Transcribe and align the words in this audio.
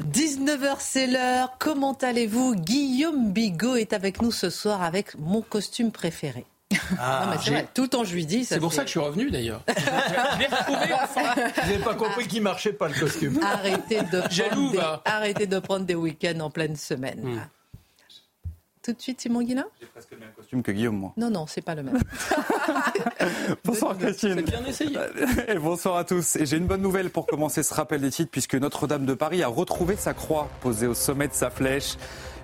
19h, 0.00 0.76
c'est 0.78 1.06
l'heure. 1.06 1.56
Comment 1.58 1.92
allez-vous? 2.00 2.54
Guillaume 2.54 3.32
Bigot 3.32 3.76
est 3.76 3.92
avec 3.92 4.20
nous 4.22 4.32
ce 4.32 4.50
soir 4.50 4.82
avec 4.82 5.18
mon 5.18 5.42
costume 5.42 5.90
préféré. 5.92 6.44
Ah, 7.00 7.22
non, 7.24 7.30
mais 7.32 7.36
c'est 7.42 7.50
vrai, 7.50 7.68
tout 7.74 7.82
le 7.82 7.88
temps 7.88 8.04
je 8.04 8.14
lui 8.14 8.26
dis. 8.26 8.44
ça 8.44 8.54
C'est 8.54 8.60
pour 8.60 8.70
fait- 8.70 8.76
ça 8.76 8.82
que 8.82 8.86
je 8.88 8.92
suis 8.92 9.00
revenu 9.00 9.30
d'ailleurs. 9.30 9.60
je 9.68 10.38
l'ai 10.38 10.46
retrouvé 10.46 10.94
enfin. 11.02 11.34
Vous 11.34 11.70
n'avez 11.70 11.82
pas 11.82 11.94
compris 11.94 12.28
qu'il 12.28 12.42
marchait 12.42 12.72
pas 12.72 12.86
le 12.88 12.94
costume. 12.94 13.40
Arrêtez 13.42 14.02
de, 14.02 14.22
Jaloux, 14.30 14.50
prendre 14.50 14.70
des, 14.70 14.76
va. 14.78 15.02
arrêtez 15.04 15.46
de 15.46 15.58
prendre 15.58 15.84
des 15.84 15.96
week-ends 15.96 16.38
en 16.40 16.50
pleine 16.50 16.76
semaine. 16.76 17.20
Hmm. 17.22 17.40
Tout 18.82 18.94
de 18.94 19.00
suite, 19.00 19.20
Simon 19.20 19.42
Guillain 19.42 19.66
J'ai 19.78 19.86
presque 19.86 20.10
le 20.12 20.18
même 20.18 20.32
costume 20.34 20.62
que 20.62 20.72
Guillaume, 20.72 20.96
moi. 20.96 21.12
Non, 21.18 21.28
non, 21.28 21.46
c'est 21.46 21.60
pas 21.60 21.74
le 21.74 21.82
même. 21.82 21.98
Bonsoir 23.64 23.98
Christine. 23.98 24.36
C'est 24.36 24.42
bien 24.42 24.64
essayé. 24.64 24.96
Et 25.48 25.58
bonsoir 25.58 25.96
à 25.96 26.04
tous. 26.04 26.36
Et 26.36 26.46
j'ai 26.46 26.56
une 26.56 26.66
bonne 26.66 26.80
nouvelle 26.80 27.10
pour 27.10 27.26
commencer 27.26 27.62
ce 27.62 27.74
rappel 27.74 28.00
des 28.00 28.10
titres, 28.10 28.30
puisque 28.30 28.54
Notre-Dame 28.54 29.04
de 29.04 29.12
Paris 29.12 29.42
a 29.42 29.48
retrouvé 29.48 29.96
sa 29.96 30.14
croix 30.14 30.48
posée 30.62 30.86
au 30.86 30.94
sommet 30.94 31.28
de 31.28 31.34
sa 31.34 31.50
flèche. 31.50 31.96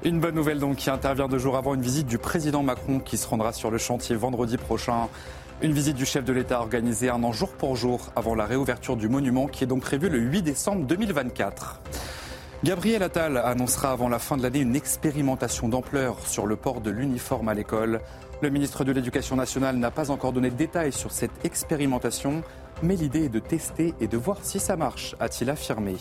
Une 0.04 0.20
bonne 0.20 0.34
nouvelle 0.34 0.58
donc 0.58 0.76
qui 0.76 0.90
intervient 0.90 1.26
deux 1.26 1.38
jours 1.38 1.56
avant 1.56 1.74
une 1.74 1.80
visite 1.80 2.06
du 2.06 2.18
président 2.18 2.62
Macron 2.62 3.00
qui 3.00 3.16
se 3.16 3.26
rendra 3.26 3.54
sur 3.54 3.70
le 3.70 3.78
chantier 3.78 4.14
vendredi 4.14 4.58
prochain. 4.58 5.08
Une 5.62 5.72
visite 5.72 5.96
du 5.96 6.04
chef 6.04 6.22
de 6.22 6.34
l'État 6.34 6.60
organisée 6.60 7.08
un 7.08 7.24
an 7.24 7.32
jour 7.32 7.48
pour 7.52 7.76
jour 7.76 8.12
avant 8.14 8.34
la 8.34 8.44
réouverture 8.44 8.96
du 8.96 9.08
monument 9.08 9.46
qui 9.46 9.64
est 9.64 9.66
donc 9.66 9.80
prévue 9.80 10.10
le 10.10 10.18
8 10.18 10.42
décembre 10.42 10.84
2024. 10.84 11.80
Gabriel 12.64 13.02
Attal 13.02 13.36
annoncera 13.36 13.90
avant 13.90 14.08
la 14.08 14.18
fin 14.18 14.38
de 14.38 14.42
l'année 14.42 14.60
une 14.60 14.76
expérimentation 14.76 15.68
d'ampleur 15.68 16.26
sur 16.26 16.46
le 16.46 16.56
port 16.56 16.80
de 16.80 16.90
l'uniforme 16.90 17.48
à 17.48 17.54
l'école. 17.54 18.00
Le 18.40 18.48
ministre 18.48 18.82
de 18.82 18.92
l'Éducation 18.92 19.36
nationale 19.36 19.76
n'a 19.76 19.90
pas 19.90 20.10
encore 20.10 20.32
donné 20.32 20.48
de 20.48 20.56
détails 20.56 20.92
sur 20.92 21.12
cette 21.12 21.44
expérimentation, 21.44 22.42
mais 22.82 22.96
l'idée 22.96 23.24
est 23.24 23.28
de 23.28 23.40
tester 23.40 23.94
et 24.00 24.08
de 24.08 24.16
voir 24.16 24.38
si 24.42 24.58
ça 24.58 24.74
marche, 24.74 25.14
a-t-il 25.20 25.50
affirmé. 25.50 25.96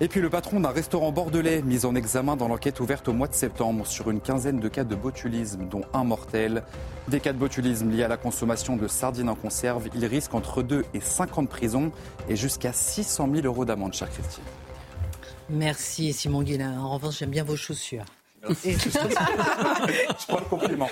Et 0.00 0.08
puis 0.08 0.20
le 0.20 0.30
patron 0.30 0.58
d'un 0.58 0.70
restaurant 0.70 1.12
bordelais 1.12 1.62
mis 1.62 1.86
en 1.86 1.94
examen 1.94 2.34
dans 2.34 2.48
l'enquête 2.48 2.80
ouverte 2.80 3.06
au 3.08 3.12
mois 3.12 3.28
de 3.28 3.34
septembre 3.34 3.86
sur 3.86 4.10
une 4.10 4.20
quinzaine 4.20 4.58
de 4.58 4.68
cas 4.68 4.82
de 4.82 4.96
botulisme, 4.96 5.68
dont 5.68 5.82
un 5.94 6.02
mortel. 6.02 6.64
Des 7.06 7.20
cas 7.20 7.32
de 7.32 7.38
botulisme 7.38 7.88
liés 7.88 8.02
à 8.02 8.08
la 8.08 8.16
consommation 8.16 8.76
de 8.76 8.88
sardines 8.88 9.28
en 9.28 9.36
conserve, 9.36 9.88
il 9.94 10.04
risque 10.06 10.34
entre 10.34 10.64
2 10.64 10.84
et 10.92 11.00
5 11.00 11.38
ans 11.38 11.42
de 11.44 11.48
prison 11.48 11.92
et 12.28 12.34
jusqu'à 12.34 12.72
600 12.72 13.28
000 13.32 13.46
euros 13.46 13.64
d'amende, 13.64 13.94
chère 13.94 14.10
Christine. 14.10 14.42
Merci 15.52 16.14
Simon 16.14 16.42
Guillain. 16.42 16.80
En 16.80 16.94
revanche, 16.94 17.18
j'aime 17.18 17.30
bien 17.30 17.44
vos 17.44 17.56
chaussures. 17.56 18.04
Et, 18.64 18.72
Je 18.78 20.26
prends 20.26 20.38
le 20.38 20.44
compliment. 20.48 20.88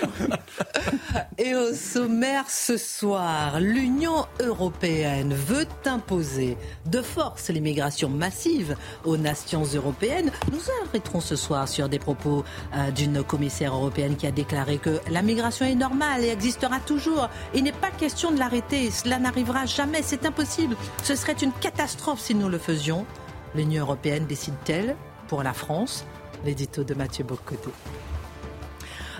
et 1.37 1.53
au 1.53 1.73
sommaire 1.73 2.45
ce 2.49 2.77
soir, 2.77 3.59
l'Union 3.59 4.25
européenne 4.39 5.33
veut 5.33 5.65
imposer 5.85 6.57
de 6.85 7.01
force 7.01 7.49
l'immigration 7.49 8.07
massive 8.07 8.77
aux 9.03 9.17
nations 9.17 9.63
européennes. 9.63 10.31
Nous 10.51 10.61
arrêterons 10.85 11.19
ce 11.19 11.35
soir 11.35 11.67
sur 11.67 11.89
des 11.89 11.99
propos 11.99 12.45
euh, 12.73 12.91
d'une 12.91 13.21
commissaire 13.21 13.73
européenne 13.73 14.15
qui 14.15 14.27
a 14.27 14.31
déclaré 14.31 14.77
que 14.77 15.01
la 15.09 15.21
migration 15.21 15.65
est 15.65 15.75
normale 15.75 16.23
et 16.23 16.29
existera 16.29 16.79
toujours. 16.79 17.29
Il 17.53 17.63
n'est 17.63 17.73
pas 17.73 17.91
question 17.91 18.31
de 18.31 18.39
l'arrêter. 18.39 18.91
Cela 18.91 19.19
n'arrivera 19.19 19.65
jamais. 19.65 20.03
C'est 20.03 20.25
impossible. 20.25 20.77
Ce 21.03 21.15
serait 21.15 21.33
une 21.33 21.51
catastrophe 21.51 22.21
si 22.21 22.33
nous 22.33 22.47
le 22.47 22.59
faisions. 22.59 23.05
L'Union 23.53 23.83
européenne 23.83 24.25
décide-t-elle 24.27 24.95
pour 25.27 25.43
la 25.43 25.53
France? 25.53 26.05
L'édito 26.45 26.83
de 26.83 26.93
Mathieu 26.93 27.23
Bocoté. 27.23 27.69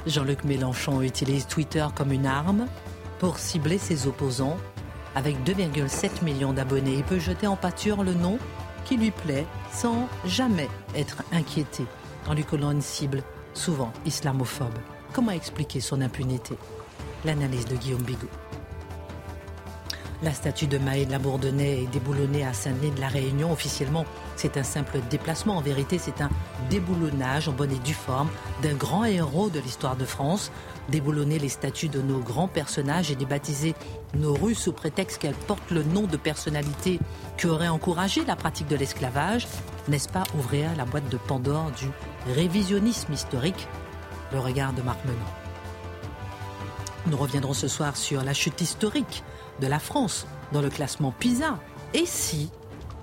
Jean-Luc 0.08 0.44
Mélenchon 0.46 1.02
utilise 1.02 1.46
Twitter 1.47 1.86
comme 1.96 2.12
une 2.12 2.25
arme 2.25 2.68
pour 3.19 3.38
cibler 3.38 3.78
ses 3.78 4.08
opposants. 4.08 4.58
Avec 5.16 5.36
2,7 5.44 6.24
millions 6.24 6.53
d'abonnés, 6.53 6.96
il 6.96 7.03
peut 7.03 7.19
jeter 7.19 7.46
en 7.46 7.58
pâture 7.58 8.03
le 8.03 8.14
nom 8.14 8.40
qui 8.86 8.97
lui 8.97 9.12
plaît 9.12 9.46
sans 9.72 10.08
jamais 10.25 10.69
être 10.96 11.24
inquiété 11.31 11.86
en 12.28 12.34
lui 12.34 12.44
collant 12.44 12.72
une 12.72 12.81
cible 12.81 13.24
souvent 13.53 13.92
islamophobe. 14.06 14.78
Comment 15.13 15.31
expliquer 15.31 15.81
son 15.81 16.02
impunité? 16.02 16.56
L'analyse 17.25 17.66
de 17.66 17.75
Guillaume 17.75 18.02
Bigot. 18.02 18.30
La 20.24 20.36
statue 20.36 20.68
de 20.68 20.78
Maë 20.78 21.08
de 21.08 21.12
la 21.12 21.18
Bourdonnais 21.18 21.82
est 21.82 21.88
déboulonnée 21.88 22.46
à 22.46 22.54
Saint-Denis 22.54 22.92
de 22.92 23.02
la 23.02 23.08
Réunion. 23.08 23.52
Officiellement, 23.52 24.06
c'est 24.36 24.56
un 24.56 24.64
simple 24.64 25.00
déplacement. 25.09 25.58
En 25.58 25.62
vérité, 25.62 25.98
c'est 25.98 26.22
un 26.22 26.30
déboulonnage 26.70 27.50
en 27.50 27.54
bonne 27.54 27.72
et 27.72 27.80
due 27.80 27.96
forme 27.96 28.30
d'un 28.62 28.76
grand 28.76 29.06
héros 29.06 29.50
de 29.50 29.60
l'histoire 29.60 29.96
de 29.96 30.06
France. 30.06 30.52
Déboulonner 30.90 31.40
les 31.40 31.50
statues 31.50 31.90
de 31.90 32.04
nos 32.04 32.20
grands 32.20 32.48
personnages 32.48 33.10
et 33.10 33.16
débaptiser 33.16 33.74
nos 34.14 34.36
rues 34.36 34.54
sous 34.54 34.74
prétexte 34.74 35.20
qu'elles 35.20 35.34
portent 35.34 35.72
le 35.72 35.81
nom 35.81 36.04
de 36.04 36.18
personnalités 36.18 37.00
qui 37.40 37.48
auraient 37.48 37.68
encouragé 37.68 38.24
la 38.24 38.36
pratique 38.36 38.68
de 38.68 38.76
l'esclavage, 38.76 39.48
n'est-ce 39.88 40.10
pas 40.10 40.24
ouvrir 40.38 40.70
la 40.78 40.86
boîte 40.86 41.10
de 41.10 41.18
Pandore 41.18 41.72
du 41.72 41.88
révisionnisme 42.36 43.12
historique 43.12 43.68
Le 44.31 44.38
regard 44.38 44.74
de 44.74 44.84
Marc 44.84 45.04
Menon. 45.04 45.18
Nous 47.08 47.18
reviendrons 47.18 47.54
ce 47.54 47.68
soir 47.68 47.98
sur 47.98 48.24
la 48.24 48.34
chute 48.34 48.62
historique 48.62 49.24
de 49.62 49.68
la 49.68 49.80
France 49.80 50.28
dans 50.52 50.62
le 50.62 50.70
classement 50.70 51.14
PISA. 51.18 51.58
Et 51.94 52.06
si, 52.06 52.50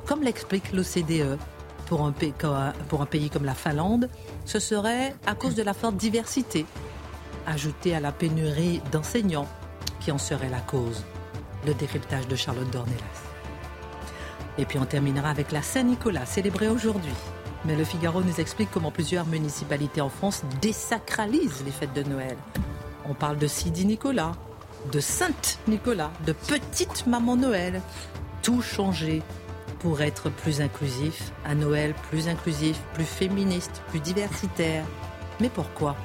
comme 0.07 0.23
l'explique 0.23 0.73
l'OCDE, 0.73 1.39
pour 1.87 2.05
un, 2.05 2.13
pays, 2.13 3.31
comme 3.31 3.47
la 3.47 3.55
Finlande, 3.55 4.11
ce 4.45 4.59
serait 4.59 5.15
à 5.27 5.35
cause 5.35 5.55
de 5.55 5.63
la 5.63 5.73
forte 5.73 5.97
diversité, 5.97 6.67
ajoutée 7.47 7.95
à 7.95 8.01
la 8.01 8.13
pénurie 8.13 8.83
d'enseignants, 8.93 9.49
qui 10.01 10.13
en 10.13 10.19
serait 10.19 10.51
la 10.51 10.61
cause. 10.61 11.05
Le 11.67 11.73
décryptage 11.73 12.29
de 12.29 12.37
Charlotte 12.37 12.71
Dornelas. 12.71 13.23
Et 14.59 14.67
puis 14.67 14.79
on 14.79 14.85
terminera 14.85 15.31
avec 15.31 15.51
la 15.51 15.63
Saint-Nicolas, 15.63 16.27
célébrée 16.27 16.69
aujourd'hui. 16.69 17.15
Mais 17.65 17.75
le 17.75 17.85
Figaro 17.85 18.23
nous 18.23 18.39
explique 18.39 18.71
comment 18.71 18.91
plusieurs 18.91 19.27
municipalités 19.27 20.01
en 20.01 20.11
France 20.11 20.43
désacralisent 20.61 21.65
les 21.65 21.73
fêtes 21.73 21.95
de 21.95 22.03
Noël. 22.03 22.37
On 23.09 23.15
parle 23.15 23.39
de 23.39 23.47
Sidi 23.47 23.87
Nicolas, 23.87 24.33
de 24.93 25.01
Sainte 25.01 25.59
Nicolas, 25.67 26.11
de 26.27 26.33
Petite 26.33 27.07
Maman 27.07 27.37
Noël. 27.37 27.83
Tout 28.43 28.63
changer 28.63 29.23
pour 29.81 30.01
être 30.01 30.31
plus 30.31 30.61
inclusif, 30.61 31.33
un 31.45 31.55
Noël 31.57 31.95
plus 32.11 32.29
inclusif, 32.29 32.79
plus 32.95 33.05
féministe, 33.05 33.83
plus 33.89 34.01
diversitaire. 34.01 34.85
Mais 35.41 35.49
pourquoi? 35.49 35.97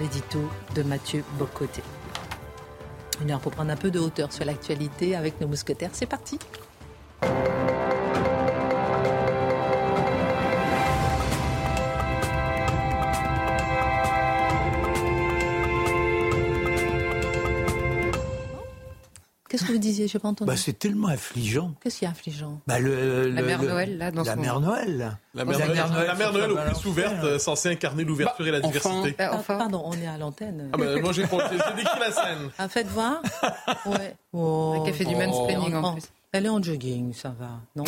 L'édito 0.00 0.40
de 0.74 0.82
Mathieu 0.82 1.24
Bocoté. 1.38 1.82
Une 3.22 3.30
heure 3.30 3.40
pour 3.40 3.52
prendre 3.52 3.70
un 3.70 3.76
peu 3.76 3.90
de 3.90 3.98
hauteur 3.98 4.32
sur 4.32 4.44
l'actualité 4.44 5.16
avec 5.16 5.40
nos 5.40 5.48
mousquetaires. 5.48 5.90
C'est 5.92 6.06
parti. 6.06 6.38
Vous 19.76 19.82
disiez 19.82 20.08
Je 20.08 20.16
n'ai 20.16 20.20
pas 20.22 20.28
entendu. 20.28 20.48
Bah, 20.50 20.56
c'est 20.56 20.78
tellement 20.78 21.08
affligeant. 21.08 21.72
Qu'est-ce 21.82 21.98
qui 21.98 22.04
est 22.04 22.08
affligeant? 22.08 22.60
Bah, 22.66 22.78
le, 22.78 23.28
La 23.30 23.42
mère 23.42 23.62
le- 23.62 23.68
Noël, 23.68 23.98
là, 23.98 24.10
dans 24.10 24.22
La 24.24 24.36
mère. 24.36 24.60
Noël, 24.60 24.96
là. 24.98 25.18
La 25.34 25.44
La 25.44 25.44
mère, 25.44 25.58
Noël, 25.58 25.68
Noël 25.92 26.06
la 26.06 26.14
mère 26.14 26.32
Noël 26.32 26.50
aux 26.50 26.54
ouvertes, 26.54 26.84
ouverte. 26.86 27.24
euh, 27.24 27.38
censée 27.38 27.68
incarner 27.70 28.04
l'ouverture 28.04 28.46
et 28.46 28.50
la 28.50 28.60
Bah, 28.60 28.66
diversité. 28.66 29.10
Euh, 29.20 29.28
Ah, 29.30 29.34
enfin, 29.34 29.58
Pardon, 29.58 29.82
on 29.84 29.92
est 29.94 30.06
à 30.06 30.18
l'antenne. 30.18 30.70
Ah 30.72 30.76
bah, 30.76 31.00
moi 31.00 31.12
j'ai 31.12 31.22
j'ai- 31.24 31.28
j'ai 31.28 31.74
décrit 31.76 32.00
la 32.00 32.12
scène. 32.12 32.50
Ah, 32.58 32.68
faites 32.68 32.88
voir. 32.88 33.22
Ouais. 33.86 34.14
Oh, 34.32 34.78
un 34.82 34.86
café 34.86 35.04
du 35.04 35.14
mansplaining 35.14 35.74
en 35.74 35.92
plus. 35.94 36.02
Elle 36.32 36.46
est 36.46 36.50
en 36.50 36.62
jogging, 36.62 37.14
ça 37.14 37.30
va, 37.38 37.48
non 37.76 37.84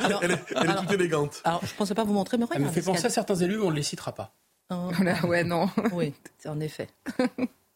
alors, 0.00 0.20
Elle 0.22 0.30
est, 0.30 0.38
elle 0.52 0.56
est 0.56 0.68
alors- 0.68 0.82
toute 0.82 0.92
élégante. 0.92 1.40
alors, 1.44 1.60
je 1.62 1.72
ne 1.72 1.76
pensais 1.76 1.94
pas 1.94 2.04
vous 2.04 2.14
montrer, 2.14 2.38
mais 2.38 2.46
Elle 2.54 2.62
me 2.62 2.70
fait 2.70 2.80
penser 2.80 3.04
à 3.06 3.10
certains 3.10 3.34
élus, 3.34 3.60
on 3.60 3.70
ne 3.70 3.76
les 3.76 3.82
citera 3.82 4.12
pas. 4.12 4.32
Oh, 4.70 4.90
ouais, 5.26 5.44
non. 5.44 5.68
oui, 5.92 6.14
en 6.46 6.60
effet. 6.60 6.88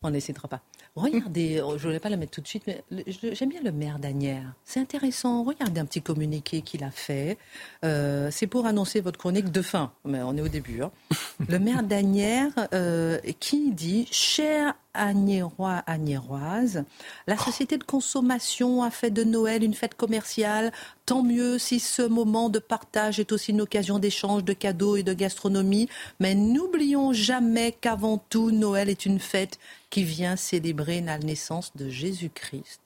On 0.07 0.11
n'hésitera 0.11 0.49
pas. 0.49 0.61
Regardez, 0.97 1.63
oh, 1.65 1.71
je 1.71 1.85
ne 1.85 1.89
voulais 1.89 1.99
pas 1.99 2.11
la 2.11 2.19
mettre 2.19 2.33
tout 2.33 2.43
de 2.43 2.47
suite, 2.47 2.65
mais 2.67 2.85
j'aime 3.33 3.49
bien 3.49 3.63
le 3.63 3.73
maire 3.73 3.99
d'Anières. 3.99 4.53
C'est 4.63 4.79
intéressant. 4.79 5.43
Regardez 5.43 5.81
un 5.81 5.87
petit 5.87 6.03
communiqué 6.03 6.61
qu'il 6.61 6.85
a 6.85 6.91
fait. 6.91 7.39
Euh, 7.87 8.29
c'est 8.31 8.47
pour 8.47 8.67
annoncer 8.67 9.01
votre 9.01 9.19
chronique 9.19 9.51
de 9.51 9.63
fin. 9.63 9.93
Mais 10.05 10.23
on 10.23 10.37
est 10.37 10.43
au 10.43 10.49
début. 10.49 10.83
hein. 10.83 10.91
Le 11.49 11.59
maire 11.59 11.83
d'Anières 11.83 12.53
euh, 12.75 13.19
qui 13.41 13.73
dit 13.73 14.07
Cher 14.13 14.75
Agnérois, 14.93 15.83
Agnéroise. 15.87 16.85
La 17.27 17.37
société 17.37 17.79
de 17.79 17.83
consommation 17.85 18.83
a 18.83 18.91
fait 18.91 19.11
de 19.11 19.25
Noël 19.25 19.65
une 19.65 19.75
fête 19.75 19.95
commerciale. 19.97 20.71
Tant 21.07 21.23
mieux 21.23 21.59
si 21.59 21.81
ce 21.81 22.01
moment 22.01 22.49
de 22.49 22.59
partage 22.59 23.21
est 23.21 23.33
aussi 23.33 23.51
une 23.51 23.61
occasion 23.61 23.99
d'échange 23.99 24.43
de 24.43 24.55
cadeaux 24.55 24.97
et 24.97 25.03
de 25.03 25.13
gastronomie. 25.13 25.89
Mais 26.19 26.35
n'oublions 26.35 27.13
jamais 27.13 27.73
qu'avant 27.73 28.17
tout, 28.17 28.51
Noël 28.51 28.89
est 28.89 29.05
une 29.05 29.21
fête 29.21 29.59
qui 29.91 30.03
vient 30.03 30.37
célébrer 30.37 31.03
la 31.03 31.19
naissance 31.19 31.73
de 31.77 31.91
Jésus-Christ. 31.91 32.81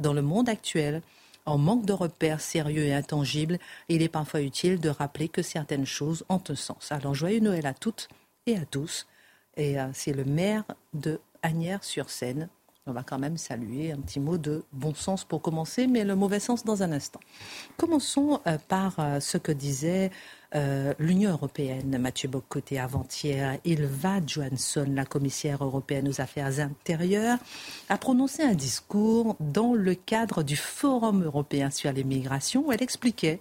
Dans 0.00 0.14
le 0.14 0.22
monde 0.22 0.48
actuel, 0.48 1.02
en 1.44 1.58
manque 1.58 1.84
de 1.84 1.92
repères 1.92 2.40
sérieux 2.40 2.84
et 2.84 2.94
intangibles, 2.94 3.58
il 3.90 4.00
est 4.00 4.08
parfois 4.08 4.40
utile 4.40 4.80
de 4.80 4.88
rappeler 4.88 5.28
que 5.28 5.42
certaines 5.42 5.86
choses 5.86 6.24
ont 6.30 6.42
un 6.48 6.54
sens. 6.54 6.90
Alors 6.92 7.14
joyeux 7.14 7.40
Noël 7.40 7.66
à 7.66 7.74
toutes 7.74 8.08
et 8.46 8.56
à 8.56 8.64
tous. 8.64 9.06
Et 9.56 9.78
euh, 9.78 9.88
c'est 9.92 10.14
le 10.14 10.24
maire 10.24 10.64
de 10.94 11.20
Agnières-sur-Seine. 11.42 12.48
On 12.86 12.92
va 12.92 13.02
quand 13.02 13.18
même 13.18 13.38
saluer 13.38 13.92
un 13.92 13.96
petit 13.96 14.20
mot 14.20 14.36
de 14.36 14.62
bon 14.74 14.92
sens 14.92 15.24
pour 15.24 15.40
commencer, 15.40 15.86
mais 15.86 16.04
le 16.04 16.14
mauvais 16.14 16.38
sens 16.38 16.66
dans 16.66 16.82
un 16.82 16.92
instant. 16.92 17.20
Commençons 17.78 18.40
euh, 18.46 18.58
par 18.68 18.96
euh, 18.98 19.20
ce 19.20 19.38
que 19.38 19.52
disait 19.52 20.10
l'Union 21.00 21.32
européenne, 21.32 21.98
Mathieu 21.98 22.28
Bocoté 22.28 22.78
avant-hier. 22.78 23.58
Ilva 23.64 24.20
Johansson, 24.24 24.86
la 24.88 25.04
commissaire 25.04 25.64
européenne 25.64 26.06
aux 26.06 26.20
affaires 26.20 26.60
intérieures, 26.60 27.38
a 27.88 27.98
prononcé 27.98 28.44
un 28.44 28.54
discours 28.54 29.34
dans 29.40 29.74
le 29.74 29.96
cadre 29.96 30.44
du 30.44 30.54
Forum 30.54 31.24
européen 31.24 31.70
sur 31.70 31.90
l'immigration 31.90 32.68
où 32.68 32.72
elle 32.72 32.84
expliquait 32.84 33.40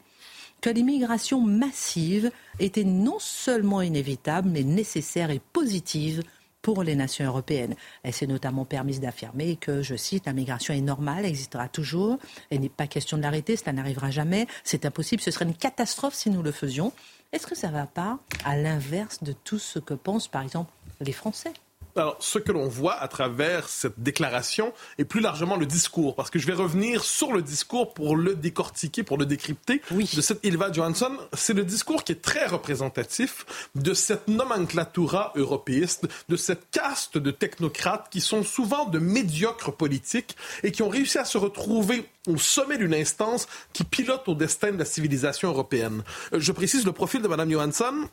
que 0.62 0.72
l'immigration 0.72 1.39
massive 1.39 2.31
était 2.57 2.84
non 2.84 3.19
seulement 3.19 3.84
inévitable, 3.84 4.50
mais 4.50 4.63
nécessaire 4.63 5.30
et 5.30 5.42
positive 5.51 6.24
pour 6.63 6.81
les 6.81 6.95
nations 6.95 7.25
européennes. 7.25 7.75
Elle 8.01 8.13
s'est 8.13 8.25
notamment 8.25 8.65
permise 8.65 9.00
d'affirmer 9.00 9.57
que, 9.57 9.83
je 9.83 9.95
cite, 9.95 10.25
la 10.25 10.33
migration 10.33 10.74
est 10.74 10.81
normale, 10.81 11.25
existera 11.25 11.68
toujours, 11.68 12.18
et 12.50 12.57
n'est 12.57 12.69
pas 12.69 12.88
question 12.88 13.18
de 13.18 13.21
l'arrêter, 13.21 13.56
cela 13.56 13.74
n'arrivera 13.74 14.10
jamais, 14.10 14.48
c'est 14.63 14.86
impossible, 14.86 15.21
ce 15.21 15.30
serait 15.30 15.45
une 15.45 15.54
catastrophe 15.54 16.15
si 16.15 16.31
nous 16.31 16.42
le 16.42 16.51
faisions. 16.51 16.92
Est-ce 17.33 17.45
que 17.45 17.56
ça 17.56 17.68
ne 17.68 17.74
va 17.74 17.86
pas 17.86 18.18
à 18.45 18.57
l'inverse 18.57 19.21
de 19.24 19.33
tout 19.33 19.60
ce 19.60 19.77
que 19.77 19.94
pensent, 19.94 20.27
par 20.27 20.42
exemple, 20.42 20.71
les 21.01 21.12
Français? 21.12 21.54
Alors, 21.95 22.18
ce 22.19 22.40
que 22.40 22.51
l'on 22.51 22.68
voit 22.68 22.95
à 22.95 23.07
travers 23.07 23.69
cette 23.69 24.00
déclaration 24.00 24.74
et 24.98 25.06
plus 25.06 25.19
largement 25.19 25.57
le 25.57 25.66
discours, 25.66 26.16
parce 26.16 26.30
que 26.30 26.40
je 26.40 26.48
vais 26.48 26.54
revenir 26.54 27.04
sur 27.04 27.31
le 27.31 27.42
discours 27.42 27.94
pour 27.94 28.16
le 28.16 28.36
décortiquer, 28.36 29.04
pour 29.04 29.18
le 29.18 29.25
décrypter, 29.25 29.81
oui. 29.92 30.10
de 30.13 30.22
cette 30.22 30.44
Ilva 30.44 30.72
Johansson, 30.72 31.16
c'est 31.34 31.54
le 31.54 31.63
discours 31.63 32.04
qui 32.04 32.13
est 32.13 32.22
très 32.22 32.48
représentatif 32.48 33.45
de 33.75 33.94
cette 33.94 34.28
nomenclatura 34.28 35.34
européiste, 35.36 36.07
de 36.30 36.36
cette 36.36 36.69
caste 36.72 37.18
de 37.18 37.31
technocrates 37.31 38.07
qui 38.10 38.22
sont 38.22 38.44
souvent 38.44 38.86
de 38.86 39.00
médiocres 39.00 39.75
politiques 39.75 40.36
et 40.63 40.72
qui 40.72 40.81
ont 40.81 40.89
réussi 40.89 41.18
à 41.18 41.25
se 41.25 41.38
retrouver 41.38 42.10
au 42.28 42.38
sommet 42.38 42.78
d'une 42.78 42.94
instance 42.94 43.48
qui 43.74 43.84
pilote 43.84 44.28
au 44.28 44.36
destin 44.36 44.72
de 44.72 44.78
la 44.78 44.86
civilisation 44.86 45.50
européenne. 45.50 46.04
Euh, 46.34 46.39
je 46.39 46.51
précise 46.51 46.86
le 46.86 46.92
profil 46.92 47.22
de 47.22 47.28
Mme 47.28 47.51
Johansson 47.51 48.07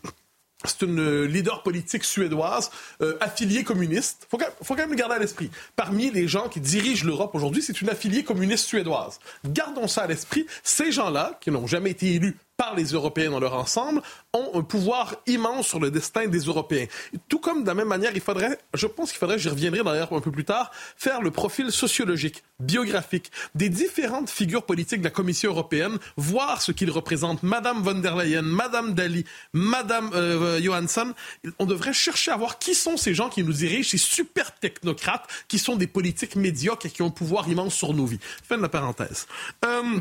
c'est 0.65 0.83
une 0.83 1.25
leader 1.25 1.63
politique 1.63 2.05
suédoise 2.05 2.71
euh, 3.01 3.17
affiliée 3.21 3.65
communiste. 3.65 4.27
Faut 4.31 4.39
faut 4.63 4.75
quand 4.75 4.83
même 4.83 4.91
le 4.91 4.97
garder 4.97 5.15
à 5.15 5.19
l'esprit. 5.19 5.51
Parmi 5.75 6.11
les 6.11 6.29
gens 6.29 6.49
qui 6.49 6.61
dirigent 6.61 7.07
l'Europe 7.07 7.35
aujourd'hui, 7.35 7.63
c'est 7.63 7.81
une 7.81 7.89
affiliée 7.89 8.25
communiste 8.25 8.67
suédoise. 8.67 9.21
Gardons 9.47 9.89
ça 9.89 10.03
à 10.03 10.07
l'esprit. 10.07 10.47
Ces 10.63 10.93
gens-là, 10.93 11.39
qui 11.41 11.51
n'ont 11.51 11.67
jamais 11.67 11.91
été 11.91 12.15
élus 12.15 12.37
par 12.61 12.75
les 12.75 12.89
Européens 12.93 13.31
dans 13.31 13.41
leur 13.41 13.55
ensemble, 13.55 14.03
ont 14.35 14.51
un 14.53 14.61
pouvoir 14.61 15.17
immense 15.27 15.67
sur 15.67 15.81
le 15.81 15.91
destin 15.91 16.27
des 16.27 16.41
Européens. 16.41 16.85
Tout 17.27 17.39
comme 17.39 17.63
de 17.63 17.67
la 17.67 17.73
même 17.73 17.89
manière, 17.89 18.11
il 18.15 18.21
faudrait, 18.21 18.59
je 18.75 18.87
pense 18.87 19.13
qu'il 19.13 19.19
faudrait, 19.19 19.39
j'y 19.39 19.49
reviendrai 19.49 19.83
d'ailleurs 19.83 20.13
un 20.13 20.21
peu 20.21 20.31
plus 20.31 20.45
tard, 20.45 20.71
faire 20.95 21.23
le 21.23 21.31
profil 21.31 21.73
sociologique, 21.73 22.43
biographique 22.59 23.33
des 23.55 23.71
différentes 23.71 24.29
figures 24.29 24.65
politiques 24.65 24.99
de 24.99 25.05
la 25.05 25.11
Commission 25.11 25.53
européenne, 25.53 25.97
voir 26.19 26.61
ce 26.61 26.71
qu'ils 26.71 26.91
représentent. 26.91 27.43
Madame 27.43 27.83
von 27.83 27.95
der 27.95 28.15
Leyen, 28.15 28.43
Madame 28.43 28.93
Dali, 28.93 29.25
Madame 29.55 30.11
euh, 30.13 30.61
Johansson, 30.61 31.15
on 31.59 31.65
devrait 31.65 31.95
chercher 31.95 32.31
à 32.31 32.37
voir 32.37 32.59
qui 32.59 32.75
sont 32.75 32.99
ces 32.99 33.15
gens 33.15 33.31
qui 33.31 33.43
nous 33.43 33.55
dirigent, 33.55 33.89
ces 33.89 33.97
super 33.97 34.55
technocrates 34.57 35.27
qui 35.49 35.59
sont 35.59 35.77
des 35.77 35.87
politiques 35.87 36.37
médiocres 36.37 36.85
et 36.85 36.91
qui 36.91 37.01
ont 37.01 37.07
un 37.07 37.11
pouvoir 37.11 37.49
immense 37.49 37.75
sur 37.75 37.95
nos 37.95 38.05
vies. 38.05 38.21
Fin 38.47 38.59
de 38.59 38.63
la 38.63 38.69
parenthèse. 38.69 39.27
Euh, 39.65 40.01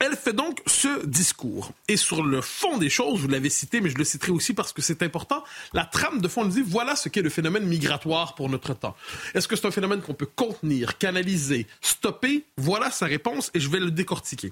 elle 0.00 0.16
fait 0.16 0.32
donc 0.32 0.60
ce 0.66 1.06
discours. 1.06 1.70
Et 1.86 1.98
sur 1.98 2.22
le 2.24 2.40
fond 2.40 2.78
des 2.78 2.88
choses, 2.88 3.20
vous 3.20 3.28
l'avez 3.28 3.50
cité, 3.50 3.82
mais 3.82 3.90
je 3.90 3.96
le 3.96 4.04
citerai 4.04 4.32
aussi 4.32 4.54
parce 4.54 4.72
que 4.72 4.80
c'est 4.80 5.02
important, 5.02 5.44
la 5.74 5.84
trame 5.84 6.22
de 6.22 6.28
fond 6.28 6.44
nous 6.44 6.52
dit 6.52 6.62
voilà 6.66 6.96
ce 6.96 7.10
qu'est 7.10 7.20
le 7.20 7.28
phénomène 7.28 7.66
migratoire 7.66 8.34
pour 8.34 8.48
notre 8.48 8.72
temps. 8.72 8.96
Est-ce 9.34 9.46
que 9.46 9.54
c'est 9.54 9.66
un 9.66 9.70
phénomène 9.70 10.00
qu'on 10.00 10.14
peut 10.14 10.28
contenir, 10.34 10.96
canaliser, 10.96 11.66
stopper? 11.82 12.46
Voilà 12.56 12.90
sa 12.90 13.04
réponse 13.04 13.50
et 13.52 13.60
je 13.60 13.68
vais 13.68 13.80
le 13.80 13.90
décortiquer. 13.90 14.50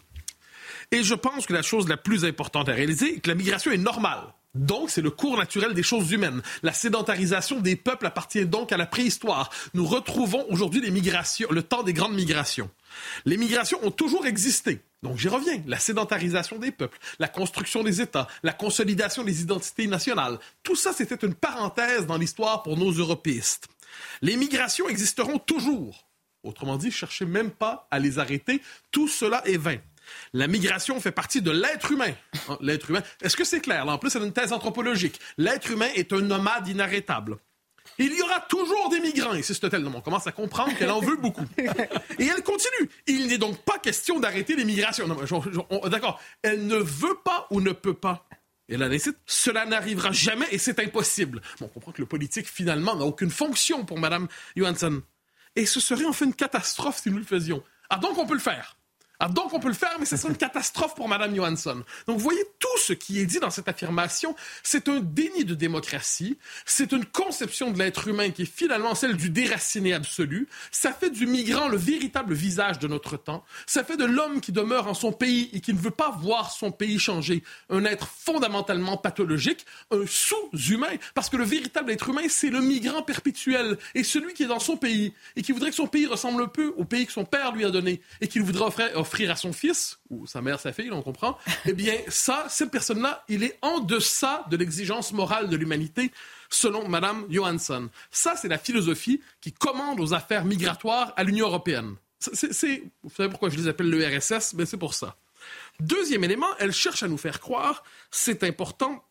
Et 0.90 1.02
je 1.02 1.14
pense 1.14 1.46
que 1.46 1.54
la 1.54 1.62
chose 1.62 1.88
la 1.88 1.96
plus 1.96 2.26
importante 2.26 2.68
à 2.68 2.72
réaliser 2.72 3.16
est 3.16 3.20
que 3.20 3.30
la 3.30 3.34
migration 3.34 3.70
est 3.70 3.78
normale. 3.78 4.20
Donc, 4.54 4.90
c'est 4.90 5.00
le 5.00 5.10
cours 5.10 5.38
naturel 5.38 5.72
des 5.72 5.82
choses 5.82 6.12
humaines. 6.12 6.42
La 6.62 6.74
sédentarisation 6.74 7.60
des 7.60 7.76
peuples 7.76 8.04
appartient 8.04 8.44
donc 8.44 8.70
à 8.70 8.76
la 8.76 8.84
préhistoire. 8.84 9.48
Nous 9.72 9.86
retrouvons 9.86 10.44
aujourd'hui 10.50 10.82
les 10.82 10.90
migrations, 10.90 11.48
le 11.50 11.62
temps 11.62 11.82
des 11.82 11.94
grandes 11.94 12.14
migrations. 12.14 12.68
Les 13.24 13.36
migrations 13.36 13.78
ont 13.82 13.90
toujours 13.90 14.26
existé. 14.26 14.80
Donc 15.02 15.18
j'y 15.18 15.28
reviens. 15.28 15.62
La 15.66 15.78
sédentarisation 15.78 16.58
des 16.58 16.70
peuples, 16.70 16.98
la 17.18 17.28
construction 17.28 17.82
des 17.82 18.00
États, 18.00 18.28
la 18.42 18.52
consolidation 18.52 19.24
des 19.24 19.42
identités 19.42 19.86
nationales. 19.86 20.38
Tout 20.62 20.76
ça, 20.76 20.92
c'était 20.92 21.26
une 21.26 21.34
parenthèse 21.34 22.06
dans 22.06 22.18
l'histoire 22.18 22.62
pour 22.62 22.76
nos 22.76 22.92
européistes. 22.92 23.68
Les 24.20 24.36
migrations 24.36 24.88
existeront 24.88 25.38
toujours. 25.38 26.06
Autrement 26.42 26.76
dit, 26.76 26.90
cherchez 26.90 27.24
même 27.24 27.50
pas 27.50 27.86
à 27.90 27.98
les 27.98 28.18
arrêter. 28.18 28.60
Tout 28.90 29.08
cela 29.08 29.42
est 29.46 29.56
vain. 29.56 29.78
La 30.32 30.48
migration 30.48 31.00
fait 31.00 31.12
partie 31.12 31.42
de 31.42 31.50
l'être 31.50 31.92
humain. 31.92 32.12
Hein, 32.48 32.58
l'être 32.60 32.90
humain. 32.90 33.02
Est-ce 33.20 33.36
que 33.36 33.44
c'est 33.44 33.60
clair? 33.60 33.84
Là, 33.84 33.92
en 33.92 33.98
plus, 33.98 34.10
c'est 34.10 34.18
une 34.18 34.32
thèse 34.32 34.52
anthropologique. 34.52 35.20
L'être 35.38 35.70
humain 35.70 35.88
est 35.94 36.12
un 36.12 36.20
nomade 36.20 36.68
inarrêtable. 36.68 37.38
Il 37.98 38.12
y 38.14 38.22
aura 38.22 38.40
toujours 38.40 38.88
des 38.88 39.00
migrants. 39.00 39.34
Et 39.34 39.42
c'est 39.42 39.54
ce 39.54 39.66
tel 39.66 39.86
on 39.86 40.00
commence 40.00 40.26
à 40.26 40.32
comprendre 40.32 40.76
qu'elle 40.76 40.90
en 40.90 41.00
veut 41.00 41.16
beaucoup. 41.16 41.46
Et 41.58 42.26
elle 42.26 42.42
continue. 42.42 42.90
Il 43.06 43.26
n'est 43.26 43.38
donc 43.38 43.58
pas 43.58 43.78
question 43.78 44.18
d'arrêter 44.18 44.56
les 44.56 44.64
migrations. 44.64 45.06
D'accord. 45.86 46.20
Elle 46.42 46.66
ne 46.66 46.76
veut 46.76 47.18
pas 47.24 47.46
ou 47.50 47.60
ne 47.60 47.72
peut 47.72 47.94
pas? 47.94 48.26
Et 48.68 48.76
là, 48.76 48.88
cela 49.26 49.66
n'arrivera 49.66 50.12
jamais 50.12 50.46
et 50.50 50.58
c'est 50.58 50.78
impossible. 50.78 51.42
On 51.60 51.68
comprend 51.68 51.92
que 51.92 52.00
le 52.00 52.06
politique, 52.06 52.48
finalement, 52.48 52.96
n'a 52.96 53.04
aucune 53.04 53.30
fonction 53.30 53.84
pour 53.84 53.98
Mme 53.98 54.28
Johansson. 54.56 55.02
Et 55.56 55.66
ce 55.66 55.80
serait 55.80 56.06
en 56.06 56.12
fait 56.12 56.24
une 56.24 56.34
catastrophe 56.34 57.00
si 57.02 57.10
nous 57.10 57.18
le 57.18 57.24
faisions. 57.24 57.62
Ah, 57.90 57.98
donc 57.98 58.16
on 58.16 58.26
peut 58.26 58.34
le 58.34 58.40
faire. 58.40 58.78
Ah, 59.24 59.28
donc 59.28 59.54
on 59.54 59.60
peut 59.60 59.68
le 59.68 59.74
faire, 59.74 59.94
mais 60.00 60.04
ce 60.04 60.16
serait 60.16 60.30
une 60.30 60.36
catastrophe 60.36 60.96
pour 60.96 61.06
Mme 61.06 61.36
Johansson. 61.36 61.84
Donc 62.08 62.18
vous 62.18 62.24
voyez, 62.24 62.44
tout 62.58 62.76
ce 62.78 62.92
qui 62.92 63.20
est 63.20 63.24
dit 63.24 63.38
dans 63.38 63.50
cette 63.50 63.68
affirmation, 63.68 64.34
c'est 64.64 64.88
un 64.88 64.98
déni 64.98 65.44
de 65.44 65.54
démocratie, 65.54 66.38
c'est 66.66 66.90
une 66.90 67.04
conception 67.04 67.70
de 67.70 67.78
l'être 67.78 68.08
humain 68.08 68.30
qui 68.30 68.42
est 68.42 68.52
finalement 68.52 68.96
celle 68.96 69.16
du 69.16 69.30
déraciné 69.30 69.92
absolu, 69.92 70.48
ça 70.72 70.92
fait 70.92 71.10
du 71.10 71.28
migrant 71.28 71.68
le 71.68 71.76
véritable 71.76 72.34
visage 72.34 72.80
de 72.80 72.88
notre 72.88 73.16
temps, 73.16 73.44
ça 73.64 73.84
fait 73.84 73.96
de 73.96 74.04
l'homme 74.04 74.40
qui 74.40 74.50
demeure 74.50 74.88
en 74.88 74.94
son 74.94 75.12
pays 75.12 75.50
et 75.52 75.60
qui 75.60 75.72
ne 75.72 75.78
veut 75.78 75.92
pas 75.92 76.10
voir 76.10 76.50
son 76.50 76.72
pays 76.72 76.98
changer, 76.98 77.44
un 77.70 77.84
être 77.84 78.08
fondamentalement 78.08 78.96
pathologique, 78.96 79.66
un 79.92 80.04
sous-humain, 80.04 80.96
parce 81.14 81.30
que 81.30 81.36
le 81.36 81.44
véritable 81.44 81.92
être 81.92 82.08
humain, 82.08 82.22
c'est 82.28 82.50
le 82.50 82.60
migrant 82.60 83.02
perpétuel, 83.02 83.78
et 83.94 84.02
celui 84.02 84.34
qui 84.34 84.42
est 84.42 84.48
dans 84.48 84.58
son 84.58 84.76
pays, 84.76 85.14
et 85.36 85.42
qui 85.42 85.52
voudrait 85.52 85.70
que 85.70 85.76
son 85.76 85.86
pays 85.86 86.06
ressemble 86.06 86.42
un 86.42 86.48
peu 86.48 86.74
au 86.76 86.84
pays 86.84 87.06
que 87.06 87.12
son 87.12 87.24
père 87.24 87.52
lui 87.52 87.64
a 87.64 87.70
donné, 87.70 88.00
et 88.20 88.26
qu'il 88.26 88.42
voudrait 88.42 88.94
offrir 88.96 89.11
offrir 89.12 89.30
à 89.30 89.36
son 89.36 89.52
fils, 89.52 89.98
ou 90.08 90.26
sa 90.26 90.40
mère, 90.40 90.58
sa 90.58 90.72
fille, 90.72 90.90
on 90.90 91.02
comprend, 91.02 91.38
eh 91.66 91.74
bien, 91.74 91.98
ça, 92.08 92.46
cette 92.48 92.70
personne-là, 92.70 93.24
il 93.28 93.42
est 93.44 93.58
en 93.60 93.80
deçà 93.80 94.44
de 94.50 94.56
l'exigence 94.56 95.12
morale 95.12 95.50
de 95.50 95.56
l'humanité, 95.56 96.10
selon 96.48 96.88
Mme 96.88 97.26
Johansson. 97.30 97.90
Ça, 98.10 98.36
c'est 98.36 98.48
la 98.48 98.58
philosophie 98.58 99.20
qui 99.42 99.52
commande 99.52 100.00
aux 100.00 100.14
affaires 100.14 100.46
migratoires 100.46 101.12
à 101.16 101.24
l'Union 101.24 101.46
européenne. 101.46 101.96
C'est, 102.20 102.84
vous 103.02 103.10
savez 103.14 103.28
pourquoi 103.28 103.50
je 103.50 103.56
les 103.56 103.68
appelle 103.68 103.90
le 103.90 104.02
RSS? 104.06 104.54
Mais 104.54 104.64
c'est 104.64 104.76
pour 104.78 104.94
ça. 104.94 105.16
Deuxième 105.80 106.24
élément, 106.24 106.46
elle 106.58 106.72
cherche 106.72 107.02
à 107.02 107.08
nous 107.08 107.18
faire 107.18 107.40
croire, 107.40 107.82
c'est 108.10 108.44
important, 108.44 109.04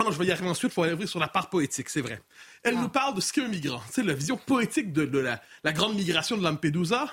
ah 0.00 0.04
non, 0.04 0.12
je 0.12 0.18
vais 0.18 0.26
y 0.26 0.30
arriver 0.30 0.48
ensuite, 0.48 0.72
il 0.72 0.74
faut 0.74 0.82
aller 0.82 1.06
sur 1.06 1.18
la 1.18 1.28
part 1.28 1.48
poétique, 1.48 1.88
c'est 1.88 2.00
vrai. 2.00 2.20
Elle 2.62 2.74
ah. 2.76 2.82
nous 2.82 2.88
parle 2.88 3.14
de 3.14 3.20
ce 3.20 3.32
qu'est 3.32 3.42
un 3.42 3.48
migrant. 3.48 3.80
C'est 3.90 4.04
la 4.04 4.14
vision 4.14 4.36
poétique 4.36 4.92
de, 4.92 5.18
la, 5.18 5.40
la, 5.64 5.72
grande 5.72 5.94
migration 5.94 6.36
de 6.36 6.42
Lampedusa. 6.42 7.12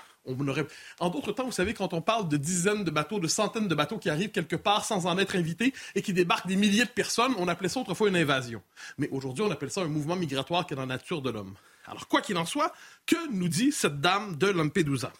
En 0.99 1.09
d'autres 1.09 1.31
temps, 1.31 1.45
vous 1.45 1.51
savez, 1.51 1.73
quand 1.73 1.93
on 1.93 2.01
parle 2.01 2.27
de 2.27 2.37
dizaines 2.37 2.83
de 2.83 2.91
bateaux, 2.91 3.19
de 3.19 3.27
centaines 3.27 3.67
de 3.67 3.75
bateaux 3.75 3.97
qui 3.97 4.09
arrivent 4.09 4.31
quelque 4.31 4.55
part 4.55 4.85
sans 4.85 5.05
en 5.05 5.17
être 5.17 5.35
invités 5.35 5.73
et 5.93 6.01
qui 6.01 6.13
débarquent 6.13 6.47
des 6.47 6.55
milliers 6.55 6.85
de 6.85 6.89
personnes, 6.89 7.33
on 7.37 7.47
appelait 7.47 7.69
ça 7.69 7.79
autrefois 7.79 8.09
une 8.09 8.17
invasion. 8.17 8.61
Mais 8.97 9.09
aujourd'hui, 9.09 9.43
on 9.43 9.51
appelle 9.51 9.71
ça 9.71 9.81
un 9.81 9.87
mouvement 9.87 10.15
migratoire 10.15 10.65
qui 10.65 10.73
est 10.73 10.77
dans 10.77 10.83
la 10.83 10.95
nature 10.95 11.21
de 11.21 11.29
l'homme. 11.29 11.53
Alors, 11.85 12.07
quoi 12.07 12.21
qu'il 12.21 12.37
en 12.37 12.45
soit, 12.45 12.73
que 13.05 13.31
nous 13.31 13.47
dit 13.47 13.71
cette 13.71 14.01
dame 14.01 14.35
de 14.37 14.47
Lampedusa? 14.47 15.13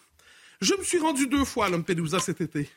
Je 0.60 0.74
me 0.74 0.82
suis 0.82 0.98
rendu 0.98 1.26
deux 1.26 1.44
fois 1.44 1.66
à 1.66 1.68
Lampedusa 1.68 2.18
cet 2.18 2.40
été. 2.40 2.68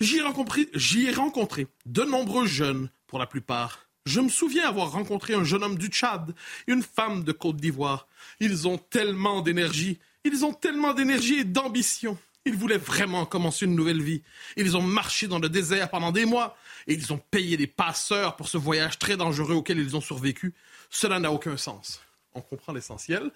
J'y 0.00 0.18
ai 0.18 0.22
rencontré, 0.22 0.68
ai 0.74 1.12
rencontré 1.12 1.66
de 1.86 2.02
nombreux 2.02 2.46
jeunes, 2.46 2.88
pour 3.06 3.18
la 3.18 3.26
plupart 3.26 3.86
Je 4.04 4.20
me 4.20 4.28
souviens 4.28 4.68
avoir 4.68 4.92
rencontré 4.92 5.34
un 5.34 5.44
jeune 5.44 5.64
homme 5.64 5.78
du 5.78 5.88
Tchad, 5.88 6.34
une 6.66 6.82
femme 6.82 7.24
de 7.24 7.32
Côte 7.32 7.56
d'Ivoire. 7.56 8.06
Ils 8.40 8.68
ont 8.68 8.78
tellement 8.78 9.40
d'énergie, 9.42 9.98
ils 10.26 10.44
ont 10.44 10.52
tellement 10.52 10.94
d'énergie 10.94 11.40
et 11.40 11.44
d'ambition. 11.44 12.18
Ils 12.44 12.54
voulaient 12.54 12.78
vraiment 12.78 13.26
commencer 13.26 13.64
une 13.64 13.74
nouvelle 13.74 14.02
vie. 14.02 14.22
Ils 14.56 14.76
ont 14.76 14.82
marché 14.82 15.26
dans 15.26 15.40
le 15.40 15.48
désert 15.48 15.90
pendant 15.90 16.12
des 16.12 16.24
mois 16.24 16.56
et 16.86 16.94
ils 16.94 17.12
ont 17.12 17.18
payé 17.18 17.56
des 17.56 17.66
passeurs 17.66 18.36
pour 18.36 18.48
ce 18.48 18.56
voyage 18.56 18.98
très 18.98 19.16
dangereux 19.16 19.54
auquel 19.54 19.78
ils 19.78 19.96
ont 19.96 20.00
survécu. 20.00 20.54
Cela 20.88 21.18
n'a 21.18 21.32
aucun 21.32 21.56
sens. 21.56 22.00
On 22.34 22.40
comprend 22.40 22.72
l'essentiel. 22.72 23.30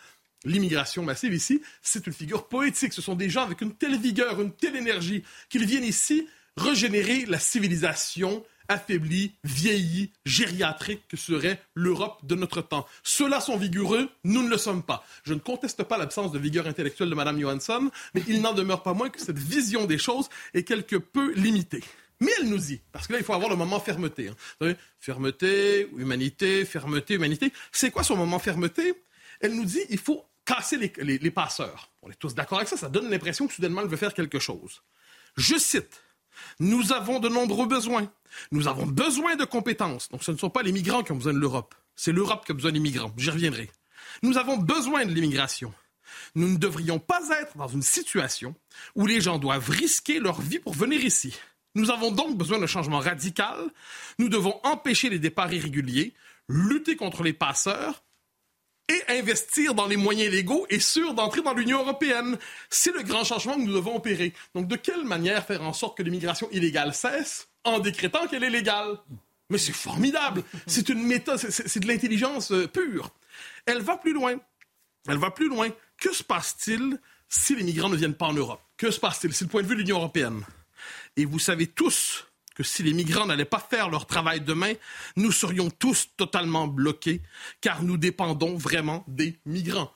L'immigration 0.44 1.02
massive 1.02 1.34
ici, 1.34 1.60
c'est 1.82 2.06
une 2.06 2.12
figure 2.12 2.46
poétique. 2.46 2.92
Ce 2.92 3.02
sont 3.02 3.14
des 3.14 3.28
gens 3.28 3.42
avec 3.42 3.60
une 3.60 3.74
telle 3.74 3.98
vigueur, 3.98 4.40
une 4.40 4.52
telle 4.52 4.76
énergie, 4.76 5.24
qu'ils 5.48 5.66
viennent 5.66 5.84
ici 5.84 6.26
régénérer 6.56 7.26
la 7.26 7.38
civilisation 7.38 8.44
affaiblie, 8.70 9.34
vieillie, 9.44 10.12
gériatrique 10.24 11.06
que 11.08 11.16
serait 11.16 11.60
l'Europe 11.74 12.24
de 12.24 12.36
notre 12.36 12.62
temps. 12.62 12.86
Ceux-là 13.02 13.40
sont 13.40 13.56
vigoureux, 13.56 14.08
nous 14.24 14.42
ne 14.42 14.48
le 14.48 14.56
sommes 14.56 14.82
pas. 14.82 15.04
Je 15.24 15.34
ne 15.34 15.40
conteste 15.40 15.82
pas 15.82 15.98
l'absence 15.98 16.30
de 16.32 16.38
vigueur 16.38 16.66
intellectuelle 16.66 17.10
de 17.10 17.14
Mme 17.14 17.40
Johansson, 17.40 17.90
mais 18.14 18.22
il 18.28 18.40
n'en 18.40 18.54
demeure 18.54 18.82
pas 18.82 18.94
moins 18.94 19.10
que 19.10 19.20
cette 19.20 19.38
vision 19.38 19.86
des 19.86 19.98
choses 19.98 20.28
est 20.54 20.62
quelque 20.62 20.96
peu 20.96 21.32
limitée. 21.34 21.82
Mais 22.20 22.30
elle 22.38 22.48
nous 22.48 22.58
dit, 22.58 22.80
parce 22.92 23.06
que 23.06 23.14
là, 23.14 23.18
il 23.18 23.24
faut 23.24 23.32
avoir 23.32 23.50
le 23.50 23.56
moment 23.56 23.80
fermeté. 23.80 24.30
Hein. 24.60 24.74
Fermeté, 25.00 25.88
humanité, 25.96 26.64
fermeté, 26.64 27.14
humanité. 27.14 27.52
C'est 27.72 27.90
quoi 27.90 28.04
son 28.04 28.16
moment 28.16 28.38
fermeté? 28.38 28.94
Elle 29.40 29.54
nous 29.54 29.64
dit, 29.64 29.80
il 29.88 29.98
faut 29.98 30.24
casser 30.44 30.76
les, 30.76 31.18
les 31.18 31.30
passeurs. 31.30 31.90
On 32.02 32.10
est 32.10 32.18
tous 32.18 32.34
d'accord 32.34 32.58
avec 32.58 32.68
ça, 32.68 32.76
ça 32.76 32.88
donne 32.88 33.10
l'impression 33.10 33.46
que 33.46 33.54
soudainement, 33.54 33.80
elle 33.80 33.88
veut 33.88 33.96
faire 33.96 34.14
quelque 34.14 34.38
chose. 34.38 34.82
Je 35.36 35.56
cite, 35.56 36.02
Nous 36.58 36.92
avons 36.92 37.20
de 37.20 37.28
nombreux 37.28 37.66
besoins. 37.66 38.10
Nous 38.52 38.68
avons 38.68 38.86
besoin 38.86 39.36
de 39.36 39.44
compétences. 39.44 40.08
Donc 40.08 40.22
ce 40.22 40.30
ne 40.30 40.36
sont 40.36 40.50
pas 40.50 40.62
les 40.62 40.72
migrants 40.72 41.02
qui 41.02 41.12
ont 41.12 41.16
besoin 41.16 41.34
de 41.34 41.38
l'Europe. 41.38 41.74
C'est 41.96 42.12
l'Europe 42.12 42.44
qui 42.46 42.52
a 42.52 42.54
besoin 42.54 42.72
des 42.72 42.80
migrants. 42.80 43.12
J'y 43.16 43.30
reviendrai. 43.30 43.70
Nous 44.22 44.38
avons 44.38 44.56
besoin 44.56 45.04
de 45.04 45.12
l'immigration. 45.12 45.72
Nous 46.34 46.48
ne 46.48 46.56
devrions 46.56 46.98
pas 46.98 47.20
être 47.40 47.56
dans 47.56 47.68
une 47.68 47.82
situation 47.82 48.54
où 48.94 49.06
les 49.06 49.20
gens 49.20 49.38
doivent 49.38 49.68
risquer 49.68 50.20
leur 50.20 50.40
vie 50.40 50.58
pour 50.58 50.74
venir 50.74 51.04
ici. 51.04 51.34
Nous 51.74 51.90
avons 51.90 52.10
donc 52.10 52.36
besoin 52.36 52.58
d'un 52.58 52.66
changement 52.66 52.98
radical. 52.98 53.58
Nous 54.18 54.28
devons 54.28 54.58
empêcher 54.64 55.08
les 55.08 55.18
départs 55.18 55.52
irréguliers, 55.52 56.14
lutter 56.48 56.96
contre 56.96 57.22
les 57.22 57.32
passeurs 57.32 58.02
et 58.90 59.18
investir 59.18 59.74
dans 59.74 59.86
les 59.86 59.96
moyens 59.96 60.32
légaux 60.32 60.66
et 60.68 60.80
sûrs 60.80 61.14
d'entrer 61.14 61.42
dans 61.42 61.54
l'Union 61.54 61.80
européenne. 61.80 62.36
C'est 62.68 62.92
le 62.92 63.02
grand 63.02 63.24
changement 63.24 63.54
que 63.54 63.60
nous 63.60 63.72
devons 63.72 63.96
opérer. 63.96 64.34
Donc, 64.54 64.66
de 64.66 64.76
quelle 64.76 65.04
manière 65.04 65.46
faire 65.46 65.62
en 65.62 65.72
sorte 65.72 65.96
que 65.96 66.02
l'immigration 66.02 66.48
illégale 66.50 66.92
cesse 66.92 67.48
en 67.64 67.78
décrétant 67.78 68.26
qu'elle 68.26 68.44
est 68.44 68.50
légale? 68.50 68.98
Mais 69.48 69.58
c'est 69.58 69.72
formidable. 69.72 70.42
C'est 70.66 70.88
une 70.88 71.02
méthode, 71.02 71.38
c'est 71.38 71.80
de 71.80 71.86
l'intelligence 71.86 72.52
euh, 72.52 72.66
pure. 72.66 73.10
Elle 73.66 73.82
va 73.82 73.96
plus 73.96 74.12
loin. 74.12 74.34
Elle 75.08 75.18
va 75.18 75.30
plus 75.30 75.48
loin. 75.48 75.68
Que 75.96 76.12
se 76.12 76.22
passe-t-il 76.22 76.98
si 77.28 77.54
les 77.54 77.62
migrants 77.62 77.88
ne 77.88 77.96
viennent 77.96 78.14
pas 78.14 78.26
en 78.26 78.32
Europe? 78.32 78.60
Que 78.76 78.90
se 78.90 78.98
passe-t-il? 79.00 79.32
C'est 79.32 79.44
le 79.44 79.50
point 79.50 79.62
de 79.62 79.66
vue 79.66 79.74
de 79.74 79.80
l'Union 79.80 79.98
européenne? 79.98 80.44
Et 81.16 81.24
vous 81.24 81.38
savez 81.38 81.66
tous 81.66 82.26
que 82.60 82.66
si 82.66 82.82
les 82.82 82.92
migrants 82.92 83.24
n'allaient 83.24 83.46
pas 83.46 83.58
faire 83.58 83.88
leur 83.88 84.04
travail 84.04 84.42
demain, 84.42 84.74
nous 85.16 85.32
serions 85.32 85.70
tous 85.70 86.10
totalement 86.18 86.66
bloqués, 86.68 87.22
car 87.62 87.82
nous 87.82 87.96
dépendons 87.96 88.54
vraiment 88.54 89.02
des 89.08 89.38
migrants. 89.46 89.90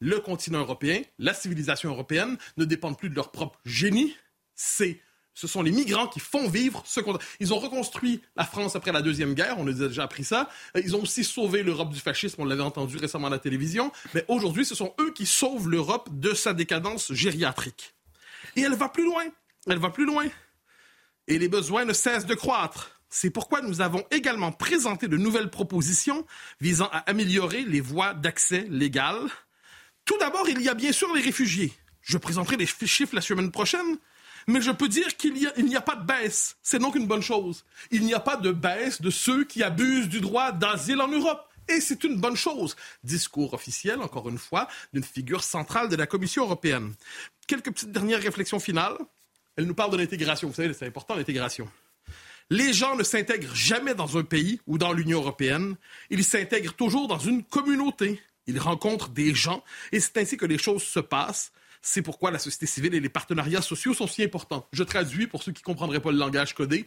Le 0.00 0.18
continent 0.18 0.58
européen, 0.58 1.00
la 1.20 1.32
civilisation 1.32 1.90
européenne 1.90 2.36
ne 2.56 2.64
dépendent 2.64 2.98
plus 2.98 3.08
de 3.08 3.14
leur 3.14 3.30
propre 3.30 3.60
génie, 3.64 4.16
c'est 4.56 5.00
ce 5.32 5.46
sont 5.46 5.62
les 5.62 5.70
migrants 5.70 6.08
qui 6.08 6.18
font 6.18 6.48
vivre 6.48 6.82
ce 6.84 6.98
qu'on... 6.98 7.16
Ils 7.38 7.54
ont 7.54 7.60
reconstruit 7.60 8.20
la 8.34 8.42
France 8.42 8.74
après 8.74 8.90
la 8.90 9.00
Deuxième 9.00 9.34
Guerre, 9.34 9.54
on 9.56 9.68
a 9.68 9.72
déjà 9.72 10.02
appris 10.02 10.24
ça. 10.24 10.48
Ils 10.74 10.96
ont 10.96 11.02
aussi 11.02 11.22
sauvé 11.22 11.62
l'Europe 11.62 11.90
du 11.90 12.00
fascisme, 12.00 12.42
on 12.42 12.44
l'avait 12.44 12.64
entendu 12.64 12.96
récemment 12.96 13.28
à 13.28 13.30
la 13.30 13.38
télévision. 13.38 13.92
Mais 14.12 14.24
aujourd'hui, 14.26 14.64
ce 14.64 14.74
sont 14.74 14.92
eux 15.00 15.12
qui 15.12 15.24
sauvent 15.24 15.68
l'Europe 15.68 16.08
de 16.10 16.34
sa 16.34 16.52
décadence 16.52 17.12
gériatrique. 17.12 17.94
Et 18.56 18.62
elle 18.62 18.74
va 18.74 18.88
plus 18.88 19.04
loin. 19.04 19.22
Elle 19.68 19.78
va 19.78 19.90
plus 19.90 20.04
loin 20.06 20.24
et 21.28 21.38
les 21.38 21.48
besoins 21.48 21.84
ne 21.84 21.92
cessent 21.92 22.26
de 22.26 22.34
croître. 22.34 22.98
C'est 23.10 23.30
pourquoi 23.30 23.62
nous 23.62 23.80
avons 23.80 24.04
également 24.10 24.52
présenté 24.52 25.08
de 25.08 25.16
nouvelles 25.16 25.50
propositions 25.50 26.26
visant 26.60 26.88
à 26.92 26.98
améliorer 27.10 27.62
les 27.62 27.80
voies 27.80 28.14
d'accès 28.14 28.66
légal. 28.68 29.16
Tout 30.04 30.18
d'abord, 30.18 30.48
il 30.48 30.60
y 30.60 30.68
a 30.68 30.74
bien 30.74 30.92
sûr 30.92 31.14
les 31.14 31.22
réfugiés. 31.22 31.72
Je 32.02 32.18
présenterai 32.18 32.56
les 32.56 32.66
chiffres 32.66 33.14
la 33.14 33.20
semaine 33.20 33.50
prochaine, 33.50 33.98
mais 34.46 34.62
je 34.62 34.70
peux 34.70 34.88
dire 34.88 35.16
qu'il 35.16 35.34
n'y 35.34 35.46
a, 35.46 35.78
a, 35.78 35.82
pas 35.82 35.96
de 35.96 36.06
baisse. 36.06 36.56
C'est 36.62 36.78
donc 36.78 36.94
une 36.94 37.06
bonne 37.06 37.22
chose. 37.22 37.64
Il 37.90 38.04
n'y 38.04 38.14
a 38.14 38.20
pas 38.20 38.36
de 38.36 38.50
baisse 38.50 39.00
de 39.00 39.10
ceux 39.10 39.44
qui 39.44 39.62
abusent 39.62 40.08
du 40.08 40.20
droit 40.20 40.52
d'asile 40.52 41.00
en 41.00 41.08
Europe. 41.08 41.44
Et 41.68 41.82
c'est 41.82 42.02
une 42.04 42.16
bonne 42.16 42.36
chose. 42.36 42.76
Discours 43.04 43.52
officiel, 43.52 44.00
encore 44.00 44.30
une 44.30 44.38
fois, 44.38 44.68
d'une 44.94 45.04
figure 45.04 45.44
centrale 45.44 45.90
de 45.90 45.96
la 45.96 46.06
Commission 46.06 46.44
européenne. 46.44 46.94
Quelques 47.46 47.72
petites 47.72 47.92
dernières 47.92 48.22
réflexions 48.22 48.58
finales. 48.58 48.96
Elle 49.58 49.66
nous 49.66 49.74
parle 49.74 49.90
de 49.90 49.96
l'intégration. 49.96 50.46
Vous 50.46 50.54
savez, 50.54 50.72
c'est 50.72 50.86
important 50.86 51.16
l'intégration. 51.16 51.68
Les 52.48 52.72
gens 52.72 52.94
ne 52.94 53.02
s'intègrent 53.02 53.56
jamais 53.56 53.92
dans 53.92 54.16
un 54.16 54.22
pays 54.22 54.60
ou 54.68 54.78
dans 54.78 54.92
l'Union 54.92 55.18
européenne. 55.18 55.74
Ils 56.10 56.22
s'intègrent 56.22 56.74
toujours 56.74 57.08
dans 57.08 57.18
une 57.18 57.42
communauté. 57.42 58.22
Ils 58.46 58.60
rencontrent 58.60 59.08
des 59.08 59.34
gens 59.34 59.64
et 59.90 59.98
c'est 59.98 60.16
ainsi 60.16 60.36
que 60.36 60.46
les 60.46 60.58
choses 60.58 60.84
se 60.84 61.00
passent. 61.00 61.50
C'est 61.82 62.02
pourquoi 62.02 62.30
la 62.30 62.38
société 62.38 62.66
civile 62.66 62.94
et 62.94 63.00
les 63.00 63.08
partenariats 63.08 63.60
sociaux 63.60 63.94
sont 63.94 64.06
si 64.06 64.22
importants. 64.22 64.64
Je 64.72 64.84
traduis 64.84 65.26
pour 65.26 65.42
ceux 65.42 65.50
qui 65.50 65.62
ne 65.62 65.66
comprendraient 65.66 66.00
pas 66.00 66.12
le 66.12 66.18
langage 66.18 66.54
codé. 66.54 66.86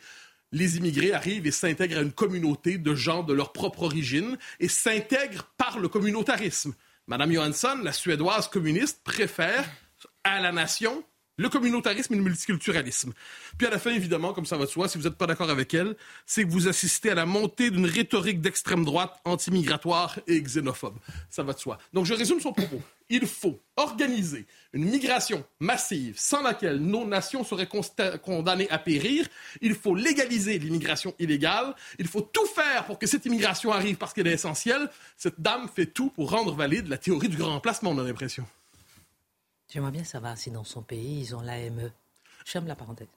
Les 0.54 0.78
immigrés 0.78 1.12
arrivent 1.12 1.48
et 1.48 1.52
s'intègrent 1.52 1.98
à 1.98 2.02
une 2.02 2.14
communauté 2.14 2.78
de 2.78 2.96
gens 2.96 3.22
de 3.22 3.34
leur 3.34 3.52
propre 3.52 3.84
origine 3.84 4.38
et 4.62 4.70
s'intègrent 4.70 5.44
par 5.58 5.78
le 5.78 5.90
communautarisme. 5.90 6.74
Madame 7.08 7.34
Johansson, 7.34 7.82
la 7.84 7.92
suédoise 7.92 8.48
communiste, 8.48 9.02
préfère 9.04 9.70
à 10.24 10.40
la 10.40 10.54
nation 10.54 11.04
le 11.42 11.50
communautarisme 11.50 12.14
et 12.14 12.18
le 12.18 12.24
multiculturalisme. 12.24 13.14
Puis 13.58 13.68
à 13.68 13.70
la 13.70 13.80
fin, 13.80 13.92
évidemment, 13.92 14.34
comme 14.34 14.46
ça 14.46 14.58
va 14.58 14.66
de 14.66 14.70
soi, 14.70 14.88
si 14.88 14.98
vous 14.98 15.04
n'êtes 15.04 15.18
pas 15.18 15.28
d'accord 15.28 15.50
avec 15.50 15.74
elle, 15.74 15.96
c'est 16.26 16.44
que 16.44 16.50
vous 16.50 16.68
assistez 16.68 17.10
à 17.10 17.16
la 17.16 17.26
montée 17.26 17.72
d'une 17.72 17.86
rhétorique 17.86 18.42
d'extrême 18.42 18.86
droite 18.86 19.20
anti-migratoire 19.26 20.20
et 20.28 20.42
xénophobe. 20.42 20.98
Ça 21.30 21.44
va 21.44 21.54
de 21.54 21.60
soi. 21.60 21.78
Donc 21.94 22.06
je 22.06 22.14
résume 22.14 22.40
son 22.40 22.54
propos. 22.54 22.82
Il 23.10 23.28
faut 23.28 23.60
organiser 23.76 24.46
une 24.72 24.86
migration 24.86 25.44
massive 25.60 26.16
sans 26.18 26.42
laquelle 26.42 26.78
nos 26.78 27.06
nations 27.06 27.44
seraient 27.44 27.68
condamnées 28.24 28.70
à 28.70 28.78
périr. 28.78 29.28
Il 29.62 29.76
faut 29.76 29.96
légaliser 29.96 30.60
l'immigration 30.60 31.14
illégale. 31.20 31.76
Il 32.00 32.08
faut 32.08 32.22
tout 32.22 32.46
faire 32.46 32.86
pour 32.86 32.98
que 32.98 33.08
cette 33.08 33.26
immigration 33.26 33.74
arrive 33.74 33.98
parce 33.98 34.14
qu'elle 34.14 34.28
est 34.28 34.34
essentielle. 34.34 34.90
Cette 35.18 35.42
dame 35.42 35.68
fait 35.76 35.88
tout 35.88 36.10
pour 36.10 36.30
rendre 36.30 36.56
valide 36.56 36.88
la 36.88 36.98
théorie 36.98 37.28
du 37.28 37.36
grand 37.36 37.52
remplacement, 37.52 37.92
on 37.92 38.00
a 38.00 38.04
l'impression. 38.04 38.46
J'aimerais 39.72 39.92
bien 39.92 40.04
savoir 40.04 40.38
si 40.38 40.52
dans 40.52 40.66
son 40.66 40.82
pays, 40.82 41.22
ils 41.22 41.34
ont 41.34 41.40
l'AME. 41.40 41.92
J'aime 42.44 42.68
la 42.68 42.76
parenthèse. 42.76 43.08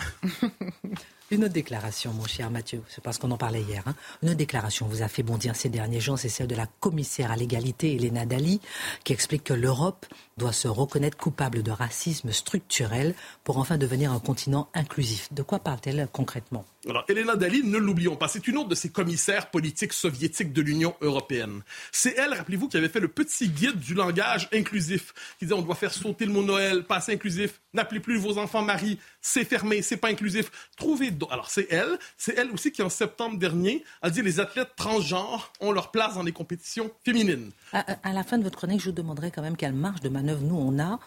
Une 1.30 1.44
autre 1.44 1.52
déclaration, 1.52 2.12
mon 2.12 2.24
cher 2.24 2.50
Mathieu, 2.50 2.82
c'est 2.88 3.04
parce 3.04 3.18
qu'on 3.18 3.30
en 3.30 3.36
parlait 3.36 3.62
hier. 3.62 3.84
Hein. 3.86 3.94
Une 4.20 4.30
autre 4.30 4.38
déclaration 4.38 4.88
vous 4.88 5.02
a 5.02 5.08
fait 5.08 5.22
bondir 5.22 5.54
ces 5.54 5.68
derniers 5.68 6.00
jours, 6.00 6.18
c'est 6.18 6.28
celle 6.28 6.48
de 6.48 6.56
la 6.56 6.66
commissaire 6.66 7.30
à 7.30 7.36
l'égalité, 7.36 7.94
Elena 7.94 8.26
Dali, 8.26 8.60
qui 9.04 9.12
explique 9.12 9.44
que 9.44 9.54
l'Europe 9.54 10.04
doit 10.36 10.52
se 10.52 10.66
reconnaître 10.66 11.16
coupable 11.16 11.62
de 11.62 11.70
racisme 11.70 12.32
structurel 12.32 13.14
pour 13.44 13.58
enfin 13.58 13.78
devenir 13.78 14.10
un 14.10 14.18
continent 14.18 14.68
inclusif. 14.74 15.32
De 15.32 15.42
quoi 15.42 15.60
parle-t-elle 15.60 16.08
concrètement? 16.12 16.64
Alors, 16.88 17.04
Elena 17.08 17.36
Dali, 17.36 17.62
ne 17.62 17.76
l'oublions 17.76 18.16
pas, 18.16 18.26
c'est 18.26 18.48
une 18.48 18.56
autre 18.56 18.70
de 18.70 18.74
ces 18.74 18.88
commissaires 18.88 19.50
politiques 19.50 19.92
soviétiques 19.92 20.54
de 20.54 20.62
l'Union 20.62 20.94
européenne. 21.02 21.60
C'est 21.92 22.14
elle, 22.16 22.32
rappelez-vous, 22.32 22.68
qui 22.68 22.78
avait 22.78 22.88
fait 22.88 23.00
le 23.00 23.08
petit 23.08 23.50
guide 23.50 23.78
du 23.78 23.92
langage 23.92 24.48
inclusif, 24.50 25.12
qui 25.38 25.44
disait 25.44 25.54
on 25.54 25.60
doit 25.60 25.74
faire 25.74 25.92
sauter 25.92 26.24
le 26.24 26.32
mot 26.32 26.42
Noël, 26.42 26.84
pas 26.84 27.10
inclusif, 27.10 27.60
n'appelez 27.74 28.00
plus 28.00 28.16
vos 28.16 28.38
enfants 28.38 28.62
Marie, 28.62 28.98
c'est 29.20 29.44
fermé, 29.44 29.82
c'est 29.82 29.98
pas 29.98 30.08
inclusif. 30.08 30.50
Trouvez 30.78 31.10
alors 31.30 31.50
c'est 31.50 31.66
elle, 31.70 31.98
c'est 32.16 32.38
elle 32.38 32.50
aussi 32.50 32.72
qui 32.72 32.82
en 32.82 32.88
septembre 32.88 33.38
dernier 33.38 33.84
a 34.00 34.08
dit 34.08 34.22
les 34.22 34.40
athlètes 34.40 34.70
transgenres 34.74 35.52
ont 35.60 35.72
leur 35.72 35.90
place 35.90 36.14
dans 36.14 36.22
les 36.22 36.32
compétitions 36.32 36.90
féminines. 37.04 37.50
À, 37.72 38.12
la 38.12 38.24
fin 38.24 38.38
de 38.38 38.42
votre 38.42 38.56
chronique, 38.56 38.80
je 38.80 38.86
vous 38.86 38.92
demanderai 38.96 39.30
quand 39.30 39.42
même 39.42 39.56
quelle 39.56 39.74
marge 39.74 40.00
de 40.00 40.08
manœuvre 40.08 40.42
nous 40.42 40.56
on 40.56 40.78
a 40.78 40.98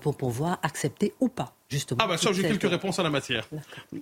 pour 0.00 0.16
pouvoir 0.16 0.58
accepter 0.62 1.12
ou 1.20 1.28
pas 1.28 1.56
justement. 1.72 2.00
Ah, 2.02 2.06
bah 2.06 2.16
ça, 2.18 2.32
j'ai 2.32 2.42
quelques 2.42 2.68
réponses 2.68 2.98
à 2.98 3.02
la 3.02 3.10
matière. 3.10 3.48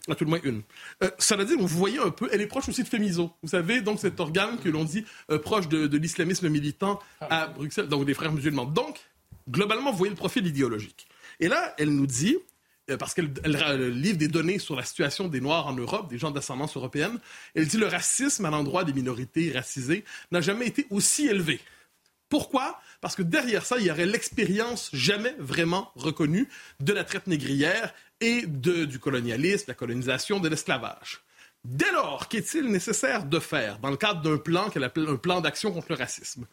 À 0.08 0.14
tout 0.14 0.24
le 0.24 0.30
moins 0.30 0.40
une. 0.42 0.62
Euh, 1.02 1.10
veut 1.36 1.44
dire, 1.44 1.56
vous 1.58 1.66
voyez 1.66 1.98
un 1.98 2.10
peu, 2.10 2.28
elle 2.32 2.40
est 2.40 2.46
proche 2.46 2.68
aussi 2.68 2.82
de 2.82 2.88
Fémiso. 2.88 3.32
Vous 3.42 3.48
savez, 3.48 3.80
donc 3.80 4.00
cet 4.00 4.20
organe 4.20 4.58
que 4.58 4.68
l'on 4.68 4.84
dit 4.84 5.04
euh, 5.30 5.38
proche 5.38 5.68
de, 5.68 5.86
de 5.86 5.96
l'islamisme 5.96 6.48
militant 6.48 6.98
à 7.20 7.46
Bruxelles, 7.46 7.88
donc 7.88 8.04
des 8.04 8.14
frères 8.14 8.32
musulmans. 8.32 8.66
Donc, 8.66 8.98
globalement, 9.48 9.92
vous 9.92 9.98
voyez 9.98 10.10
le 10.10 10.16
profil 10.16 10.46
idéologique. 10.46 11.06
Et 11.38 11.48
là, 11.48 11.74
elle 11.78 11.90
nous 11.90 12.06
dit, 12.06 12.36
euh, 12.90 12.96
parce 12.96 13.14
qu'elle 13.14 13.32
livre 13.94 14.18
des 14.18 14.28
données 14.28 14.58
sur 14.58 14.76
la 14.76 14.82
situation 14.82 15.28
des 15.28 15.40
Noirs 15.40 15.66
en 15.66 15.72
Europe, 15.72 16.10
des 16.10 16.18
gens 16.18 16.30
d'ascendance 16.30 16.76
européenne, 16.76 17.18
elle 17.54 17.66
dit 17.66 17.78
le 17.78 17.86
racisme 17.86 18.44
à 18.44 18.50
l'endroit 18.50 18.84
des 18.84 18.92
minorités 18.92 19.52
racisées 19.52 20.04
n'a 20.32 20.40
jamais 20.40 20.66
été 20.66 20.86
aussi 20.90 21.26
élevé. 21.26 21.60
Pourquoi? 22.30 22.80
Parce 23.00 23.16
que 23.16 23.22
derrière 23.22 23.66
ça, 23.66 23.76
il 23.78 23.86
y 23.86 23.90
aurait 23.90 24.06
l'expérience 24.06 24.88
jamais 24.94 25.34
vraiment 25.38 25.90
reconnue 25.96 26.48
de 26.78 26.92
la 26.92 27.04
traite 27.04 27.26
négrière 27.26 27.92
et 28.20 28.46
de, 28.46 28.84
du 28.84 28.98
colonialisme, 28.98 29.64
la 29.68 29.74
colonisation, 29.74 30.38
de 30.38 30.48
l'esclavage. 30.48 31.20
Dès 31.64 31.90
lors, 31.90 32.28
qu'est-il 32.28 32.66
nécessaire 32.66 33.24
de 33.24 33.38
faire 33.40 33.80
dans 33.80 33.90
le 33.90 33.96
cadre 33.96 34.22
d'un 34.22 34.38
plan 34.38 34.70
qu'elle 34.70 34.84
appelle 34.84 35.08
un 35.08 35.16
plan 35.16 35.40
d'action 35.40 35.72
contre 35.72 35.88
le 35.90 35.96
racisme? 35.96 36.46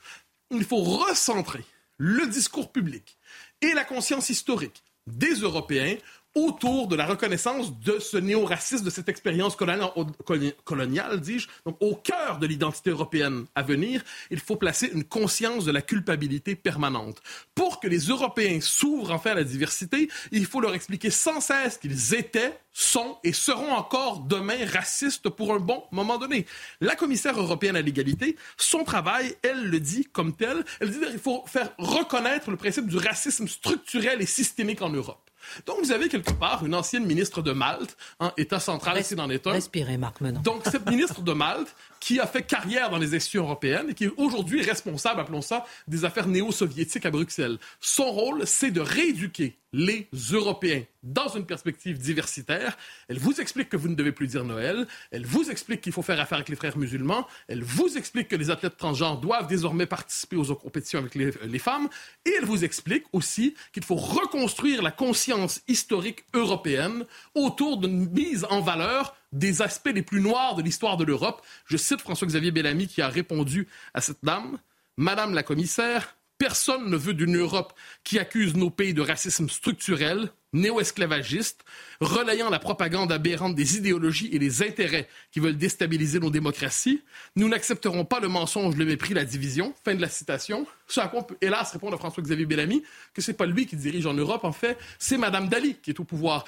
Il 0.51 0.65
faut 0.65 0.81
recentrer 0.81 1.63
le 1.98 2.25
discours 2.27 2.72
public 2.72 3.17
et 3.62 3.74
la 3.74 3.86
conscience 3.86 4.29
historique 4.29 4.84
des 5.05 5.36
Européens 5.36 5.96
autour 6.38 6.88
de 6.88 6.96
la 6.96 7.06
reconnaissance 7.06 7.79
de 7.79 8.00
ce 8.00 8.17
néo-racisme, 8.17 8.86
de 8.86 8.89
cette 8.89 9.10
expérience 9.10 9.56
coloniale, 9.56 11.20
dis-je. 11.20 11.48
Donc, 11.65 11.77
au 11.79 11.96
cœur 11.96 12.38
de 12.39 12.48
l'identité 12.48 12.91
européenne 12.91 13.46
à 13.56 13.63
venir, 13.63 14.03
il 14.29 14.39
faut 14.39 14.56
placer 14.56 14.89
une 14.94 15.03
conscience 15.03 15.65
de 15.65 15.72
la 15.72 15.82
culpabilité 15.82 16.56
permanente. 16.56 17.22
Pour 17.56 17.79
que 17.79 17.88
les 17.88 18.00
Européens 18.00 18.60
s'ouvrent 18.62 19.12
enfin 19.12 19.32
à 19.32 19.36
la 19.36 19.44
diversité, 19.44 20.10
il 20.32 20.46
faut 20.46 20.62
leur 20.62 20.75
expliquer 20.75 21.10
sans 21.10 21.41
cesse 21.41 21.77
qu'ils 21.77 22.13
étaient, 22.13 22.60
sont 22.74 23.17
et 23.24 23.34
seront 23.34 23.72
encore 23.72 24.20
demain 24.20 24.63
racistes 24.72 25.29
pour 25.29 25.51
un 25.51 25.60
bon 25.60 25.84
moment 25.91 26.20
donné. 26.20 26.46
La 26.79 26.96
commissaire 26.96 27.39
européenne 27.39 27.75
à 27.75 27.82
l'égalité, 27.82 28.38
son 28.56 28.84
travail, 28.84 29.36
elle 29.41 29.70
le 29.70 29.79
dit 29.79 30.06
comme 30.13 30.36
tel, 30.36 30.63
elle 30.79 30.91
dit 30.91 31.00
qu'il 31.00 31.17
faut 31.17 31.44
faire 31.48 31.72
reconnaître 31.79 32.51
le 32.51 32.58
principe 32.58 32.86
du 32.86 32.98
racisme 32.98 33.48
structurel 33.48 34.22
et 34.22 34.27
systémique 34.27 34.84
en 34.84 34.89
Europe. 34.89 35.26
Donc, 35.66 35.77
vous 35.84 35.92
avez 35.92 36.10
quelque 36.10 36.34
part 36.34 36.66
une 36.66 36.75
ancienne 36.75 37.06
ministre 37.06 37.42
de 37.42 37.51
Malte, 37.51 37.98
un 38.20 38.34
État 38.38 38.60
central 38.60 39.00
ici 39.00 39.16
dans 39.16 39.27
l'État. 39.27 39.51
Respirez, 39.51 39.98
Marc 39.98 40.22
Menon. 40.22 40.42
Donc, 40.42 40.62
cette 40.66 40.86
ministre 40.89 41.22
de 41.22 41.34
Malte, 41.34 41.75
qui 42.00 42.20
a 42.20 42.27
fait 42.27 42.44
carrière 42.44 42.89
dans 42.89 42.98
les 42.98 43.16
institutions 43.16 43.44
européennes 43.44 43.88
et 43.89 43.94
qui 43.94 44.06
est 44.06 44.13
aujourd'hui 44.18 44.62
responsable, 44.62 45.20
appelons 45.20 45.42
ça, 45.42 45.66
des 45.88 46.06
affaires 46.06 46.27
néo-soviétiques 46.27 47.06
à 47.06 47.12
Bruxelles. 47.12 47.58
Son 47.80 48.12
rôle, 48.12 48.46
c'est 48.46 48.72
de 48.72 48.82
rééduquer 48.82 49.58
les 49.74 50.08
Européens 50.32 50.84
dans 51.04 51.27
une 51.27 51.46
perspective 51.46 51.98
diversitaire. 51.98 52.77
Elle 53.10 53.20
vous 53.20 53.39
explique 53.39 53.70
que 53.70 53.77
vous 53.77 53.89
ne 53.89 53.96
devez 53.96 54.12
plus 54.12 54.27
dire 54.27 54.44
Noël. 54.44 54.88
Elle 55.12 55.25
vous 55.25 55.50
explique 55.50 55.82
qu'il 55.82 55.94
faut 55.94 56.01
faire 56.01 56.20
affaire 56.20 56.38
avec 56.38 56.50
les 56.50 56.56
frères 56.56 56.77
musulmans. 56.77 57.27
Elle 57.48 57.63
vous 57.63 57.98
explique 57.98 58.30
que 58.30 58.36
les 58.36 58.50
athlètes 58.50 58.77
transgenres 58.77 59.20
doivent 59.20 59.48
désormais 59.48 59.86
participer 59.86 60.36
aux 60.36 60.56
compétitions 60.56 61.00
avec 61.00 61.16
les, 61.16 61.32
les 61.46 61.60
femmes. 61.60 61.89
Et 62.25 62.32
elle 62.38 62.46
vous 62.46 62.63
explique 62.63 63.04
aussi 63.13 63.56
qu'il 63.74 63.84
faut 63.84 63.96
reconstruire 63.96 64.82
la 64.82 64.92
conscience 64.92 65.18
historique 65.67 66.25
européenne 66.34 67.06
autour 67.36 67.77
d'une 67.77 68.10
mise 68.10 68.46
en 68.50 68.62
valeur 68.62 69.15
des 69.32 69.62
aspects 69.62 69.91
les 69.94 70.01
plus 70.01 70.22
noirs 70.22 70.56
de 70.56 70.62
l'histoire 70.62 70.98
de 70.98 71.03
l'Europe. 71.03 71.41
Je 71.65 71.77
cite 71.77 72.01
François-Xavier 72.01 72.51
Bellamy 72.51 72.88
qui 72.88 73.01
a 73.01 73.10
répondu 73.10 73.67
à 73.94 74.01
cette 74.01 74.24
dame. 74.24 74.58
Madame 74.98 75.34
la 75.34 75.44
commissaire, 75.44 76.15
personne 76.38 76.89
ne 76.89 76.98
veut 76.98 77.13
d'une 77.13 77.38
Europe 77.38 77.74
qui 78.03 78.20
accuse 78.20 78.56
nos 78.56 78.70
pays 78.70 78.94
de 78.94 79.01
racisme 79.01 79.50
structurel, 79.50 80.32
néo-esclavagiste, 80.54 81.63
relayant 82.00 82.50
la 82.50 82.60
propagande 82.60 83.12
aberrante 83.12 83.56
des 83.56 83.77
idéologies 83.77 84.30
et 84.32 84.39
des 84.39 84.63
intérêts 84.63 85.08
qui 85.32 85.39
veulent 85.39 85.58
déstabiliser 85.58 86.20
nos 86.20 86.30
démocraties. 86.30 87.01
Nous 87.36 87.50
n'accepterons 87.50 88.06
pas 88.06 88.20
le 88.20 88.27
mensonge, 88.27 88.75
le 88.75 88.86
mépris, 88.86 89.13
la 89.13 89.25
division. 89.25 89.74
Fin 89.84 89.96
de 89.96 90.01
la 90.01 90.10
citation. 90.10 90.66
Ce 90.88 91.00
à 91.00 91.08
quoi 91.08 91.22
on 91.22 91.24
peut 91.24 91.38
hélas 91.42 91.72
répondre 91.72 91.96
à 91.96 91.98
François-Xavier 91.98 92.46
Bellamy 92.46 92.84
que 93.13 93.22
c'est 93.22 93.34
pas 93.34 93.46
lui 93.46 93.66
qui 93.66 93.75
dirige 93.75 94.06
en 94.06 94.13
Europe, 94.13 94.44
en 94.44 94.51
fait, 94.51 94.77
c'est 95.00 95.18
Madame 95.18 95.50
Dali 95.50 95.75
qui 95.82 95.92
est 95.92 96.00
au 96.00 96.04
pouvoir. 96.04 96.46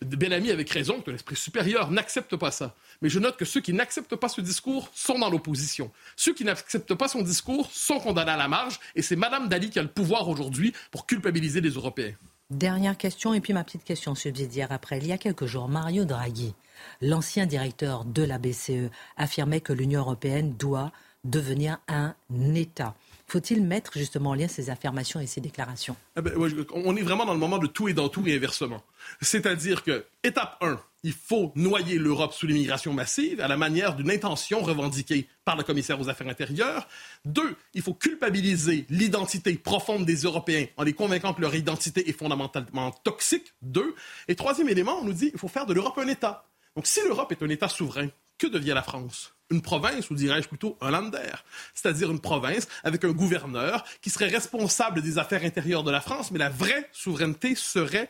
Bellamy, 0.00 0.50
avec 0.50 0.70
raison, 0.70 1.00
que 1.00 1.10
l'esprit 1.10 1.36
supérieur 1.36 1.90
n'accepte 1.90 2.36
pas 2.36 2.50
ça. 2.50 2.74
Mais 3.02 3.10
je 3.10 3.18
note 3.18 3.36
que 3.36 3.44
ceux 3.44 3.60
qui 3.60 3.74
n'acceptent 3.74 4.16
pas 4.16 4.28
ce 4.28 4.40
discours 4.40 4.90
sont 4.94 5.18
dans 5.18 5.28
l'opposition. 5.28 5.92
Ceux 6.16 6.32
qui 6.32 6.44
n'acceptent 6.44 6.94
pas 6.94 7.08
son 7.08 7.20
discours 7.20 7.70
sont 7.70 7.98
condamnés 7.98 8.30
à 8.30 8.36
la 8.36 8.48
marge, 8.48 8.80
et 8.94 9.02
c'est 9.02 9.16
Mme 9.16 9.48
Dali 9.48 9.68
qui 9.68 9.78
a 9.78 9.82
le 9.82 9.88
pouvoir 9.88 10.28
aujourd'hui 10.28 10.72
pour 10.90 11.06
culpabiliser 11.06 11.60
les 11.60 11.70
Européens. 11.70 12.14
Dernière 12.50 12.98
question, 12.98 13.32
et 13.32 13.40
puis 13.40 13.54
ma 13.54 13.64
petite 13.64 13.84
question 13.84 14.14
subsidiaire 14.14 14.70
après. 14.70 14.98
Il 14.98 15.06
y 15.06 15.12
a 15.12 15.18
quelques 15.18 15.46
jours, 15.46 15.68
Mario 15.68 16.04
Draghi, 16.04 16.54
l'ancien 17.00 17.46
directeur 17.46 18.04
de 18.04 18.22
la 18.22 18.38
BCE, 18.38 18.90
affirmait 19.16 19.62
que 19.62 19.72
l'Union 19.72 20.00
européenne 20.00 20.54
doit 20.54 20.92
devenir 21.24 21.78
un 21.88 22.14
État. 22.54 22.94
Faut-il 23.34 23.64
mettre 23.64 23.98
justement 23.98 24.30
en 24.30 24.34
lien 24.34 24.46
ces 24.46 24.70
affirmations 24.70 25.18
et 25.18 25.26
ces 25.26 25.40
déclarations? 25.40 25.96
Eh 26.16 26.20
ben, 26.20 26.34
On 26.72 26.96
est 26.96 27.02
vraiment 27.02 27.26
dans 27.26 27.32
le 27.32 27.40
moment 27.40 27.58
de 27.58 27.66
tout 27.66 27.88
et 27.88 27.92
dans 27.92 28.08
tout 28.08 28.24
et 28.28 28.36
inversement. 28.36 28.80
C'est-à-dire 29.20 29.82
que, 29.82 30.04
étape 30.22 30.56
1, 30.60 30.78
il 31.02 31.12
faut 31.12 31.50
noyer 31.56 31.98
l'Europe 31.98 32.32
sous 32.32 32.46
l'immigration 32.46 32.92
massive 32.92 33.40
à 33.40 33.48
la 33.48 33.56
manière 33.56 33.96
d'une 33.96 34.12
intention 34.12 34.62
revendiquée 34.62 35.26
par 35.44 35.56
le 35.56 35.64
commissaire 35.64 36.00
aux 36.00 36.08
affaires 36.08 36.28
intérieures. 36.28 36.86
Deux, 37.24 37.56
il 37.74 37.82
faut 37.82 37.94
culpabiliser 37.94 38.86
l'identité 38.88 39.54
profonde 39.54 40.06
des 40.06 40.18
Européens 40.18 40.66
en 40.76 40.84
les 40.84 40.92
convainquant 40.92 41.34
que 41.34 41.40
leur 41.40 41.56
identité 41.56 42.08
est 42.08 42.16
fondamentalement 42.16 42.92
toxique. 43.02 43.52
Deux. 43.62 43.96
Et 44.28 44.36
troisième 44.36 44.68
élément, 44.68 45.00
on 45.00 45.04
nous 45.06 45.12
dit 45.12 45.30
qu'il 45.30 45.40
faut 45.40 45.48
faire 45.48 45.66
de 45.66 45.74
l'Europe 45.74 45.98
un 45.98 46.06
État. 46.06 46.46
Donc 46.76 46.86
si 46.86 47.00
l'Europe 47.04 47.32
est 47.32 47.42
un 47.42 47.48
État 47.48 47.68
souverain, 47.68 48.10
que 48.38 48.46
devient 48.46 48.72
la 48.74 48.82
France? 48.82 49.32
Une 49.50 49.60
province, 49.60 50.08
ou 50.10 50.14
dirais-je 50.14 50.48
plutôt 50.48 50.78
un 50.80 50.90
lander, 50.90 51.30
c'est-à-dire 51.74 52.10
une 52.10 52.18
province 52.18 52.66
avec 52.82 53.04
un 53.04 53.12
gouverneur 53.12 53.84
qui 54.00 54.08
serait 54.08 54.28
responsable 54.28 55.02
des 55.02 55.18
affaires 55.18 55.44
intérieures 55.44 55.84
de 55.84 55.90
la 55.90 56.00
France, 56.00 56.30
mais 56.30 56.38
la 56.38 56.48
vraie 56.48 56.88
souveraineté 56.92 57.54
serait 57.54 58.08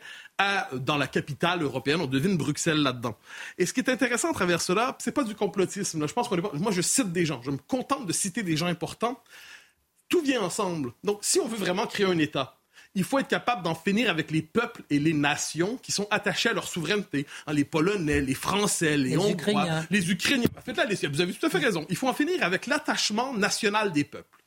dans 0.71 0.97
la 0.97 1.07
capitale 1.07 1.61
européenne. 1.61 1.99
On 1.99 2.07
devine 2.07 2.37
Bruxelles 2.37 2.81
là-dedans. 2.81 3.17
Et 3.57 3.65
ce 3.65 3.73
qui 3.73 3.81
est 3.81 3.89
intéressant 3.89 4.31
à 4.31 4.33
travers 4.33 4.61
cela, 4.61 4.97
c'est 4.99 5.11
pas 5.11 5.25
du 5.25 5.35
complotisme. 5.35 6.07
Je 6.07 6.13
pense 6.13 6.31
moi, 6.31 6.71
je 6.71 6.81
cite 6.81 7.11
des 7.11 7.25
gens. 7.25 7.41
Je 7.43 7.51
me 7.51 7.57
contente 7.57 8.05
de 8.05 8.13
citer 8.13 8.41
des 8.41 8.55
gens 8.55 8.67
importants. 8.67 9.21
Tout 10.07 10.21
vient 10.21 10.41
ensemble. 10.41 10.93
Donc, 11.03 11.19
si 11.21 11.39
on 11.39 11.47
veut 11.47 11.57
vraiment 11.57 11.85
créer 11.85 12.05
un 12.05 12.17
État, 12.17 12.54
il 12.95 13.03
faut 13.03 13.19
être 13.19 13.27
capable 13.27 13.61
d'en 13.63 13.75
finir 13.75 14.09
avec 14.09 14.31
les 14.31 14.41
peuples 14.41 14.81
et 14.89 14.99
les 14.99 15.13
nations 15.13 15.77
qui 15.83 15.91
sont 15.91 16.07
attachés 16.09 16.49
à 16.49 16.53
leur 16.53 16.67
souveraineté. 16.67 17.27
Hein, 17.45 17.53
les 17.53 17.65
Polonais, 17.65 18.21
les 18.21 18.33
Français, 18.33 18.97
les, 18.97 19.17
Hongrois, 19.17 19.31
Ukrainiens. 19.31 19.87
les 19.91 20.11
Ukrainiens. 20.11 20.49
Faites-la, 20.65 20.85
vous 21.09 21.21
avez 21.21 21.33
tout 21.33 21.45
à 21.45 21.49
fait 21.49 21.59
raison. 21.59 21.85
Il 21.89 21.97
faut 21.97 22.07
en 22.07 22.13
finir 22.13 22.41
avec 22.43 22.67
l'attachement 22.67 23.33
national 23.33 23.91
des 23.91 24.05
peuples. 24.05 24.39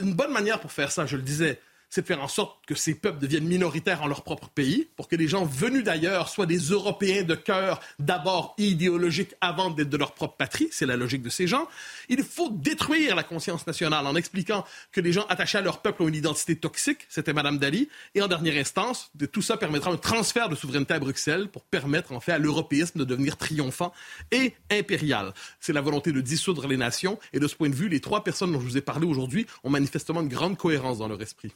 une 0.00 0.14
bonne 0.14 0.32
manière 0.32 0.60
pour 0.60 0.72
faire 0.72 0.90
ça, 0.90 1.06
je 1.06 1.16
le 1.16 1.22
disais, 1.22 1.60
c'est 1.90 2.02
de 2.02 2.06
faire 2.06 2.22
en 2.22 2.28
sorte 2.28 2.64
que 2.66 2.74
ces 2.74 2.94
peuples 2.94 3.18
deviennent 3.18 3.46
minoritaires 3.46 4.02
en 4.02 4.06
leur 4.06 4.22
propre 4.22 4.48
pays, 4.48 4.88
pour 4.96 5.08
que 5.08 5.16
les 5.16 5.28
gens 5.28 5.44
venus 5.44 5.84
d'ailleurs 5.84 6.28
soient 6.28 6.46
des 6.46 6.58
Européens 6.58 7.22
de 7.22 7.34
cœur, 7.34 7.80
d'abord 7.98 8.54
idéologiques 8.58 9.34
avant 9.40 9.70
d'être 9.70 9.90
de 9.90 9.96
leur 9.96 10.12
propre 10.12 10.36
patrie. 10.36 10.68
C'est 10.70 10.86
la 10.86 10.96
logique 10.96 11.22
de 11.22 11.30
ces 11.30 11.46
gens. 11.46 11.68
Il 12.08 12.22
faut 12.22 12.50
détruire 12.50 13.14
la 13.14 13.22
conscience 13.22 13.66
nationale 13.66 14.06
en 14.06 14.16
expliquant 14.16 14.64
que 14.92 15.00
les 15.00 15.12
gens 15.12 15.26
attachés 15.28 15.58
à 15.58 15.60
leur 15.60 15.82
peuple 15.82 16.02
ont 16.02 16.08
une 16.08 16.14
identité 16.14 16.56
toxique. 16.56 17.06
C'était 17.08 17.32
Madame 17.32 17.58
Dali. 17.58 17.88
Et 18.14 18.22
en 18.22 18.28
dernière 18.28 18.56
instance, 18.56 19.10
de, 19.14 19.26
tout 19.26 19.42
ça 19.42 19.56
permettra 19.56 19.90
un 19.90 19.96
transfert 19.96 20.48
de 20.48 20.56
souveraineté 20.56 20.94
à 20.94 20.98
Bruxelles 20.98 21.48
pour 21.48 21.64
permettre 21.64 22.12
en 22.12 22.20
fait 22.20 22.32
à 22.32 22.38
l'européisme 22.38 22.98
de 22.98 23.04
devenir 23.04 23.36
triomphant 23.36 23.92
et 24.30 24.54
impérial. 24.70 25.32
C'est 25.60 25.72
la 25.72 25.80
volonté 25.80 26.12
de 26.12 26.20
dissoudre 26.20 26.66
les 26.66 26.76
nations. 26.76 27.18
Et 27.32 27.38
de 27.38 27.48
ce 27.48 27.54
point 27.54 27.68
de 27.68 27.74
vue, 27.74 27.88
les 27.88 28.00
trois 28.00 28.24
personnes 28.24 28.52
dont 28.52 28.60
je 28.60 28.66
vous 28.66 28.76
ai 28.76 28.82
parlé 28.82 29.06
aujourd'hui 29.06 29.46
ont 29.62 29.70
manifestement 29.70 30.20
une 30.20 30.28
grande 30.28 30.56
cohérence 30.56 30.98
dans 30.98 31.08
leur 31.08 31.20
esprit. 31.22 31.52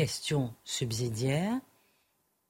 Question 0.00 0.54
subsidiaire. 0.64 1.60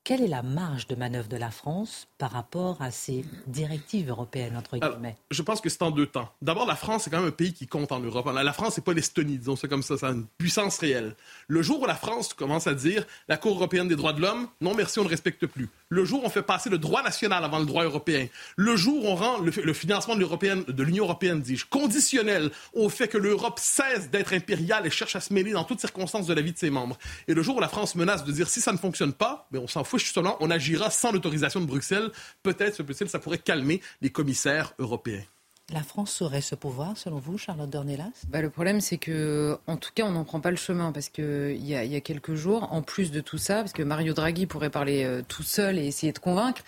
Quelle 0.03 0.23
est 0.23 0.29
la 0.29 0.43
marge 0.43 0.87
de 0.87 0.95
manœuvre 0.95 1.29
de 1.29 1.37
la 1.37 1.51
France 1.51 2.09
par 2.17 2.31
rapport 2.31 2.81
à 2.81 2.91
ces 2.91 3.25
directives 3.47 4.09
européennes, 4.09 4.57
entre 4.57 4.79
guillemets? 4.79 5.17
Je 5.31 5.43
pense 5.43 5.61
que 5.61 5.69
c'est 5.69 5.83
en 5.83 5.91
deux 5.91 6.07
temps. 6.07 6.33
D'abord, 6.41 6.67
la 6.67 6.75
France, 6.75 7.05
c'est 7.05 7.11
quand 7.11 7.19
même 7.19 7.29
un 7.29 7.33
pays 7.33 7.53
qui 7.53 7.67
compte 7.67 7.93
en 7.93 8.01
Europe. 8.01 8.27
La 8.33 8.53
France, 8.55 8.75
c'est 8.75 8.85
pas 8.85 8.95
l'Estonie, 8.95 9.37
disons 9.37 9.57
c'est 9.57 9.69
comme 9.69 9.83
ça, 9.83 9.99
ça 9.99 10.09
a 10.09 10.13
une 10.13 10.27
puissance 10.39 10.79
réelle. 10.79 11.15
Le 11.49 11.61
jour 11.61 11.83
où 11.83 11.87
la 11.87 11.95
France 11.95 12.33
commence 12.33 12.67
à 12.67 12.75
dire 12.75 13.05
la 13.29 13.37
Cour 13.37 13.57
européenne 13.57 13.89
des 13.89 13.97
droits 13.97 14.15
de 14.15 14.23
l'homme, 14.23 14.49
non 14.63 14.75
merci, 14.75 14.99
on 15.01 15.05
ne 15.05 15.09
respecte 15.09 15.47
plus. 15.47 15.69
Le 15.91 16.05
jour 16.05 16.23
où 16.23 16.27
on 16.27 16.31
fait 16.31 16.43
passer 16.43 16.71
le 16.71 16.79
droit 16.79 17.03
national 17.03 17.45
avant 17.45 17.59
le 17.59 17.67
droit 17.67 17.85
européen. 17.85 18.27
Le 18.57 18.77
jour 18.77 19.05
où 19.05 19.09
on 19.09 19.15
rend 19.15 19.39
le, 19.39 19.73
financement 19.75 20.17
de 20.17 20.83
l'Union 20.83 21.05
européenne, 21.05 21.43
dis-je, 21.43 21.67
conditionnel 21.67 22.51
au 22.73 22.89
fait 22.89 23.09
que 23.09 23.19
l'Europe 23.19 23.59
cesse 23.59 24.11
d'être 24.11 24.33
impériale 24.33 24.87
et 24.87 24.91
cherche 24.91 25.15
à 25.15 25.21
se 25.21 25.33
mêler 25.33 25.53
dans 25.53 25.65
toutes 25.65 25.81
circonstances 25.81 26.27
de 26.27 26.35
la 26.35 26.41
vie 26.41 26.53
de 26.53 26.59
ses 26.59 26.71
membres. 26.71 26.97
Et 27.29 27.35
le 27.35 27.43
jour 27.43 27.57
où 27.57 27.61
la 27.61 27.69
France 27.69 27.97
menace 27.97 28.25
de 28.25 28.33
dire 28.33 28.49
si 28.49 28.61
ça 28.61 28.73
ne 28.73 28.79
fonctionne 28.79 29.13
pas, 29.13 29.47
ben 29.51 29.61
on 29.61 29.69
s'en 29.69 29.85
fout 29.91 30.01
justement, 30.01 30.37
on 30.41 30.51
agira 30.51 30.91
sans 30.91 31.13
l'autorisation 31.13 31.61
de 31.61 31.67
Bruxelles. 31.67 32.11
Peut-être, 32.43 32.83
peut-être, 32.83 33.09
ça 33.09 33.19
pourrait 33.19 33.39
calmer 33.39 33.81
les 34.01 34.11
commissaires 34.11 34.73
européens. 34.79 35.25
La 35.73 35.83
France 35.83 36.21
aurait 36.21 36.41
ce 36.41 36.57
pouvoir, 36.57 36.97
selon 36.97 37.19
vous, 37.19 37.39
Charlotte 37.39 37.71
Dornelas? 37.71 38.11
Bah, 38.29 38.41
Le 38.43 38.51
problème, 38.51 38.81
c'est 38.81 38.99
que, 38.99 39.57
en 39.69 39.77
tout 39.77 39.91
cas, 39.95 40.05
on 40.05 40.11
n'en 40.11 40.25
prend 40.25 40.41
pas 40.41 40.51
le 40.51 40.57
chemin 40.57 40.91
parce 40.91 41.09
qu'il 41.09 41.65
y, 41.65 41.77
a, 41.77 41.85
y 41.85 41.95
a 41.95 42.01
quelques 42.01 42.35
jours, 42.35 42.73
en 42.73 42.83
plus 42.83 43.13
de 43.13 43.21
tout 43.21 43.39
ça, 43.39 43.57
parce 43.57 43.73
que 43.73 43.85
Mario 43.85 44.13
Draghi 44.13 44.47
pourrait 44.47 44.71
parler 44.71 45.05
euh, 45.05 45.23
tout 45.27 45.45
seul 45.45 45.79
et 45.79 45.87
essayer 45.87 46.13
de 46.13 46.19
convaincre, 46.19 46.63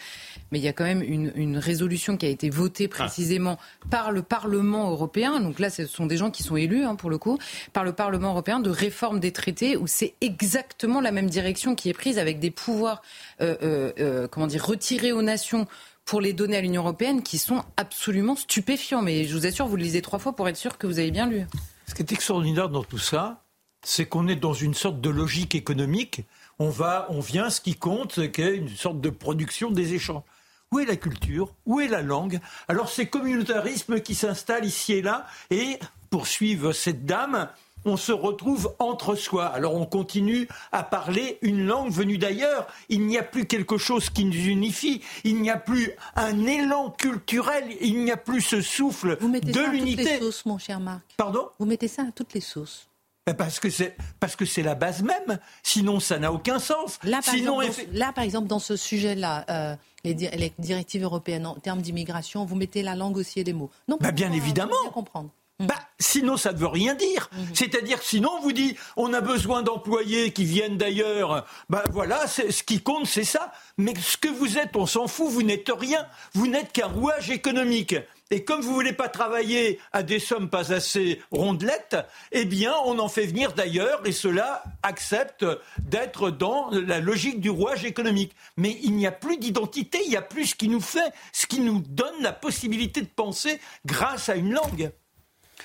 mais 0.52 0.60
il 0.60 0.64
y 0.64 0.68
a 0.68 0.72
quand 0.72 0.84
même 0.84 1.02
une, 1.02 1.32
une 1.34 1.58
résolution 1.58 2.16
qui 2.16 2.26
a 2.26 2.28
été 2.28 2.48
votée 2.48 2.88
ah. 2.92 2.94
précisément 2.94 3.58
par 3.90 4.12
le 4.12 4.22
Parlement 4.22 4.90
européen. 4.90 5.40
Donc 5.40 5.58
là, 5.58 5.68
ce 5.68 5.86
sont 5.86 6.06
des 6.06 6.16
gens 6.16 6.30
qui 6.30 6.44
sont 6.44 6.56
élus, 6.56 6.84
hein, 6.84 6.94
pour 6.94 7.10
le 7.10 7.18
coup, 7.18 7.38
par 7.72 7.82
le 7.82 7.92
Parlement 7.92 8.30
européen 8.30 8.60
de 8.60 8.70
réforme 8.70 9.18
des 9.18 9.32
traités 9.32 9.76
où 9.76 9.88
c'est 9.88 10.14
exactement 10.20 11.00
la 11.00 11.10
même 11.10 11.28
direction 11.28 11.74
qui 11.74 11.88
est 11.88 11.94
prise 11.94 12.20
avec 12.20 12.38
des 12.38 12.52
pouvoirs, 12.52 13.02
euh, 13.40 13.56
euh, 13.62 13.92
euh 13.98 14.28
comment 14.28 14.46
dire, 14.46 14.64
retirés 14.64 15.10
aux 15.10 15.22
nations 15.22 15.66
pour 16.04 16.20
les 16.20 16.32
donner 16.32 16.56
à 16.56 16.60
l'Union 16.60 16.82
européenne 16.82 17.22
qui 17.22 17.38
sont 17.38 17.64
absolument 17.76 18.36
stupéfiants. 18.36 19.02
Mais 19.02 19.24
je 19.24 19.36
vous 19.36 19.46
assure, 19.46 19.66
vous 19.66 19.76
le 19.76 19.82
lisez 19.82 20.02
trois 20.02 20.18
fois 20.18 20.34
pour 20.34 20.48
être 20.48 20.56
sûr 20.56 20.78
que 20.78 20.86
vous 20.86 20.98
avez 20.98 21.10
bien 21.10 21.26
lu. 21.26 21.46
Ce 21.86 21.94
qui 21.94 22.02
est 22.02 22.12
extraordinaire 22.12 22.68
dans 22.68 22.84
tout 22.84 22.98
ça, 22.98 23.44
c'est 23.84 24.06
qu'on 24.06 24.28
est 24.28 24.36
dans 24.36 24.54
une 24.54 24.74
sorte 24.74 25.00
de 25.00 25.10
logique 25.10 25.54
économique. 25.54 26.22
On 26.58 26.70
va, 26.70 27.06
on 27.10 27.20
vient, 27.20 27.50
ce 27.50 27.60
qui 27.60 27.74
compte, 27.74 28.12
c'est 28.14 28.30
qu'il 28.30 28.44
y 28.44 28.48
ait 28.48 28.56
une 28.56 28.68
sorte 28.68 29.00
de 29.00 29.10
production 29.10 29.70
des 29.70 29.94
échanges. 29.94 30.22
où 30.70 30.80
est 30.80 30.86
la 30.86 30.96
culture? 30.96 31.54
Où 31.66 31.80
est 31.80 31.88
la 31.88 32.02
langue? 32.02 32.40
Alors 32.68 32.88
ces 32.88 33.06
communautarismes 33.06 34.00
qui 34.00 34.14
s'installent 34.14 34.64
ici 34.64 34.94
et 34.94 35.02
là, 35.02 35.26
et 35.50 35.78
poursuivre 36.10 36.72
cette 36.72 37.04
dame, 37.04 37.48
on 37.84 37.96
se 37.96 38.12
retrouve 38.12 38.74
entre 38.78 39.14
soi. 39.14 39.46
Alors 39.46 39.74
on 39.74 39.86
continue 39.86 40.48
à 40.72 40.82
parler 40.82 41.38
une 41.42 41.66
langue 41.66 41.90
venue 41.90 42.18
d'ailleurs. 42.18 42.66
Il 42.88 43.06
n'y 43.06 43.18
a 43.18 43.22
plus 43.22 43.46
quelque 43.46 43.78
chose 43.78 44.10
qui 44.10 44.24
nous 44.24 44.32
unifie. 44.46 45.02
Il 45.24 45.40
n'y 45.40 45.50
a 45.50 45.56
plus 45.58 45.90
un 46.16 46.46
élan 46.46 46.90
culturel. 46.90 47.64
Il 47.80 48.04
n'y 48.04 48.10
a 48.10 48.16
plus 48.16 48.40
ce 48.40 48.60
souffle 48.60 49.16
Vous 49.20 49.28
mettez 49.28 49.48
de 49.48 49.52
ça 49.54 49.60
à 49.60 49.64
toutes 49.64 49.72
l'unité. 49.74 50.04
les 50.04 50.18
sauces, 50.20 50.46
mon 50.46 50.58
cher 50.58 50.80
Marc. 50.80 51.02
Pardon? 51.16 51.48
Vous 51.58 51.66
mettez 51.66 51.88
ça 51.88 52.02
à 52.02 52.12
toutes 52.14 52.34
les 52.34 52.40
sauces. 52.40 52.88
Ben, 53.26 53.34
Parce 53.34 53.60
que 53.60 53.70
c'est 53.70 53.96
parce 54.18 54.34
que 54.34 54.44
c'est 54.44 54.62
la 54.64 54.74
base 54.74 55.02
même. 55.02 55.38
Sinon, 55.62 56.00
ça 56.00 56.18
n'a 56.18 56.32
aucun 56.32 56.58
sens. 56.58 56.98
Là, 57.04 57.20
par, 57.24 57.32
Sinon, 57.34 57.60
exemple, 57.60 57.88
dans, 57.92 57.98
là, 57.98 58.12
par 58.12 58.24
exemple, 58.24 58.48
dans 58.48 58.58
ce 58.58 58.74
sujet-là, 58.74 59.44
euh, 59.48 59.76
les, 60.02 60.14
di- 60.14 60.28
les 60.28 60.52
directives 60.58 61.04
européennes 61.04 61.46
en 61.46 61.54
termes 61.54 61.80
d'immigration, 61.82 62.44
vous 62.44 62.56
mettez 62.56 62.82
la 62.82 62.96
langue 62.96 63.16
aussi 63.16 63.38
et 63.38 63.44
les 63.44 63.52
mots. 63.52 63.70
Non, 63.86 63.96
Bah, 64.00 64.10
bien 64.10 64.32
euh, 64.32 64.34
évidemment. 64.34 64.74
comprendre. 64.92 65.30
Bah, 65.62 65.78
sinon, 65.98 66.36
ça 66.36 66.52
ne 66.52 66.58
veut 66.58 66.66
rien 66.66 66.94
dire. 66.94 67.30
C'est-à-dire, 67.54 67.98
que 67.98 68.04
sinon, 68.04 68.30
on 68.38 68.40
vous 68.40 68.52
dit, 68.52 68.76
on 68.96 69.12
a 69.12 69.20
besoin 69.20 69.62
d'employés 69.62 70.32
qui 70.32 70.44
viennent 70.44 70.76
d'ailleurs. 70.76 71.46
Bah 71.68 71.84
voilà, 71.92 72.26
ce 72.26 72.62
qui 72.62 72.82
compte, 72.82 73.06
c'est 73.06 73.24
ça. 73.24 73.52
Mais 73.78 73.94
ce 74.00 74.16
que 74.16 74.28
vous 74.28 74.58
êtes, 74.58 74.76
on 74.76 74.86
s'en 74.86 75.06
fout, 75.06 75.28
vous 75.30 75.42
n'êtes 75.42 75.70
rien. 75.70 76.06
Vous 76.34 76.46
n'êtes 76.46 76.72
qu'un 76.72 76.88
rouage 76.88 77.30
économique. 77.30 77.94
Et 78.32 78.44
comme 78.44 78.62
vous 78.62 78.70
ne 78.70 78.74
voulez 78.74 78.92
pas 78.94 79.10
travailler 79.10 79.78
à 79.92 80.02
des 80.02 80.18
sommes 80.18 80.48
pas 80.48 80.72
assez 80.72 81.20
rondelettes, 81.30 81.98
eh 82.32 82.46
bien, 82.46 82.72
on 82.86 82.98
en 82.98 83.08
fait 83.08 83.26
venir 83.26 83.52
d'ailleurs, 83.52 84.00
et 84.06 84.12
cela 84.12 84.64
accepte 84.82 85.44
d'être 85.78 86.30
dans 86.30 86.70
la 86.70 86.98
logique 86.98 87.40
du 87.40 87.50
rouage 87.50 87.84
économique. 87.84 88.34
Mais 88.56 88.78
il 88.82 88.96
n'y 88.96 89.06
a 89.06 89.12
plus 89.12 89.36
d'identité, 89.36 90.00
il 90.06 90.08
n'y 90.08 90.16
a 90.16 90.22
plus 90.22 90.46
ce 90.46 90.54
qui 90.54 90.68
nous 90.68 90.80
fait, 90.80 91.12
ce 91.32 91.46
qui 91.46 91.60
nous 91.60 91.82
donne 91.86 92.22
la 92.22 92.32
possibilité 92.32 93.02
de 93.02 93.06
penser 93.06 93.60
grâce 93.84 94.30
à 94.30 94.36
une 94.36 94.54
langue. 94.54 94.90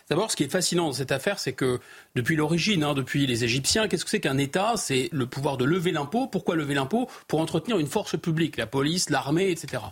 D'abord, 0.10 0.32
ce 0.32 0.36
qui 0.36 0.44
est 0.44 0.52
fascinant 0.52 0.86
dans 0.86 0.94
cette 0.94 1.12
affaire, 1.12 1.38
c'est 1.38 1.54
que 1.54 1.80
depuis 2.18 2.36
l'origine, 2.36 2.84
hein, 2.84 2.94
depuis 2.94 3.28
les 3.28 3.44
Égyptiens, 3.44 3.88
qu'est-ce 3.88 4.04
que 4.04 4.10
c'est 4.10 4.20
qu'un 4.20 4.38
État? 4.40 4.74
C'est 4.76 5.08
le 5.12 5.28
pouvoir 5.28 5.56
de 5.58 5.64
lever 5.66 5.92
l'impôt. 5.92 6.28
Pourquoi 6.28 6.56
lever 6.56 6.74
l'impôt? 6.74 7.08
Pour 7.28 7.40
entretenir 7.40 7.78
une 7.78 7.88
force 7.88 8.18
publique, 8.18 8.58
la 8.58 8.66
police, 8.68 9.10
l'armée, 9.10 9.52
etc. 9.52 9.84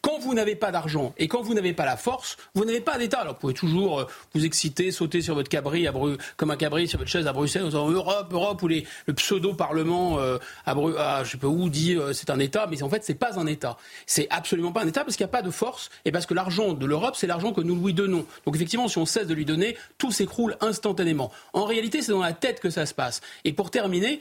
Quand 0.00 0.18
vous 0.18 0.34
n'avez 0.34 0.56
pas 0.56 0.72
d'argent 0.72 1.14
et 1.18 1.28
quand 1.28 1.42
vous 1.42 1.52
n'avez 1.54 1.74
pas 1.74 1.84
la 1.84 1.96
force, 1.96 2.36
vous 2.54 2.64
n'avez 2.64 2.80
pas 2.80 2.96
d'État. 2.98 3.18
Alors 3.20 3.34
vous 3.34 3.40
pouvez 3.40 3.54
toujours 3.54 4.00
euh, 4.00 4.04
vous 4.34 4.44
exciter, 4.44 4.90
sauter 4.90 5.20
sur 5.20 5.34
votre 5.34 5.48
cabri 5.50 5.86
à 5.86 5.92
Bru- 5.92 6.16
comme 6.36 6.50
un 6.50 6.56
cabri 6.56 6.88
sur 6.88 6.98
votre 6.98 7.10
chaise 7.10 7.26
à 7.26 7.32
Bruxelles, 7.32 7.62
en 7.62 7.66
disant 7.66 7.90
Europe, 7.90 8.32
Europe, 8.32 8.62
ou 8.62 8.68
les, 8.68 8.86
le 9.06 9.12
pseudo-parlement 9.12 10.18
euh, 10.18 10.38
à, 10.64 10.74
Bru- 10.74 10.96
à 10.96 11.22
je 11.22 11.32
sais 11.32 11.38
pas 11.38 11.46
où 11.48 11.68
dit 11.68 11.94
euh, 11.96 12.12
c'est 12.14 12.30
un 12.30 12.38
État, 12.38 12.66
mais 12.70 12.82
en 12.82 12.88
fait 12.88 13.04
c'est 13.04 13.14
pas 13.14 13.38
un 13.38 13.46
État. 13.46 13.76
C'est 14.06 14.26
absolument 14.30 14.72
pas 14.72 14.82
un 14.82 14.88
État 14.88 15.04
parce 15.04 15.16
qu'il 15.16 15.24
n'y 15.24 15.30
a 15.30 15.32
pas 15.32 15.42
de 15.42 15.50
force 15.50 15.90
et 16.06 16.12
parce 16.12 16.24
que 16.24 16.32
l'argent 16.34 16.72
de 16.72 16.86
l'Europe 16.86 17.14
c'est 17.16 17.26
l'argent 17.26 17.52
que 17.52 17.60
nous 17.60 17.76
lui 17.84 17.92
donnons. 17.92 18.24
Donc 18.46 18.56
effectivement, 18.56 18.88
si 18.88 18.96
on 18.98 19.04
cesse 19.06 19.26
de 19.26 19.34
lui 19.34 19.44
donner, 19.44 19.76
tout 19.98 20.10
s'écroule 20.12 20.56
instantanément. 20.62 21.30
En 21.52 21.66
réalité, 21.74 22.02
c'est 22.02 22.12
dans 22.12 22.22
la 22.22 22.32
tête 22.32 22.60
que 22.60 22.70
ça 22.70 22.86
se 22.86 22.94
passe. 22.94 23.20
Et 23.44 23.52
pour 23.52 23.70
terminer, 23.70 24.20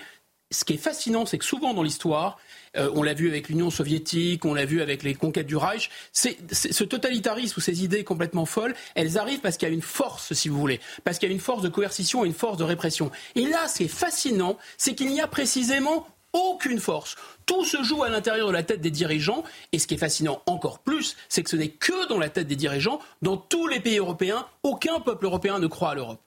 ce 0.52 0.66
qui 0.66 0.74
est 0.74 0.78
fascinant, 0.78 1.26
c'est 1.26 1.39
que 1.39 1.46
souvent 1.46 1.74
dans 1.74 1.82
l'histoire, 1.82 2.38
euh, 2.78 2.92
on 2.94 3.02
l'a 3.02 3.13
vu 3.16 3.28
avec 3.30 3.50
l'Union 3.50 3.72
soviétique, 3.72 4.46
on 4.46 4.54
l'a 4.54 4.66
vu 4.66 4.82
avec 4.84 5.02
les 5.02 5.16
conquêtes 5.16 5.48
du 5.48 5.56
Reich, 5.56 5.89
c'est, 6.12 6.38
c'est- 6.52 6.72
ce 6.74 6.84
totalitarisme 6.84 7.56
ou 7.58 7.62
ces 7.62 7.84
idées 7.84 8.04
complètement 8.04 8.46
folles, 8.46 8.76
elles 8.94 9.18
arrivent 9.18 9.39
parce 9.39 9.58
qu'il 9.58 9.68
y 9.68 9.72
a 9.72 9.74
une 9.74 9.82
force, 9.82 10.34
si 10.34 10.50
vous 10.50 10.60
voulez, 10.60 10.80
parce 11.04 11.18
qu'il 11.18 11.28
y 11.30 11.32
a 11.32 11.34
une 11.34 11.39
force 11.42 11.63
de 11.63 11.70
coercition 11.70 12.24
et 12.24 12.28
une 12.28 12.34
force 12.36 12.58
de 12.58 12.63
répression. 12.63 13.10
Et 13.36 13.46
là, 13.48 13.68
ce 13.68 13.78
qui 13.78 13.84
est 13.86 13.88
fascinant, 13.88 14.58
c'est 14.78 14.94
qu'il 14.94 15.10
n'y 15.10 15.22
a 15.22 15.28
précisément 15.28 16.08
aucune 16.34 16.80
force. 16.80 17.16
Tout 17.46 17.63
se 17.66 17.82
joue 17.84 18.04
à 18.04 18.10
l'intérieur 18.10 18.48
de 18.48 18.54
la 18.54 18.63
tête 18.63 18.82
des 18.82 18.89
dirigeants. 18.92 19.44
Et 19.72 19.78
ce 19.78 19.86
qui 19.86 19.94
est 19.94 19.98
fascinant 20.00 20.42
encore 20.48 20.80
plus, 20.80 21.16
c'est 21.30 21.44
que 21.44 21.50
ce 21.50 21.56
n'est 21.56 21.70
que 21.70 22.08
dans 22.10 22.18
la 22.18 22.30
tête 22.30 22.48
des 22.48 22.56
dirigeants. 22.56 23.00
Dans 23.22 23.38
tous 23.38 23.68
les 23.68 23.80
pays 23.80 23.98
européens, 23.98 24.46
aucun 24.63 25.00
peuple 25.00 25.26
européen 25.26 25.60
ne 25.60 25.68
croit 25.68 25.92
à 25.92 25.96
l'Europe. 25.96 26.20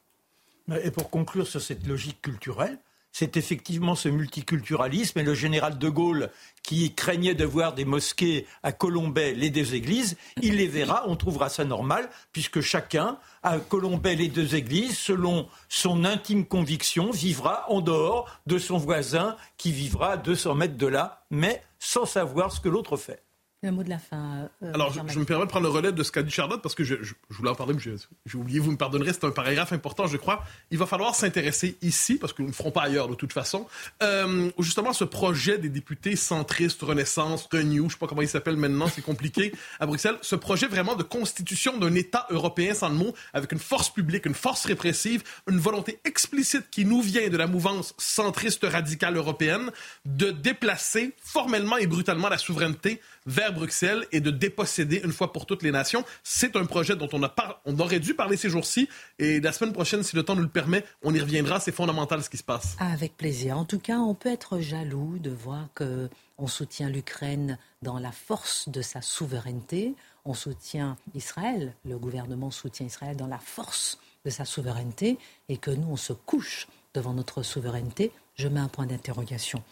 Et 0.82 0.90
pour 0.90 1.10
conclure 1.10 1.46
sur 1.46 1.60
cette 1.60 1.86
logique 1.86 2.22
culturelle, 2.22 2.78
c'est 3.18 3.38
effectivement 3.38 3.94
ce 3.94 4.10
multiculturalisme 4.10 5.18
et 5.18 5.22
le 5.22 5.32
général 5.32 5.78
de 5.78 5.88
Gaulle 5.88 6.28
qui 6.62 6.92
craignait 6.94 7.34
de 7.34 7.46
voir 7.46 7.72
des 7.72 7.86
mosquées 7.86 8.46
à 8.62 8.72
Colombay 8.72 9.32
les 9.32 9.48
deux 9.48 9.74
églises, 9.74 10.18
il 10.42 10.56
les 10.56 10.66
verra, 10.66 11.04
on 11.06 11.16
trouvera 11.16 11.48
ça 11.48 11.64
normal, 11.64 12.10
puisque 12.32 12.60
chacun, 12.60 13.16
à 13.42 13.58
Colombay 13.58 14.16
les 14.16 14.28
deux 14.28 14.54
églises, 14.54 14.98
selon 14.98 15.48
son 15.70 16.04
intime 16.04 16.44
conviction, 16.44 17.10
vivra 17.10 17.64
en 17.70 17.80
dehors 17.80 18.28
de 18.44 18.58
son 18.58 18.76
voisin 18.76 19.36
qui 19.56 19.72
vivra 19.72 20.12
à 20.12 20.16
200 20.18 20.54
mètres 20.54 20.76
de 20.76 20.86
là, 20.86 21.24
mais 21.30 21.62
sans 21.78 22.04
savoir 22.04 22.52
ce 22.52 22.60
que 22.60 22.68
l'autre 22.68 22.98
fait. 22.98 23.25
Le 23.62 23.70
mot 23.72 23.82
de 23.82 23.88
la 23.88 23.98
fin. 23.98 24.48
euh, 24.62 24.72
Alors, 24.74 24.92
je, 24.92 25.18
me 25.18 25.24
permets 25.24 25.46
de 25.46 25.50
prendre 25.50 25.66
le 25.66 25.72
relais 25.72 25.90
de 25.90 26.02
ce 26.02 26.12
qu'a 26.12 26.22
dit 26.22 26.30
Charlotte 26.30 26.60
parce 26.62 26.74
que 26.74 26.84
je, 26.84 26.96
je- 27.02 27.14
je 27.30 27.36
voulais 27.36 27.48
en 27.50 27.54
parler, 27.54 27.72
mais 27.72 27.80
j'ai 28.26 28.36
oublié, 28.38 28.60
vous 28.60 28.70
me 28.70 28.76
pardonnerez, 28.76 29.14
c'est 29.14 29.24
un 29.24 29.30
paragraphe 29.30 29.72
important, 29.72 30.06
je 30.06 30.18
crois. 30.18 30.44
Il 30.70 30.76
va 30.78 30.84
falloir 30.84 31.14
s'intéresser 31.14 31.76
ici, 31.80 32.16
parce 32.16 32.34
que 32.34 32.42
nous 32.42 32.48
ne 32.48 32.52
ferons 32.52 32.70
pas 32.70 32.82
ailleurs 32.82 33.08
de 33.08 33.14
toute 33.14 33.32
façon, 33.32 33.66
euh, 34.02 34.50
justement 34.58 34.92
ce 34.92 35.04
projet 35.04 35.56
des 35.56 35.70
députés 35.70 36.16
centristes, 36.16 36.82
Renaissance, 36.82 37.48
Renew, 37.50 37.76
je 37.78 37.82
ne 37.84 37.88
sais 37.88 37.96
pas 37.96 38.06
comment 38.06 38.20
il 38.22 38.28
s'appelle 38.28 38.56
maintenant, 38.56 38.88
c'est 38.88 39.02
compliqué, 39.02 39.52
à 39.80 39.86
Bruxelles, 39.86 40.18
ce 40.20 40.36
projet 40.36 40.66
vraiment 40.68 40.94
de 40.94 41.02
constitution 41.02 41.78
d'un 41.78 41.94
État 41.94 42.26
européen 42.30 42.74
sans 42.74 42.90
le 42.90 42.94
mot, 42.96 43.14
avec 43.32 43.52
une 43.52 43.58
force 43.58 43.88
publique, 43.90 44.26
une 44.26 44.34
force 44.34 44.66
répressive, 44.66 45.24
une 45.50 45.58
volonté 45.58 45.98
explicite 46.04 46.68
qui 46.70 46.84
nous 46.84 47.00
vient 47.00 47.28
de 47.30 47.36
la 47.38 47.46
mouvance 47.46 47.94
centriste 47.96 48.64
radicale 48.64 49.16
européenne 49.16 49.72
de 50.04 50.30
déplacer 50.30 51.14
formellement 51.18 51.78
et 51.78 51.86
brutalement 51.86 52.28
la 52.28 52.38
souveraineté 52.38 53.00
vers 53.24 53.45
Bruxelles 53.50 54.06
et 54.12 54.20
de 54.20 54.30
déposséder 54.30 55.00
une 55.04 55.12
fois 55.12 55.32
pour 55.32 55.46
toutes 55.46 55.62
les 55.62 55.70
nations. 55.70 56.04
C'est 56.22 56.56
un 56.56 56.66
projet 56.66 56.96
dont 56.96 57.08
on, 57.12 57.22
a 57.22 57.34
on 57.64 57.78
aurait 57.78 58.00
dû 58.00 58.14
parler 58.14 58.36
ces 58.36 58.48
jours-ci 58.48 58.88
et 59.18 59.40
la 59.40 59.52
semaine 59.52 59.72
prochaine, 59.72 60.02
si 60.02 60.16
le 60.16 60.22
temps 60.22 60.36
nous 60.36 60.42
le 60.42 60.48
permet, 60.48 60.84
on 61.02 61.14
y 61.14 61.20
reviendra. 61.20 61.60
C'est 61.60 61.72
fondamental 61.72 62.22
ce 62.22 62.30
qui 62.30 62.36
se 62.36 62.44
passe. 62.44 62.76
Avec 62.78 63.16
plaisir. 63.16 63.58
En 63.58 63.64
tout 63.64 63.78
cas, 63.78 63.98
on 63.98 64.14
peut 64.14 64.30
être 64.30 64.60
jaloux 64.60 65.18
de 65.18 65.30
voir 65.30 65.68
que 65.74 66.08
on 66.38 66.46
soutient 66.46 66.90
l'Ukraine 66.90 67.58
dans 67.82 67.98
la 67.98 68.12
force 68.12 68.68
de 68.68 68.82
sa 68.82 69.00
souveraineté. 69.00 69.94
On 70.24 70.34
soutient 70.34 70.96
Israël, 71.14 71.74
le 71.84 71.98
gouvernement 71.98 72.50
soutient 72.50 72.86
Israël 72.86 73.16
dans 73.16 73.26
la 73.26 73.38
force 73.38 73.98
de 74.24 74.30
sa 74.30 74.44
souveraineté, 74.44 75.18
et 75.48 75.56
que 75.56 75.70
nous, 75.70 75.88
on 75.88 75.96
se 75.96 76.12
couche 76.12 76.66
devant 76.94 77.14
notre 77.14 77.42
souveraineté. 77.42 78.10
Je 78.36 78.48
mets 78.48 78.60
un 78.60 78.68
point 78.68 78.84
d'interrogation. 78.84 79.62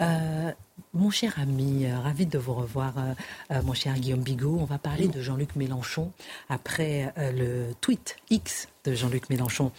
Euh, 0.00 0.50
mon 0.94 1.10
cher 1.10 1.34
ami, 1.38 1.84
euh, 1.84 1.98
ravi 1.98 2.24
de 2.24 2.38
vous 2.38 2.54
revoir, 2.54 2.94
euh, 2.98 3.62
mon 3.62 3.74
cher 3.74 3.94
Guillaume 3.94 4.22
Bigot. 4.22 4.56
On 4.58 4.64
va 4.64 4.78
parler 4.78 5.08
de 5.08 5.20
Jean-Luc 5.20 5.54
Mélenchon 5.54 6.12
après 6.48 7.12
le 7.16 7.74
tweet 7.82 8.16
X 8.30 8.68
de 8.84 8.94
Jean-Luc 8.94 9.28
Mélenchon 9.30 9.72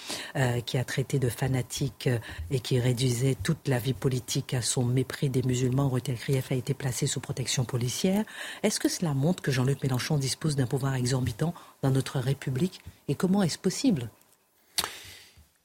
qui 0.65 0.77
a 0.77 0.83
traité 0.83 1.17
de 1.17 1.29
fanatique 1.29 2.09
et 2.51 2.59
qui 2.59 2.79
réduisait 2.79 3.35
toute 3.41 3.67
la 3.67 3.79
vie 3.79 3.93
politique 3.93 4.53
à 4.53 4.61
son 4.61 4.83
mépris 4.83 5.29
des 5.29 5.41
musulmans. 5.43 5.89
Rutel 5.89 6.17
Krief 6.17 6.51
a 6.51 6.55
été 6.55 6.73
placé 6.73 7.07
sous 7.07 7.19
protection 7.19 7.63
policière. 7.63 8.23
Est-ce 8.63 8.79
que 8.79 8.89
cela 8.89 9.13
montre 9.13 9.41
que 9.41 9.51
Jean-Luc 9.51 9.81
Mélenchon 9.81 10.17
dispose 10.17 10.55
d'un 10.55 10.67
pouvoir 10.67 10.95
exorbitant 10.95 11.53
dans 11.81 11.91
notre 11.91 12.19
République? 12.19 12.81
Et 13.07 13.15
comment 13.15 13.43
est-ce 13.43 13.57
possible 13.57 14.09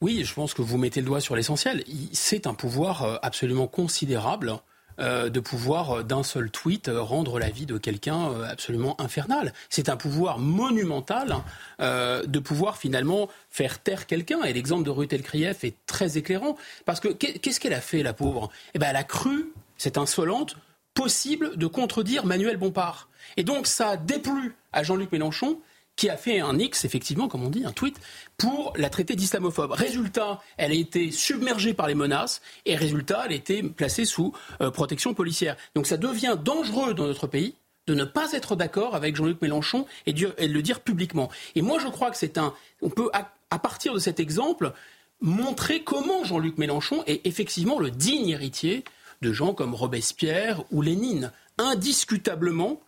Oui, 0.02 0.24
je 0.24 0.34
pense 0.34 0.52
que 0.52 0.62
vous 0.62 0.78
mettez 0.78 1.00
le 1.00 1.06
doigt 1.06 1.20
sur 1.20 1.36
l'essentiel. 1.36 1.84
C'est 2.12 2.48
un 2.48 2.54
pouvoir 2.54 3.04
euh, 3.04 3.16
absolument 3.22 3.68
considérable 3.68 4.54
euh, 4.98 5.28
de 5.30 5.38
pouvoir 5.38 5.98
euh, 5.98 6.02
d'un 6.02 6.24
seul 6.24 6.50
tweet 6.50 6.90
rendre 6.92 7.38
la 7.38 7.48
vie 7.50 7.66
de 7.66 7.78
quelqu'un 7.78 8.42
absolument 8.42 9.00
infernal. 9.00 9.52
C'est 9.70 9.88
un 9.88 9.96
pouvoir 9.96 10.40
monumental 10.40 11.36
de 11.78 12.38
pouvoir 12.40 12.78
finalement 12.78 13.28
faire 13.48 13.78
taire 13.78 14.06
quelqu'un. 14.08 14.42
Et 14.42 14.52
l'exemple 14.52 14.82
de 14.82 14.90
Ruth 14.90 15.12
Elkrief 15.12 15.62
est 15.62 15.76
très 15.86 16.18
éclairant 16.18 16.56
parce 16.84 16.98
que 16.98 17.08
qu'est- 17.08 17.38
qu'est-ce 17.38 17.60
qu'elle 17.60 17.72
a 17.72 17.80
fait, 17.80 18.02
la 18.02 18.12
pauvre? 18.12 18.50
Eh 18.74 18.80
ben, 18.80 18.88
elle 18.90 18.96
a 18.96 19.04
cru, 19.04 19.52
cette 19.78 19.98
insolente, 19.98 20.56
possible 20.94 21.56
de 21.56 21.66
contredire 21.68 22.26
Manuel 22.26 22.56
Bompard. 22.56 23.08
Et 23.36 23.44
donc 23.44 23.68
ça 23.68 23.90
a 23.90 23.96
déplu 23.96 24.56
à 24.72 24.82
Jean-Luc 24.82 25.12
Mélenchon 25.12 25.58
qui 25.96 26.08
a 26.08 26.16
fait 26.16 26.40
un 26.40 26.58
X, 26.58 26.84
effectivement, 26.84 27.28
comme 27.28 27.44
on 27.44 27.50
dit, 27.50 27.64
un 27.64 27.72
tweet, 27.72 28.00
pour 28.38 28.72
la 28.76 28.90
traiter 28.90 29.14
d'islamophobe. 29.14 29.72
Résultat, 29.72 30.40
elle 30.56 30.72
a 30.72 30.74
été 30.74 31.10
submergée 31.10 31.74
par 31.74 31.86
les 31.86 31.94
menaces 31.94 32.40
et 32.64 32.76
résultat, 32.76 33.22
elle 33.26 33.32
a 33.32 33.36
été 33.36 33.62
placée 33.62 34.04
sous 34.04 34.32
euh, 34.60 34.70
protection 34.70 35.14
policière. 35.14 35.56
Donc 35.74 35.86
ça 35.86 35.96
devient 35.96 36.36
dangereux 36.42 36.94
dans 36.94 37.06
notre 37.06 37.26
pays 37.26 37.54
de 37.86 37.94
ne 37.94 38.04
pas 38.04 38.32
être 38.32 38.54
d'accord 38.56 38.94
avec 38.94 39.16
Jean-Luc 39.16 39.42
Mélenchon 39.42 39.86
et, 40.06 40.12
de 40.12 40.32
le 40.38 40.62
dire 40.62 40.80
publiquement. 40.80 41.30
Et 41.54 41.62
moi, 41.62 41.78
je 41.80 41.88
crois 41.88 42.10
que 42.10 42.16
c'est 42.16 42.38
un... 42.38 42.54
On 42.80 42.90
peut, 42.90 43.10
à 43.12 43.58
partir 43.58 43.92
de 43.92 43.98
cet 43.98 44.20
exemple, 44.20 44.72
montrer 45.20 45.82
comment 45.82 46.24
Jean-Luc 46.24 46.58
Mélenchon 46.58 47.02
est 47.06 47.26
effectivement 47.26 47.78
le 47.78 47.90
digne 47.90 48.28
héritier 48.28 48.84
de 49.20 49.32
gens 49.32 49.54
comme 49.54 49.74
Robespierre 49.74 50.62
ou 50.70 50.82
Lénine. 50.82 51.32
Indiscutablement, 51.58 52.80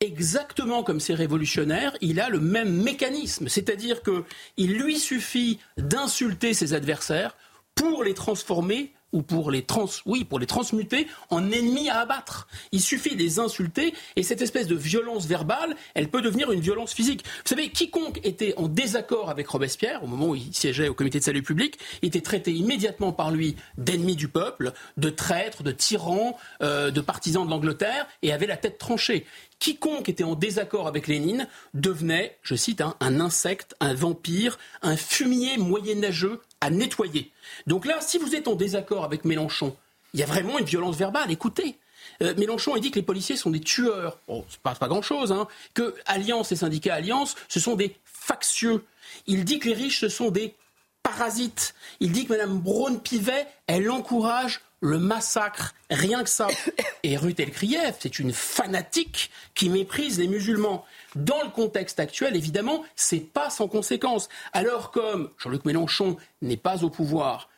exactement 0.00 0.82
comme 0.82 1.00
ces 1.00 1.14
révolutionnaires, 1.14 1.96
il 2.00 2.20
a 2.20 2.28
le 2.28 2.40
même 2.40 2.82
mécanisme. 2.82 3.48
C'est-à-dire 3.48 4.00
qu'il 4.02 4.72
lui 4.74 4.98
suffit 4.98 5.58
d'insulter 5.76 6.54
ses 6.54 6.74
adversaires 6.74 7.36
pour 7.74 8.02
les 8.02 8.14
transformer 8.14 8.92
ou 9.12 9.22
pour 9.22 9.50
les 9.50 9.62
trans, 9.62 9.86
oui, 10.06 10.24
pour 10.24 10.38
les 10.38 10.46
transmuter 10.46 11.06
en 11.30 11.50
ennemis 11.50 11.88
à 11.88 12.00
abattre. 12.00 12.46
Il 12.72 12.80
suffit 12.80 13.16
de 13.16 13.20
les 13.20 13.38
insulter 13.38 13.92
et 14.16 14.22
cette 14.22 14.42
espèce 14.42 14.66
de 14.66 14.76
violence 14.76 15.26
verbale, 15.26 15.76
elle 15.94 16.08
peut 16.08 16.22
devenir 16.22 16.52
une 16.52 16.60
violence 16.60 16.92
physique. 16.92 17.24
Vous 17.24 17.48
savez, 17.48 17.70
quiconque 17.70 18.20
était 18.24 18.54
en 18.56 18.68
désaccord 18.68 19.30
avec 19.30 19.48
Robespierre 19.48 20.04
au 20.04 20.06
moment 20.06 20.28
où 20.28 20.34
il 20.36 20.54
siégeait 20.54 20.88
au 20.88 20.94
comité 20.94 21.18
de 21.18 21.24
salut 21.24 21.42
public, 21.42 21.78
était 22.02 22.20
traité 22.20 22.52
immédiatement 22.52 23.12
par 23.12 23.30
lui 23.30 23.56
d'ennemi 23.78 24.16
du 24.16 24.28
peuple, 24.28 24.72
de 24.96 25.10
traître, 25.10 25.62
de 25.62 25.72
tyran, 25.72 26.38
euh, 26.62 26.90
de 26.90 27.00
partisan 27.00 27.44
de 27.44 27.50
l'Angleterre 27.50 28.06
et 28.22 28.32
avait 28.32 28.46
la 28.46 28.56
tête 28.56 28.78
tranchée 28.78 29.26
quiconque 29.60 30.08
était 30.08 30.24
en 30.24 30.34
désaccord 30.34 30.88
avec 30.88 31.06
Lénine 31.06 31.46
devenait, 31.74 32.38
je 32.42 32.56
cite, 32.56 32.80
hein, 32.80 32.96
un 32.98 33.20
insecte, 33.20 33.76
un 33.78 33.94
vampire, 33.94 34.58
un 34.82 34.96
fumier 34.96 35.56
moyenâgeux 35.58 36.40
à 36.60 36.70
nettoyer. 36.70 37.30
Donc 37.68 37.86
là, 37.86 38.00
si 38.00 38.18
vous 38.18 38.34
êtes 38.34 38.48
en 38.48 38.56
désaccord 38.56 39.04
avec 39.04 39.24
Mélenchon, 39.24 39.76
il 40.14 40.20
y 40.20 40.22
a 40.24 40.26
vraiment 40.26 40.58
une 40.58 40.64
violence 40.64 40.96
verbale. 40.96 41.30
Écoutez. 41.30 41.76
Euh, 42.22 42.34
Mélenchon 42.36 42.74
il 42.76 42.80
dit 42.80 42.90
que 42.90 42.98
les 42.98 43.04
policiers 43.04 43.36
sont 43.36 43.50
des 43.50 43.60
tueurs. 43.60 44.18
Bon, 44.26 44.44
c'est 44.48 44.60
pas, 44.60 44.74
pas 44.74 44.88
grand-chose. 44.88 45.30
Hein. 45.30 45.46
Que 45.74 45.94
Alliance 46.06 46.50
et 46.50 46.56
syndicats 46.56 46.94
Alliance, 46.94 47.36
ce 47.48 47.60
sont 47.60 47.76
des 47.76 47.94
factieux. 48.04 48.84
Il 49.26 49.44
dit 49.44 49.58
que 49.58 49.68
les 49.68 49.74
riches, 49.74 50.00
ce 50.00 50.08
sont 50.08 50.30
des 50.30 50.54
parasites. 51.02 51.74
Il 52.00 52.12
dit 52.12 52.24
que 52.24 52.32
Mme 52.32 52.58
Braun-Pivet, 52.58 53.46
elle 53.66 53.90
encourage 53.90 54.62
le 54.80 54.98
massacre, 54.98 55.74
rien 55.90 56.22
que 56.24 56.30
ça. 56.30 56.48
Et 57.02 57.16
Ruth 57.16 57.38
Elkrieff, 57.38 57.98
c'est 58.00 58.18
une 58.18 58.32
fanatique 58.32 59.30
qui 59.54 59.68
méprise 59.68 60.18
les 60.18 60.28
musulmans. 60.28 60.84
Dans 61.14 61.42
le 61.42 61.50
contexte 61.50 62.00
actuel, 62.00 62.36
évidemment, 62.36 62.84
c'est 62.96 63.20
pas 63.20 63.50
sans 63.50 63.68
conséquence. 63.68 64.28
Alors 64.52 64.90
comme 64.90 65.30
Jean-Luc 65.38 65.64
Mélenchon 65.64 66.16
n'est 66.42 66.56
pas 66.56 66.84
au 66.84 66.90
pouvoir, 66.90 67.48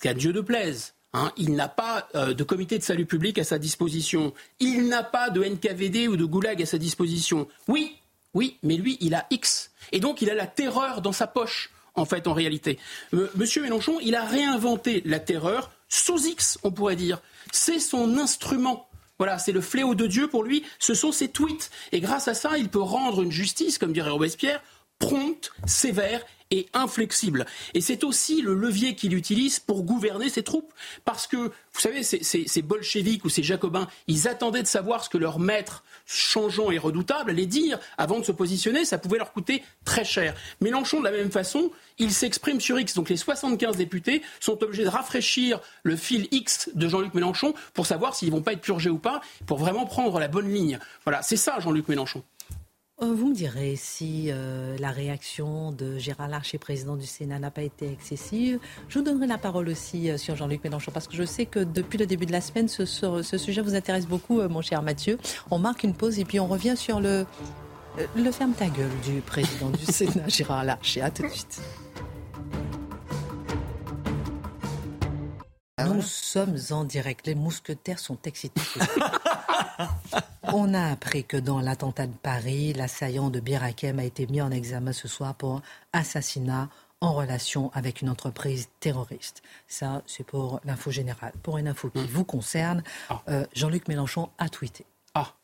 qu'à 0.00 0.14
Dieu 0.14 0.32
de 0.32 0.40
plaise, 0.40 0.94
hein, 1.12 1.32
il 1.36 1.54
n'a 1.54 1.68
pas 1.68 2.08
euh, 2.14 2.34
de 2.34 2.44
comité 2.44 2.78
de 2.78 2.82
salut 2.82 3.06
public 3.06 3.38
à 3.38 3.44
sa 3.44 3.58
disposition. 3.58 4.32
Il 4.60 4.88
n'a 4.88 5.02
pas 5.02 5.30
de 5.30 5.42
NKVD 5.42 6.08
ou 6.08 6.16
de 6.16 6.24
Goulag 6.24 6.62
à 6.62 6.66
sa 6.66 6.78
disposition. 6.78 7.48
Oui, 7.66 7.96
oui, 8.34 8.58
mais 8.62 8.76
lui, 8.76 8.98
il 9.00 9.14
a 9.14 9.26
X. 9.30 9.70
Et 9.92 10.00
donc, 10.00 10.22
il 10.22 10.30
a 10.30 10.34
la 10.34 10.46
terreur 10.46 11.00
dans 11.00 11.12
sa 11.12 11.26
poche, 11.26 11.70
en 11.94 12.04
fait, 12.04 12.26
en 12.28 12.34
réalité. 12.34 12.78
Monsieur 13.36 13.62
Mélenchon, 13.62 13.98
il 14.02 14.14
a 14.14 14.24
réinventé 14.24 15.02
la 15.04 15.18
terreur 15.18 15.70
sous 15.88 16.26
X, 16.26 16.58
on 16.62 16.70
pourrait 16.70 16.96
dire. 16.96 17.20
C'est 17.52 17.80
son 17.80 18.18
instrument. 18.18 18.88
Voilà, 19.18 19.38
c'est 19.38 19.52
le 19.52 19.60
fléau 19.60 19.94
de 19.94 20.06
Dieu 20.06 20.28
pour 20.28 20.44
lui, 20.44 20.64
ce 20.78 20.94
sont 20.94 21.10
ses 21.10 21.28
tweets. 21.28 21.70
Et 21.90 22.00
grâce 22.00 22.28
à 22.28 22.34
ça, 22.34 22.56
il 22.56 22.68
peut 22.68 22.80
rendre 22.80 23.22
une 23.22 23.32
justice, 23.32 23.78
comme 23.78 23.92
dirait 23.92 24.10
Robespierre, 24.10 24.62
prompte, 24.98 25.52
sévère 25.66 26.24
et 26.50 26.68
inflexible. 26.72 27.46
Et 27.74 27.80
c'est 27.80 28.04
aussi 28.04 28.40
le 28.40 28.54
levier 28.54 28.94
qu'il 28.94 29.14
utilise 29.14 29.60
pour 29.60 29.82
gouverner 29.82 30.28
ses 30.28 30.42
troupes. 30.42 30.72
Parce 31.04 31.26
que, 31.26 31.36
vous 31.36 31.80
savez, 31.80 32.02
ces, 32.02 32.22
ces, 32.22 32.62
bolcheviks 32.62 33.24
ou 33.24 33.28
ces 33.28 33.42
jacobins, 33.42 33.88
ils 34.06 34.28
attendaient 34.28 34.62
de 34.62 34.68
savoir 34.68 35.04
ce 35.04 35.10
que 35.10 35.18
leur 35.18 35.38
maître 35.38 35.84
changeant 36.06 36.70
et 36.70 36.78
redoutable 36.78 37.30
allait 37.30 37.46
dire 37.46 37.78
avant 37.98 38.18
de 38.18 38.24
se 38.24 38.32
positionner. 38.32 38.84
Ça 38.84 38.98
pouvait 38.98 39.18
leur 39.18 39.32
coûter 39.32 39.62
très 39.84 40.04
cher. 40.04 40.34
Mélenchon, 40.60 41.00
de 41.00 41.04
la 41.04 41.10
même 41.10 41.30
façon, 41.30 41.70
il 41.98 42.12
s'exprime 42.12 42.60
sur 42.60 42.78
X. 42.78 42.94
Donc 42.94 43.10
les 43.10 43.16
75 43.16 43.76
députés 43.76 44.22
sont 44.40 44.62
obligés 44.62 44.84
de 44.84 44.88
rafraîchir 44.88 45.60
le 45.82 45.96
fil 45.96 46.28
X 46.30 46.70
de 46.74 46.88
Jean-Luc 46.88 47.14
Mélenchon 47.14 47.54
pour 47.74 47.86
savoir 47.86 48.14
s'ils 48.14 48.30
vont 48.30 48.42
pas 48.42 48.52
être 48.52 48.60
purgés 48.60 48.90
ou 48.90 48.98
pas, 48.98 49.20
pour 49.46 49.58
vraiment 49.58 49.86
prendre 49.86 50.18
la 50.18 50.28
bonne 50.28 50.52
ligne. 50.52 50.78
Voilà, 51.04 51.22
c'est 51.22 51.36
ça 51.36 51.58
Jean-Luc 51.60 51.88
Mélenchon. 51.88 52.22
Euh, 53.00 53.14
vous 53.14 53.28
me 53.28 53.34
direz 53.34 53.76
si 53.76 54.26
euh, 54.28 54.76
la 54.78 54.90
réaction 54.90 55.70
de 55.70 55.98
Gérard 55.98 56.26
Larcher, 56.26 56.58
président 56.58 56.96
du 56.96 57.06
Sénat, 57.06 57.38
n'a 57.38 57.52
pas 57.52 57.62
été 57.62 57.88
excessive. 57.88 58.58
Je 58.88 58.98
vous 58.98 59.04
donnerai 59.04 59.28
la 59.28 59.38
parole 59.38 59.68
aussi 59.68 60.10
euh, 60.10 60.16
sur 60.16 60.34
Jean-Luc 60.34 60.64
Mélenchon, 60.64 60.90
parce 60.92 61.06
que 61.06 61.14
je 61.14 61.22
sais 61.22 61.46
que 61.46 61.60
depuis 61.60 61.96
le 61.96 62.06
début 62.06 62.26
de 62.26 62.32
la 62.32 62.40
semaine, 62.40 62.66
ce, 62.66 62.84
sujet 63.22 63.60
vous 63.60 63.76
intéresse 63.76 64.08
beaucoup, 64.08 64.42
mon 64.48 64.62
cher 64.62 64.82
Mathieu. 64.82 65.16
On 65.52 65.60
marque 65.60 65.84
une 65.84 65.94
pause 65.94 66.18
et 66.18 66.24
puis 66.24 66.40
on 66.40 66.48
revient 66.48 66.76
sur 66.76 66.98
le, 66.98 67.24
le 68.16 68.32
ferme 68.32 68.52
ta 68.52 68.66
gueule 68.66 68.90
du 69.04 69.20
président 69.20 69.70
du 69.70 69.84
Sénat, 69.84 70.26
Gérard 70.26 70.64
Larcher. 70.64 71.02
À 71.02 71.10
tout 71.10 71.22
de 71.22 71.28
suite. 71.28 71.60
Nous 75.84 76.02
sommes 76.02 76.56
en 76.70 76.84
direct. 76.84 77.26
Les 77.26 77.34
mousquetaires 77.34 77.98
sont 77.98 78.18
excités. 78.24 78.60
On 80.42 80.72
a 80.74 80.90
appris 80.90 81.24
que 81.24 81.36
dans 81.36 81.60
l'attentat 81.60 82.06
de 82.06 82.16
Paris, 82.16 82.72
l'assaillant 82.72 83.30
de 83.30 83.38
Birakem 83.38 83.98
a 83.98 84.04
été 84.04 84.26
mis 84.26 84.40
en 84.40 84.50
examen 84.50 84.92
ce 84.92 85.06
soir 85.06 85.34
pour 85.34 85.60
assassinat 85.92 86.68
en 87.00 87.12
relation 87.14 87.70
avec 87.74 88.02
une 88.02 88.08
entreprise 88.08 88.68
terroriste. 88.80 89.42
Ça, 89.68 90.02
c'est 90.06 90.24
pour 90.24 90.60
l'info 90.64 90.90
générale. 90.90 91.32
Pour 91.42 91.58
une 91.58 91.68
info 91.68 91.90
qui 91.90 92.00
hmm. 92.00 92.06
vous 92.06 92.24
concerne, 92.24 92.82
ah. 93.10 93.22
euh, 93.28 93.46
Jean-Luc 93.54 93.88
Mélenchon 93.88 94.30
a 94.38 94.48
tweeté. 94.48 94.84
Ah. 95.14 95.34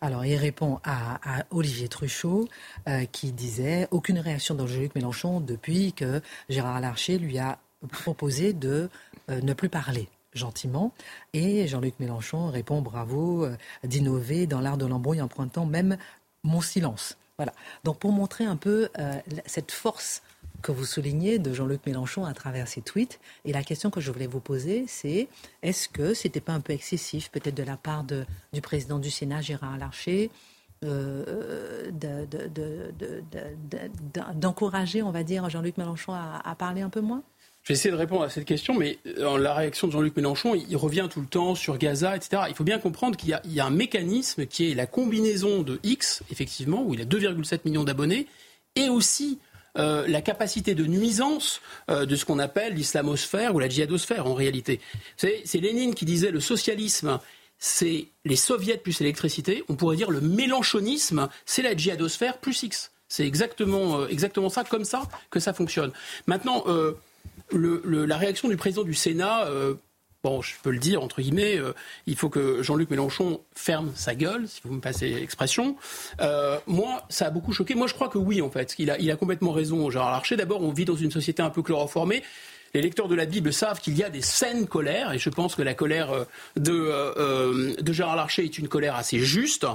Alors, 0.00 0.24
il 0.24 0.36
répond 0.36 0.78
à, 0.84 1.18
Olivier 1.50 1.88
Truchot, 1.88 2.48
euh, 2.88 3.04
qui 3.06 3.32
disait 3.32 3.88
aucune 3.90 4.18
réaction 4.18 4.54
de 4.54 4.66
Jean-Luc 4.66 4.94
Mélenchon 4.94 5.40
depuis 5.40 5.92
que 5.92 6.20
Gérard 6.48 6.80
Larcher 6.80 7.18
lui 7.18 7.38
a 7.38 7.58
proposé 7.88 8.52
de 8.52 8.88
euh, 9.30 9.40
ne 9.40 9.52
plus 9.52 9.68
parler 9.68 10.08
gentiment. 10.32 10.92
Et 11.32 11.66
Jean-Luc 11.66 11.94
Mélenchon 11.98 12.48
répond 12.48 12.82
bravo 12.82 13.44
euh, 13.44 13.56
d'innover 13.84 14.46
dans 14.46 14.60
l'art 14.60 14.76
de 14.76 14.86
l'embrouille 14.86 15.20
en 15.20 15.28
pointant 15.28 15.66
même 15.66 15.96
mon 16.44 16.60
silence. 16.60 17.16
Voilà. 17.36 17.52
Donc 17.84 17.98
pour 17.98 18.12
montrer 18.12 18.44
un 18.44 18.56
peu 18.56 18.88
euh, 18.98 19.18
cette 19.46 19.72
force 19.72 20.22
que 20.62 20.72
vous 20.72 20.84
soulignez 20.84 21.38
de 21.38 21.54
Jean-Luc 21.54 21.86
Mélenchon 21.86 22.26
à 22.26 22.34
travers 22.34 22.68
ses 22.68 22.82
tweets. 22.82 23.18
Et 23.46 23.52
la 23.52 23.62
question 23.64 23.90
que 23.90 24.00
je 24.00 24.10
voulais 24.12 24.26
vous 24.26 24.40
poser, 24.40 24.84
c'est 24.86 25.28
est-ce 25.62 25.88
que 25.88 26.12
c'était 26.12 26.40
pas 26.40 26.52
un 26.52 26.60
peu 26.60 26.74
excessif, 26.74 27.30
peut-être 27.30 27.54
de 27.54 27.62
la 27.62 27.78
part 27.78 28.04
du 28.04 28.60
président 28.60 28.98
du 28.98 29.10
Sénat, 29.10 29.40
Gérard 29.40 29.78
Larcher, 29.78 30.30
d'encourager, 34.34 35.02
on 35.02 35.10
va 35.10 35.22
dire, 35.22 35.48
Jean-Luc 35.48 35.78
Mélenchon 35.78 36.12
à 36.12 36.54
parler 36.58 36.82
un 36.82 36.90
peu 36.90 37.00
moins? 37.00 37.22
Je 37.62 37.68
vais 37.68 37.74
essayer 37.74 37.90
de 37.90 37.96
répondre 37.96 38.22
à 38.22 38.30
cette 38.30 38.46
question, 38.46 38.74
mais 38.74 38.98
euh, 39.06 39.38
la 39.38 39.54
réaction 39.54 39.86
de 39.86 39.92
Jean-Luc 39.92 40.16
Mélenchon, 40.16 40.54
il 40.54 40.76
revient 40.76 41.08
tout 41.10 41.20
le 41.20 41.26
temps 41.26 41.54
sur 41.54 41.76
Gaza, 41.76 42.16
etc. 42.16 42.44
Il 42.48 42.54
faut 42.54 42.64
bien 42.64 42.78
comprendre 42.78 43.16
qu'il 43.16 43.28
y, 43.28 43.48
y, 43.54 43.60
a 43.60 43.66
un 43.66 43.70
mécanisme 43.70 44.46
qui 44.46 44.70
est 44.70 44.74
la 44.74 44.86
combinaison 44.86 45.62
de 45.62 45.78
X, 45.82 46.22
effectivement, 46.30 46.82
où 46.82 46.94
il 46.94 47.02
a 47.02 47.04
2,7 47.04 47.60
millions 47.66 47.84
d'abonnés, 47.84 48.26
et 48.76 48.88
aussi 48.88 49.38
euh, 49.78 50.06
la 50.08 50.20
capacité 50.20 50.74
de 50.74 50.84
nuisance 50.84 51.60
euh, 51.90 52.04
de 52.04 52.16
ce 52.16 52.24
qu'on 52.24 52.38
appelle 52.38 52.74
l'islamosphère 52.74 53.54
ou 53.54 53.60
la 53.60 53.68
djihadosphère 53.68 54.26
en 54.26 54.34
réalité. 54.34 54.80
C'est 55.16 55.44
Lénine 55.54 55.94
qui 55.94 56.04
disait 56.04 56.30
le 56.30 56.40
socialisme, 56.40 57.20
c'est 57.58 58.08
les 58.24 58.36
soviets 58.36 58.78
plus 58.78 58.98
l'électricité. 59.00 59.64
On 59.68 59.76
pourrait 59.76 59.96
dire 59.96 60.10
le 60.10 60.20
mélanchonisme, 60.20 61.28
c'est 61.46 61.62
la 61.62 61.76
djihadosphère 61.76 62.38
plus 62.38 62.62
X. 62.62 62.90
C'est 63.08 63.26
exactement, 63.26 64.06
exactement 64.06 64.48
ça, 64.48 64.64
comme 64.64 64.84
ça, 64.84 65.02
que 65.30 65.40
ça 65.40 65.52
fonctionne. 65.52 65.92
Maintenant, 66.26 66.64
la 67.52 68.16
réaction 68.16 68.48
du 68.48 68.56
président 68.56 68.82
du 68.82 68.94
Sénat, 68.94 69.46
euh, 69.46 69.74
bon, 70.22 70.42
je 70.42 70.54
peux 70.62 70.70
le 70.70 70.78
dire, 70.78 71.02
entre 71.02 71.20
guillemets, 71.20 71.58
euh, 71.58 71.72
il 72.06 72.16
faut 72.16 72.28
que 72.28 72.62
Jean-Luc 72.62 72.90
Mélenchon 72.90 73.40
ferme 73.54 73.92
sa 73.94 74.14
gueule, 74.14 74.48
si 74.48 74.60
vous 74.64 74.74
me 74.74 74.80
passez 74.80 75.08
l'expression. 75.08 75.76
Euh, 76.20 76.58
moi, 76.66 77.04
ça 77.08 77.26
a 77.26 77.30
beaucoup 77.30 77.52
choqué. 77.52 77.74
Moi, 77.74 77.86
je 77.86 77.94
crois 77.94 78.08
que 78.08 78.18
oui, 78.18 78.42
en 78.42 78.50
fait. 78.50 78.74
Il 78.78 78.90
a, 78.90 78.98
il 78.98 79.10
a 79.10 79.16
complètement 79.16 79.52
raison, 79.52 79.90
Gérard 79.90 80.10
Larcher. 80.10 80.36
D'abord, 80.36 80.62
on 80.62 80.72
vit 80.72 80.84
dans 80.84 80.96
une 80.96 81.10
société 81.10 81.42
un 81.42 81.50
peu 81.50 81.62
chloroformée 81.62 82.22
les 82.74 82.82
lecteurs 82.82 83.08
de 83.08 83.14
la 83.14 83.26
Bible 83.26 83.52
savent 83.52 83.80
qu'il 83.80 83.96
y 83.96 84.04
a 84.04 84.10
des 84.10 84.22
saines 84.22 84.66
colères, 84.66 85.12
et 85.12 85.18
je 85.18 85.30
pense 85.30 85.54
que 85.54 85.62
la 85.62 85.74
colère 85.74 86.10
euh, 86.12 86.24
de, 86.56 86.72
euh, 86.72 87.12
euh, 87.16 87.74
de 87.80 87.92
Gérard 87.92 88.16
Larcher 88.16 88.44
est 88.44 88.58
une 88.58 88.68
colère 88.68 88.96
assez 88.96 89.18
juste. 89.18 89.66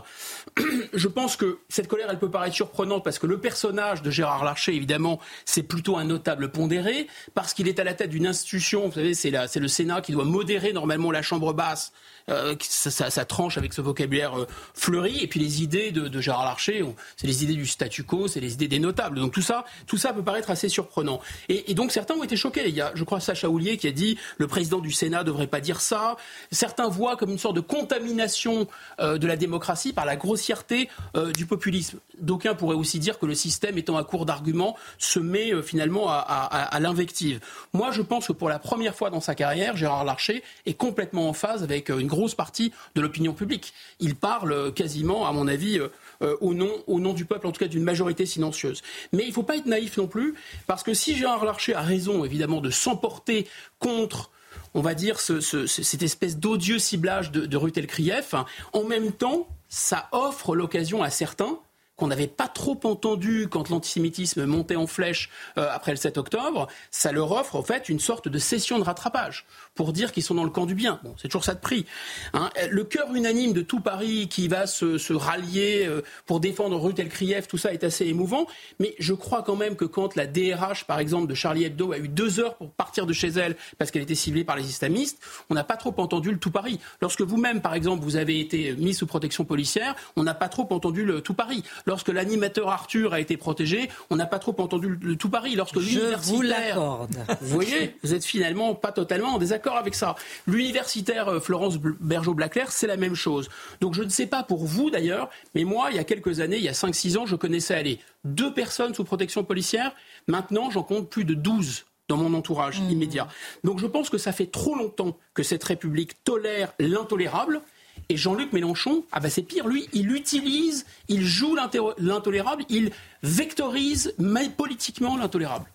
Je 0.94 1.08
pense 1.08 1.36
que 1.36 1.60
cette 1.70 1.88
colère, 1.88 2.08
elle 2.10 2.20
peut 2.20 2.32
paraître 2.32 2.56
surprenante 2.56 3.04
parce 3.04 3.20
que 3.20 3.28
le 3.28 3.40
personnage 3.40 4.02
de 4.02 4.10
Gérard 4.12 4.44
Larcher, 4.44 4.74
évidemment, 4.74 5.20
c'est 5.44 5.64
plutôt 5.64 5.98
un 5.98 6.06
notable 6.06 6.52
pondéré, 6.52 7.08
parce 7.34 7.54
qu'il 7.54 7.68
est 7.68 7.80
à 7.80 7.84
la 7.84 7.94
tête 7.94 8.10
d'une 8.10 8.28
institution, 8.28 8.88
vous 8.88 8.94
savez, 8.94 9.14
c'est 9.14 9.60
le 9.60 9.68
Sénat 9.68 10.02
qui 10.02 10.12
doit 10.12 10.24
modérer 10.24 10.74
normalement 10.74 11.12
la 11.12 11.22
Chambre 11.22 11.54
basse, 11.54 11.92
euh, 12.32 12.56
ça, 12.60 13.26
tranche 13.26 13.58
avec 13.60 13.74
ce 13.74 13.82
vocabulaire 13.82 14.40
euh, 14.40 14.48
fleuri. 14.74 15.20
Et 15.22 15.28
puis 15.28 15.40
les 15.40 15.62
idées 15.62 15.92
de, 15.92 16.20
Gérard 16.20 16.46
Larcher, 16.46 16.84
c'est 17.18 17.28
les 17.28 17.44
idées 17.44 17.54
du 17.54 17.68
statu 17.68 18.04
quo, 18.04 18.28
c'est 18.28 18.40
les 18.40 18.54
idées 18.54 18.68
des 18.68 18.80
notables. 18.80 19.20
Donc 19.20 19.32
tout 19.32 19.42
ça, 19.42 19.64
tout 19.86 19.98
ça 19.98 20.12
peut 20.12 20.24
paraître 20.24 20.50
assez 20.50 20.68
surprenant. 20.68 21.22
Et, 21.50 21.74
donc 21.76 21.92
certains 21.92 22.16
ont 22.16 22.24
été 22.24 22.36
choqués. 22.36 22.68
Il 22.68 22.76
y 22.76 22.82
a, 22.82 22.92
je 22.96 23.04
crois, 23.04 23.20
Sacha 23.20 23.48
Houlier 23.48 23.78
qui 23.78 23.88
a 23.88 23.92
dit 23.92 24.18
le 24.38 24.48
président 24.48 24.80
du 24.80 24.92
Sénat 24.92 25.24
devrait 25.24 25.48
pas 25.48 25.60
dire 25.60 25.82
ça. 25.82 26.18
Certains 26.52 26.88
voient 26.88 27.16
comme 27.16 27.30
une 27.30 27.38
sorte 27.38 27.56
de 27.56 27.62
contamination 27.62 28.68
euh, 29.00 29.18
de 29.18 29.28
la 29.28 29.36
démocratie 29.36 29.94
par 29.94 30.06
la 30.06 30.16
grossièreté 30.16 30.90
du 31.36 31.46
populisme. 31.46 32.00
D'aucuns 32.20 32.56
pourraient 32.56 32.76
aussi 32.76 33.00
dire 33.00 33.20
que 33.20 33.26
le 33.26 33.36
système, 33.36 33.78
étant 33.78 33.98
à 33.98 34.04
court 34.04 34.26
d'arguments, 34.26 34.76
se 34.98 35.20
met 35.20 35.52
finalement 35.62 36.10
à, 36.10 36.16
à 36.16 36.80
l'invective. 36.80 37.40
Moi, 37.74 37.92
je 37.92 38.02
pense 38.02 38.28
que 38.28 38.34
pour 38.34 38.50
la 38.50 38.60
première 38.60 38.96
fois 38.96 39.10
dans 39.10 39.20
sa 39.20 39.36
carrière, 39.36 39.78
Gérard 39.78 40.06
Larcher 40.06 40.44
est 40.66 40.74
complètement 40.74 41.30
en 41.30 41.34
phase 41.34 41.64
avec 41.64 41.90
une 41.90 42.08
grosse 42.16 42.36
partie 42.36 42.72
de 42.96 43.02
l'opinion 43.02 43.34
publique. 43.34 43.74
Il 44.00 44.16
parle 44.16 44.74
quasiment, 44.74 45.28
à 45.28 45.32
mon 45.32 45.48
avis, 45.48 45.80
euh, 45.80 45.90
euh, 46.22 46.38
au, 46.42 46.54
nom, 46.54 47.14
du 47.14 47.26
peuple, 47.26 47.48
en 47.48 47.52
tout 47.52 47.60
cas 47.60 47.68
d'une 47.68 47.84
majorité 47.84 48.26
silencieuse. 48.26 48.82
Mais 49.12 49.24
il 49.24 49.30
ne 49.30 49.34
faut 49.34 49.44
pas 49.44 49.58
être 49.58 49.66
naïf 49.66 49.98
non 49.98 50.08
plus, 50.08 50.36
parce 50.68 50.84
que 50.84 50.94
si 50.94 51.16
Gérard 51.16 51.46
Larcher 51.46 51.76
a 51.76 51.82
raison, 51.82 52.26
évidemment, 52.26 52.62
de 52.62 52.70
s'emporter 52.70 53.48
contre 53.80 54.32
on 54.74 54.82
va 54.82 54.94
dire, 54.94 55.20
cette 55.20 56.04
espèce 56.04 56.38
d'odieux 56.38 56.80
ciblage 56.80 57.32
de, 57.32 57.46
de 57.46 57.58
Rutel 57.58 57.88
Krief. 57.88 58.36
En 58.74 58.84
même 58.84 59.14
temps, 59.14 59.48
ça 59.70 60.10
offre 60.12 60.54
l'occasion 60.54 61.02
à 61.02 61.10
certains 61.10 61.60
qu'on 61.98 62.08
n'avait 62.08 62.28
pas 62.28 62.48
trop 62.48 62.80
entendu 62.84 63.48
quand 63.50 63.70
l'antisémitisme 63.70 64.46
montait 64.46 64.76
en 64.76 64.88
flèche 64.88 65.30
euh, 65.58 65.68
après 65.72 65.92
le 65.92 65.98
7 65.98 66.18
octobre, 66.18 66.68
ça 66.92 67.12
leur 67.12 67.32
offre 67.32 67.56
en 67.56 67.64
fait 67.64 67.90
une 67.90 68.00
sorte 68.00 68.28
de 68.28 68.38
session 68.38 68.80
de 68.80 68.84
rattrapage 68.84 69.46
pour 69.76 69.94
dire 69.94 70.12
qu'ils 70.12 70.24
sont 70.24 70.36
dans 70.36 70.44
le 70.44 70.50
camp 70.50 70.66
du 70.66 70.76
bien. 70.76 71.00
Bon, 71.04 71.16
c'est 71.18 71.28
toujours 71.28 71.44
ça 71.44 71.54
de 71.54 71.60
prix. 71.60 71.86
Hein. 72.34 72.50
Le 72.70 72.84
cœur 72.84 73.14
unanime 73.14 73.54
de 73.54 73.62
tout 73.62 73.80
Paris 73.80 74.28
qui 74.30 74.48
va 74.48 74.68
se, 74.68 75.14
rallier 75.14 75.86
euh, 75.88 76.02
pour 76.26 76.40
défendre 76.40 76.78
Ruth 76.78 77.00
Elkrieff, 77.00 77.48
tout 77.48 77.58
ça 77.58 77.74
est 77.74 77.84
assez 77.84 78.06
émouvant. 78.06 78.48
Mais 78.80 78.96
je 79.00 79.14
crois 79.14 79.44
quand 79.44 79.56
même 79.56 79.76
que 79.76 79.86
quand 79.86 80.16
la 80.16 80.28
DRH, 80.28 80.86
par 80.86 81.00
exemple, 81.00 81.28
de 81.28 81.36
Charlie 81.36 81.64
Hebdo 81.64 81.94
a 81.94 81.98
eu 81.98 82.08
deux 82.08 82.40
heures 82.40 82.56
pour 82.56 82.72
partir 82.72 83.06
de 83.06 83.14
chez 83.14 83.30
elle 83.30 83.56
parce 83.78 83.92
qu'elle 83.92 84.04
était 84.04 84.16
ciblée 84.16 84.44
par 84.44 84.56
les 84.56 84.68
islamistes, 84.68 85.20
on 85.50 85.54
n'a 85.54 85.64
pas 85.64 85.78
trop 85.78 85.94
entendu 85.98 86.32
le 86.32 86.40
tout 86.40 86.52
Paris. 86.52 86.80
Lorsque 87.02 87.22
vous-même, 87.22 87.62
par 87.62 87.74
exemple, 87.74 88.04
vous 88.04 88.18
avez 88.18 88.40
été 88.40 88.74
mis 88.74 88.94
sous 88.94 89.08
protection 89.08 89.46
policière, 89.46 89.96
on 90.16 90.24
n'a 90.24 90.34
pas 90.34 90.50
trop 90.50 90.68
entendu 90.72 91.06
le 91.06 91.22
tout 91.22 91.34
Paris. 91.34 91.64
Lorsque 91.86 92.10
l'animateur 92.10 92.70
Arthur 92.70 93.14
a 93.14 93.20
été 93.20 93.38
protégé, 93.38 93.90
on 94.10 94.16
n'a 94.16 94.26
pas 94.26 94.40
trop 94.40 94.56
entendu 94.60 94.98
le, 95.02 95.16
tout 95.16 95.30
Paris. 95.30 95.56
Lorsque 95.56 95.76
l'universitaire, 95.76 96.20
vous, 96.22 97.08
vous 97.42 97.48
voyez, 97.48 97.96
vous 98.04 98.14
êtes 98.14 98.26
finalement 98.26 98.76
pas 98.76 98.92
totalement 98.92 99.36
en 99.36 99.38
désaccord 99.38 99.78
avec 99.78 99.96
ça. 99.96 100.16
L'universitaire 100.48 101.28
euh, 101.28 101.40
Florence 101.40 101.78
Bergeau-Blaclair, 101.78 102.72
c'est 102.72 102.88
la 102.88 102.98
même 102.98 103.16
chose. 103.16 103.50
Donc 103.82 103.94
je 103.94 104.04
ne 104.04 104.10
sais 104.10 104.28
pas 104.28 104.44
pour 104.44 104.66
vous 104.66 104.90
d'ailleurs, 104.90 105.30
mais 105.54 105.64
moi, 105.64 105.88
il 105.92 105.98
y 105.98 106.00
a 106.00 106.04
quelques 106.04 106.40
années, 106.40 106.58
il 106.58 106.64
y 106.64 106.70
a 106.70 106.74
5-6 106.74 107.18
ans, 107.18 107.26
je 107.26 107.36
connaissais 107.36 107.76
aller 107.76 108.00
deux 108.24 108.54
personnes 108.54 108.94
sous 108.94 109.04
protection 109.04 109.44
policière. 109.44 109.94
Maintenant, 110.28 110.70
j'en 110.72 110.84
compte 110.84 111.10
plus 111.10 111.26
de 111.26 111.34
12 111.34 111.86
dans 112.08 112.18
mon 112.18 112.34
entourage 112.34 112.82
mmh. 112.82 112.90
immédiat. 112.90 113.28
Donc 113.64 113.80
je 113.80 113.88
pense 113.88 114.10
que 114.10 114.18
ça 114.18 114.32
fait 114.32 114.46
trop 114.48 114.76
longtemps 114.76 115.18
que 115.34 115.44
cette 115.44 115.64
République 115.64 116.24
tolère 116.24 116.74
l'intolérable 116.80 117.62
et 118.10 118.18
Jean-Luc 118.18 118.54
Mélenchon, 118.54 119.04
ah 119.12 119.20
bah 119.20 119.30
c'est 119.30 119.42
pire, 119.44 119.68
lui, 119.68 119.88
il 119.94 120.12
utilise, 120.12 120.86
il 121.08 121.26
joue 121.26 121.56
l'intolérable, 121.98 122.66
il 122.70 122.92
vectorise 123.24 124.14
politiquement 124.58 125.18
l'intolérable. 125.18 125.66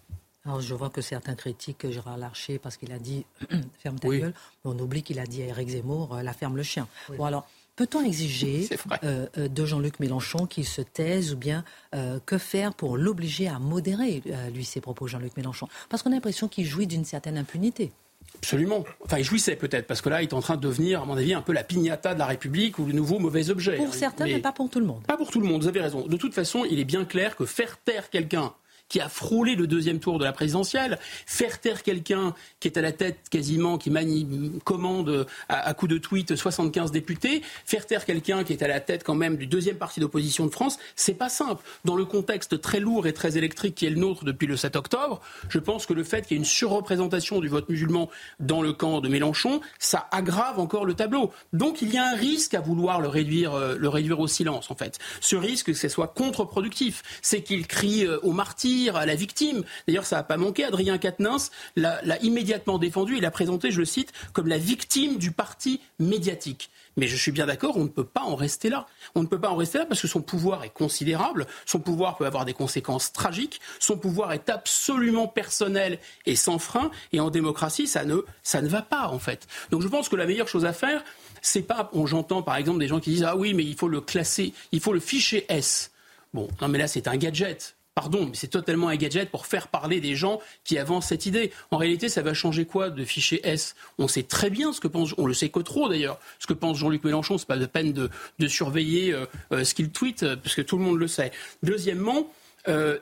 Alors 0.46 0.60
je 0.60 0.74
vois 0.74 0.90
que 0.90 1.02
certains 1.02 1.34
critiquent 1.34 1.90
Gérard 1.90 2.16
Larcher 2.16 2.58
parce 2.58 2.76
qu'il 2.76 2.92
a 2.92 2.98
dit 2.98 3.24
ferme 3.78 3.98
ta 3.98 4.08
gueule, 4.08 4.34
mais 4.64 4.70
on 4.70 4.78
oublie 4.78 5.02
qu'il 5.02 5.18
a 5.18 5.26
dit 5.26 5.42
à 5.42 5.46
Eric 5.46 5.68
Zemmour 5.68 6.14
euh, 6.14 6.22
la 6.22 6.32
ferme 6.32 6.56
le 6.56 6.62
chien. 6.62 6.88
Bon 7.16 7.24
alors, 7.24 7.46
peut-on 7.76 8.02
exiger 8.02 8.68
euh, 9.04 9.26
euh, 9.36 9.48
de 9.48 9.64
Jean-Luc 9.66 10.00
Mélenchon 10.00 10.46
qu'il 10.46 10.64
se 10.64 10.80
taise 10.80 11.34
ou 11.34 11.36
bien 11.36 11.64
que 12.24 12.38
faire 12.38 12.72
pour 12.72 12.96
l'obliger 12.96 13.48
à 13.48 13.58
modérer, 13.58 14.22
lui, 14.52 14.64
ses 14.64 14.80
propos, 14.80 15.06
Jean-Luc 15.06 15.36
Mélenchon? 15.36 15.68
Parce 15.88 16.02
qu'on 16.02 16.10
a 16.10 16.14
l'impression 16.14 16.48
qu'il 16.48 16.66
jouit 16.66 16.86
d'une 16.86 17.04
certaine 17.04 17.36
impunité. 17.36 17.92
Absolument. 18.36 18.84
Enfin, 19.04 19.18
il 19.18 19.24
jouissait 19.24 19.56
peut-être, 19.56 19.86
parce 19.86 20.00
que 20.00 20.08
là, 20.08 20.22
il 20.22 20.28
est 20.28 20.34
en 20.34 20.40
train 20.40 20.56
de 20.56 20.62
devenir, 20.62 21.02
à 21.02 21.04
mon 21.04 21.16
avis, 21.16 21.34
un 21.34 21.42
peu 21.42 21.52
la 21.52 21.64
pignata 21.64 22.14
de 22.14 22.18
la 22.18 22.26
République 22.26 22.78
ou 22.78 22.86
le 22.86 22.92
nouveau 22.92 23.18
mauvais 23.18 23.50
objet. 23.50 23.76
Pour 23.76 23.94
certains, 23.94 24.24
mais 24.24 24.38
pas 24.38 24.52
pour 24.52 24.70
tout 24.70 24.80
le 24.80 24.86
monde. 24.86 25.02
Pas 25.06 25.16
pour 25.16 25.30
tout 25.30 25.40
le 25.40 25.46
monde, 25.46 25.62
vous 25.62 25.68
avez 25.68 25.80
raison. 25.80 26.06
De 26.06 26.16
toute 26.16 26.34
façon, 26.34 26.64
il 26.70 26.78
est 26.78 26.84
bien 26.84 27.04
clair 27.04 27.36
que 27.36 27.44
faire 27.44 27.78
taire 27.78 28.08
quelqu'un 28.10 28.52
qui 28.90 29.00
a 29.00 29.08
frôlé 29.08 29.54
le 29.54 29.66
deuxième 29.66 30.00
tour 30.00 30.18
de 30.18 30.24
la 30.24 30.32
présidentielle, 30.32 30.98
faire 31.24 31.60
taire 31.60 31.82
quelqu'un 31.82 32.34
qui 32.58 32.68
est 32.68 32.76
à 32.76 32.82
la 32.82 32.92
tête 32.92 33.28
quasiment, 33.30 33.78
qui 33.78 33.90
commande 34.64 35.26
à, 35.48 35.72
coup 35.72 35.88
de 35.88 35.96
tweet 35.96 36.36
75 36.36 36.90
députés, 36.90 37.42
faire 37.64 37.86
taire 37.86 38.04
quelqu'un 38.04 38.44
qui 38.44 38.52
est 38.52 38.62
à 38.62 38.68
la 38.68 38.80
tête 38.80 39.04
quand 39.04 39.14
même 39.14 39.36
du 39.36 39.46
deuxième 39.46 39.76
parti 39.76 40.00
d'opposition 40.00 40.44
de 40.44 40.50
France, 40.50 40.78
c'est 40.96 41.14
pas 41.14 41.28
simple. 41.28 41.64
Dans 41.84 41.96
le 41.96 42.04
contexte 42.04 42.60
très 42.60 42.80
lourd 42.80 43.06
et 43.06 43.12
très 43.12 43.38
électrique 43.38 43.76
qui 43.76 43.86
est 43.86 43.90
le 43.90 43.96
nôtre 43.96 44.24
depuis 44.24 44.46
le 44.46 44.56
7 44.56 44.76
octobre, 44.76 45.20
je 45.48 45.58
pense 45.58 45.86
que 45.86 45.92
le 45.92 46.02
fait 46.02 46.26
qu'il 46.26 46.32
y 46.32 46.34
ait 46.34 46.42
une 46.42 46.44
surreprésentation 46.44 47.40
du 47.40 47.48
vote 47.48 47.68
musulman 47.68 48.10
dans 48.40 48.60
le 48.60 48.72
camp 48.72 49.00
de 49.00 49.08
Mélenchon, 49.08 49.60
ça 49.78 50.08
aggrave 50.10 50.58
encore 50.58 50.84
le 50.84 50.94
tableau. 50.94 51.30
Donc 51.52 51.80
il 51.80 51.92
y 51.92 51.98
a 51.98 52.06
un 52.06 52.16
risque 52.16 52.54
à 52.54 52.60
vouloir 52.60 53.00
le 53.00 53.08
réduire, 53.08 53.54
euh, 53.54 53.76
le 53.78 53.88
réduire 53.88 54.18
au 54.18 54.26
silence, 54.26 54.70
en 54.70 54.74
fait. 54.74 54.98
Ce 55.20 55.36
risque, 55.36 55.66
que 55.66 55.74
ce 55.74 55.88
soit 55.88 56.08
contre-productif, 56.08 57.02
c'est 57.22 57.42
qu'il 57.42 57.66
crie 57.66 58.04
euh, 58.04 58.18
au 58.22 58.32
à 58.88 59.06
la 59.06 59.14
victime. 59.14 59.64
D'ailleurs, 59.86 60.06
ça 60.06 60.16
n'a 60.16 60.22
pas 60.22 60.36
manqué. 60.36 60.64
Adrien 60.64 60.98
Quatennens 60.98 61.50
l'a 61.76 62.00
immédiatement 62.22 62.78
défendu. 62.78 63.16
Il 63.16 63.22
l'a 63.22 63.30
présenté, 63.30 63.70
je 63.70 63.78
le 63.78 63.84
cite, 63.84 64.12
comme 64.32 64.48
la 64.48 64.58
victime 64.58 65.18
du 65.18 65.32
parti 65.32 65.80
médiatique. 65.98 66.70
Mais 66.96 67.06
je 67.06 67.16
suis 67.16 67.32
bien 67.32 67.46
d'accord, 67.46 67.76
on 67.76 67.84
ne 67.84 67.88
peut 67.88 68.04
pas 68.04 68.22
en 68.22 68.34
rester 68.34 68.68
là. 68.68 68.86
On 69.14 69.22
ne 69.22 69.26
peut 69.26 69.40
pas 69.40 69.50
en 69.50 69.56
rester 69.56 69.78
là 69.78 69.86
parce 69.86 70.02
que 70.02 70.08
son 70.08 70.22
pouvoir 70.22 70.64
est 70.64 70.70
considérable, 70.70 71.46
son 71.64 71.78
pouvoir 71.78 72.16
peut 72.16 72.26
avoir 72.26 72.44
des 72.44 72.52
conséquences 72.52 73.12
tragiques, 73.12 73.60
son 73.78 73.96
pouvoir 73.96 74.32
est 74.32 74.50
absolument 74.50 75.28
personnel 75.28 75.98
et 76.26 76.36
sans 76.36 76.58
frein, 76.58 76.90
et 77.12 77.20
en 77.20 77.30
démocratie, 77.30 77.86
ça 77.86 78.04
ne, 78.04 78.16
ça 78.42 78.60
ne 78.60 78.68
va 78.68 78.82
pas 78.82 79.08
en 79.08 79.18
fait. 79.18 79.46
Donc 79.70 79.82
je 79.82 79.88
pense 79.88 80.08
que 80.08 80.16
la 80.16 80.26
meilleure 80.26 80.48
chose 80.48 80.64
à 80.64 80.72
faire, 80.72 81.04
c'est 81.42 81.62
pas, 81.62 81.90
j'entends 82.04 82.42
par 82.42 82.56
exemple 82.56 82.80
des 82.80 82.88
gens 82.88 83.00
qui 83.00 83.10
disent 83.10 83.24
ah 83.24 83.36
oui 83.36 83.54
mais 83.54 83.64
il 83.64 83.76
faut 83.76 83.88
le 83.88 84.00
classer, 84.00 84.52
il 84.72 84.80
faut 84.80 84.92
le 84.92 85.00
ficher 85.00 85.46
S. 85.48 85.92
Bon, 86.34 86.48
non 86.60 86.68
mais 86.68 86.78
là 86.78 86.88
c'est 86.88 87.08
un 87.08 87.16
gadget. 87.16 87.76
Pardon, 88.00 88.24
mais 88.24 88.34
c'est 88.34 88.48
totalement 88.48 88.88
un 88.88 88.96
gadget 88.96 89.30
pour 89.30 89.44
faire 89.44 89.68
parler 89.68 90.00
des 90.00 90.14
gens 90.14 90.40
qui 90.64 90.78
avancent 90.78 91.08
cette 91.08 91.26
idée. 91.26 91.52
En 91.70 91.76
réalité, 91.76 92.08
ça 92.08 92.22
va 92.22 92.32
changer 92.32 92.64
quoi 92.64 92.88
de 92.88 93.04
fichier 93.04 93.46
S? 93.46 93.74
On 93.98 94.08
sait 94.08 94.22
très 94.22 94.48
bien 94.48 94.72
ce 94.72 94.80
que 94.80 94.88
pense, 94.88 95.12
on 95.18 95.26
le 95.26 95.34
sait 95.34 95.50
que 95.50 95.60
trop 95.60 95.86
d'ailleurs, 95.86 96.18
ce 96.38 96.46
que 96.46 96.54
pense 96.54 96.78
Jean-Luc 96.78 97.04
Mélenchon. 97.04 97.36
C'est 97.36 97.46
pas 97.46 97.58
de 97.58 97.66
peine 97.66 97.92
de, 97.92 98.48
surveiller 98.48 99.12
euh, 99.12 99.26
euh, 99.52 99.64
ce 99.64 99.74
qu'il 99.74 99.90
tweet, 99.90 100.22
euh, 100.22 100.34
parce 100.34 100.54
que 100.54 100.62
tout 100.62 100.78
le 100.78 100.84
monde 100.84 100.98
le 100.98 101.08
sait. 101.08 101.30
Deuxièmement, 101.62 102.26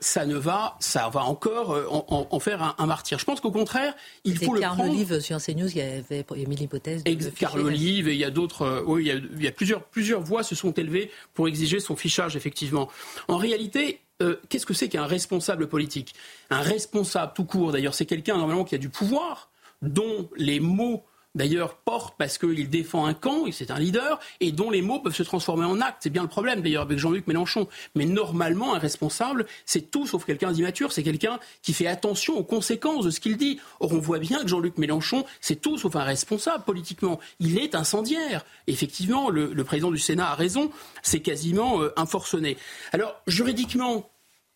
ça 0.01 0.27
ne 0.27 0.37
va, 0.37 0.77
ça 0.81 1.09
va 1.11 1.23
encore 1.23 1.77
en, 2.11 2.41
faire 2.41 2.75
un, 2.77 2.87
martyr. 2.87 3.21
Je 3.21 3.25
pense 3.25 3.41
qu'au 3.41 3.53
contraire, 3.53 3.95
il 4.25 4.37
faut 4.37 4.55
le 4.55 4.61
Carl 4.61 4.77
prendre. 4.77 4.93
Olive 4.93 5.21
sur 5.21 5.41
CNews, 5.41 5.69
il 5.69 5.79
y 5.79 5.81
avait 5.81 6.25
mis 6.45 6.57
l'hypothèse. 6.57 7.05
Carl 7.39 7.61
Olive 7.61 8.09
et 8.09 8.15
il 8.15 8.19
y 8.19 8.25
a 8.25 8.31
d'autres. 8.31 8.83
oui, 8.85 9.03
il 9.05 9.07
y 9.07 9.11
a, 9.13 9.15
il 9.15 9.45
y 9.45 9.47
a 9.47 9.53
plusieurs, 9.53 9.85
plusieurs 9.85 10.23
voix 10.23 10.43
se 10.43 10.57
sont 10.57 10.73
élevées 10.73 11.13
pour 11.35 11.47
exiger 11.47 11.79
son 11.79 11.95
fichage 11.95 12.35
effectivement. 12.35 12.89
En 13.29 13.37
réalité, 13.37 14.01
euh, 14.23 14.37
qu'est-ce 14.49 14.67
que 14.67 14.75
c'est 14.75 14.89
qu'un 14.89 15.07
responsable 15.07 15.69
politique? 15.69 16.15
Un 16.51 16.61
responsable 16.61 17.33
tout 17.35 17.45
court, 17.45 17.73
d'ailleurs, 17.73 17.95
c'est 17.95 18.07
quelqu'un 18.07 18.37
normalement 18.37 18.65
qui 18.65 18.75
a 18.75 18.79
du 18.79 18.89
pouvoir, 18.89 19.51
dont 19.83 20.29
les 20.37 20.61
mots 20.61 21.05
d'ailleurs 21.35 21.77
portent 21.77 22.17
parce 22.19 22.39
qu'il 22.39 22.69
défend 22.69 23.07
un 23.07 23.15
camp, 23.15 23.45
c'est 23.53 23.71
un 23.71 23.79
leader, 23.79 24.19
et 24.41 24.53
dont 24.53 24.71
les 24.71 24.83
mots 24.83 25.01
peuvent 25.01 25.15
se 25.15 25.23
transformer 25.23 25.65
en 25.65 25.81
actes. 25.81 25.99
C'est 26.01 26.11
bien 26.11 26.23
le 26.23 26.29
problème 26.29 26.63
d'ailleurs 26.63 26.83
avec 26.83 26.99
Jean-Luc 26.99 27.27
Mélenchon. 27.27 27.69
Mais 27.95 28.05
normalement, 28.05 28.75
un 28.75 28.79
responsable, 28.79 29.47
c'est 29.65 29.91
tout 29.91 30.07
sauf 30.07 30.25
quelqu'un 30.25 30.53
d'immature, 30.53 30.93
c'est 30.93 31.03
quelqu'un 31.03 31.39
qui 31.63 31.73
fait 31.73 31.87
attention 31.87 32.37
aux 32.37 32.45
conséquences 32.45 33.05
de 33.05 33.11
ce 33.11 33.21
qu'il 33.21 33.37
dit. 33.37 33.61
Or, 33.81 33.93
on 33.93 33.99
voit 33.99 34.19
bien 34.19 34.43
que 34.43 34.49
Jean-Luc 34.49 34.79
Mélenchon, 34.79 35.25
c'est 35.41 35.61
tout 35.61 35.79
sauf 35.79 35.97
un 35.97 36.05
responsable 36.05 36.65
politiquement. 36.65 37.21
Il 37.41 37.59
est 37.59 37.75
incendiaire. 37.75 38.45
Effectivement, 38.67 39.31
le, 39.31 39.65
président 39.65 39.91
du 39.91 39.99
Sénat 39.99 40.31
a 40.31 40.35
raison, 40.35 40.71
c'est 41.03 41.21
quasiment 41.21 41.83
euh, 41.83 41.93
un 41.97 42.07
forcené. 42.07 42.57
Alors, 42.93 43.21
juridiquement, 43.27 44.09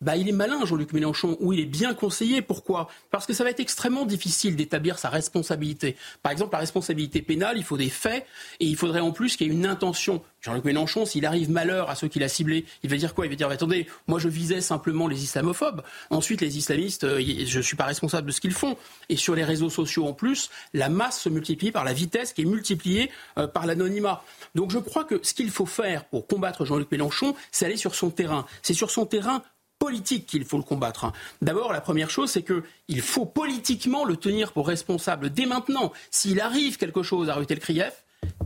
bah, 0.02 0.16
il 0.16 0.28
est 0.28 0.32
malin, 0.32 0.64
Jean-Luc 0.66 0.92
Mélenchon, 0.92 1.36
ou 1.40 1.52
il 1.52 1.60
est 1.60 1.64
bien 1.64 1.94
conseillé. 1.94 2.42
Pourquoi? 2.42 2.88
Parce 3.10 3.24
que 3.24 3.32
ça 3.32 3.44
va 3.44 3.50
être 3.50 3.60
extrêmement 3.60 4.04
difficile 4.04 4.56
d'établir 4.56 4.98
sa 4.98 5.08
responsabilité. 5.08 5.96
Par 6.22 6.32
exemple, 6.32 6.52
la 6.52 6.58
responsabilité 6.58 7.22
pénale, 7.22 7.56
il 7.56 7.64
faut 7.64 7.76
des 7.76 7.88
faits, 7.88 8.26
et 8.60 8.66
il 8.66 8.76
faudrait 8.76 9.00
en 9.00 9.12
plus 9.12 9.36
qu'il 9.36 9.46
y 9.46 9.50
ait 9.50 9.52
une 9.52 9.66
intention. 9.66 10.22
Jean-Luc 10.42 10.64
Mélenchon, 10.64 11.06
s'il 11.06 11.24
arrive 11.24 11.50
malheur 11.50 11.88
à 11.88 11.94
ceux 11.94 12.08
qu'il 12.08 12.24
a 12.24 12.28
ciblés, 12.28 12.64
il 12.82 12.90
va 12.90 12.96
dire 12.96 13.14
quoi? 13.14 13.26
Il 13.26 13.28
va 13.28 13.36
dire 13.36 13.48
attendez, 13.48 13.86
moi 14.08 14.18
je 14.18 14.28
visais 14.28 14.60
simplement 14.60 15.06
les 15.06 15.22
islamophobes. 15.22 15.82
Ensuite, 16.10 16.40
les 16.40 16.58
islamistes, 16.58 17.04
euh, 17.04 17.22
je 17.46 17.58
ne 17.58 17.62
suis 17.62 17.76
pas 17.76 17.84
responsable 17.84 18.26
de 18.26 18.32
ce 18.32 18.40
qu'ils 18.40 18.52
font. 18.52 18.76
Et 19.08 19.16
sur 19.16 19.36
les 19.36 19.44
réseaux 19.44 19.70
sociaux 19.70 20.04
en 20.06 20.12
plus, 20.12 20.50
la 20.74 20.88
masse 20.88 21.20
se 21.20 21.28
multiplie 21.28 21.70
par 21.70 21.84
la 21.84 21.92
vitesse 21.92 22.32
qui 22.32 22.42
est 22.42 22.46
multipliée 22.46 23.10
euh, 23.38 23.46
par 23.46 23.66
l'anonymat. 23.66 24.24
Donc 24.56 24.72
je 24.72 24.78
crois 24.78 25.04
que 25.04 25.20
ce 25.22 25.32
qu'il 25.32 25.50
faut 25.50 25.66
faire 25.66 26.06
pour 26.06 26.26
combattre 26.26 26.64
Jean-Luc 26.64 26.90
Mélenchon, 26.90 27.36
c'est 27.52 27.66
aller 27.66 27.76
sur 27.76 27.94
son 27.94 28.10
terrain. 28.10 28.44
C'est 28.62 28.74
sur 28.74 28.90
son 28.90 29.06
terrain 29.06 29.42
politique 29.82 30.26
qu'il 30.26 30.44
faut 30.44 30.58
le 30.58 30.62
combattre. 30.62 31.06
Hein. 31.06 31.12
D'abord, 31.40 31.72
la 31.72 31.80
première 31.80 32.08
chose, 32.08 32.30
c'est 32.30 32.44
qu'il 32.44 33.02
faut 33.02 33.26
politiquement 33.26 34.04
le 34.04 34.16
tenir 34.16 34.52
pour 34.52 34.68
responsable 34.68 35.30
dès 35.30 35.44
maintenant. 35.44 35.92
S'il 36.12 36.40
arrive 36.40 36.76
quelque 36.76 37.02
chose 37.02 37.28
à 37.28 37.34
Rutel 37.34 37.58
Krief, 37.58 38.04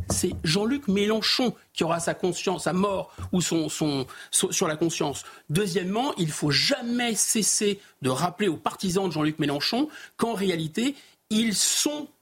c'est 0.08 0.32
Jean-Luc 0.44 0.88
Mélenchon 0.88 1.54
qui 1.74 1.84
aura 1.84 2.00
sa 2.00 2.14
conscience, 2.14 2.64
sa 2.64 2.72
mort 2.72 3.14
ou 3.32 3.42
sur 3.42 4.66
la 4.66 4.76
conscience. 4.76 5.24
Deuxièmement, 5.50 6.14
il 6.16 6.30
faut 6.30 6.50
jamais 6.50 7.14
cesser 7.14 7.80
de 8.00 8.08
rappeler 8.08 8.48
aux 8.48 8.56
partisans 8.56 9.06
de 9.06 9.12
Jean-Luc 9.12 9.38
Mélenchon 9.38 9.90
qu'en 10.16 10.32
réalité, 10.32 10.94
ils 11.28 11.54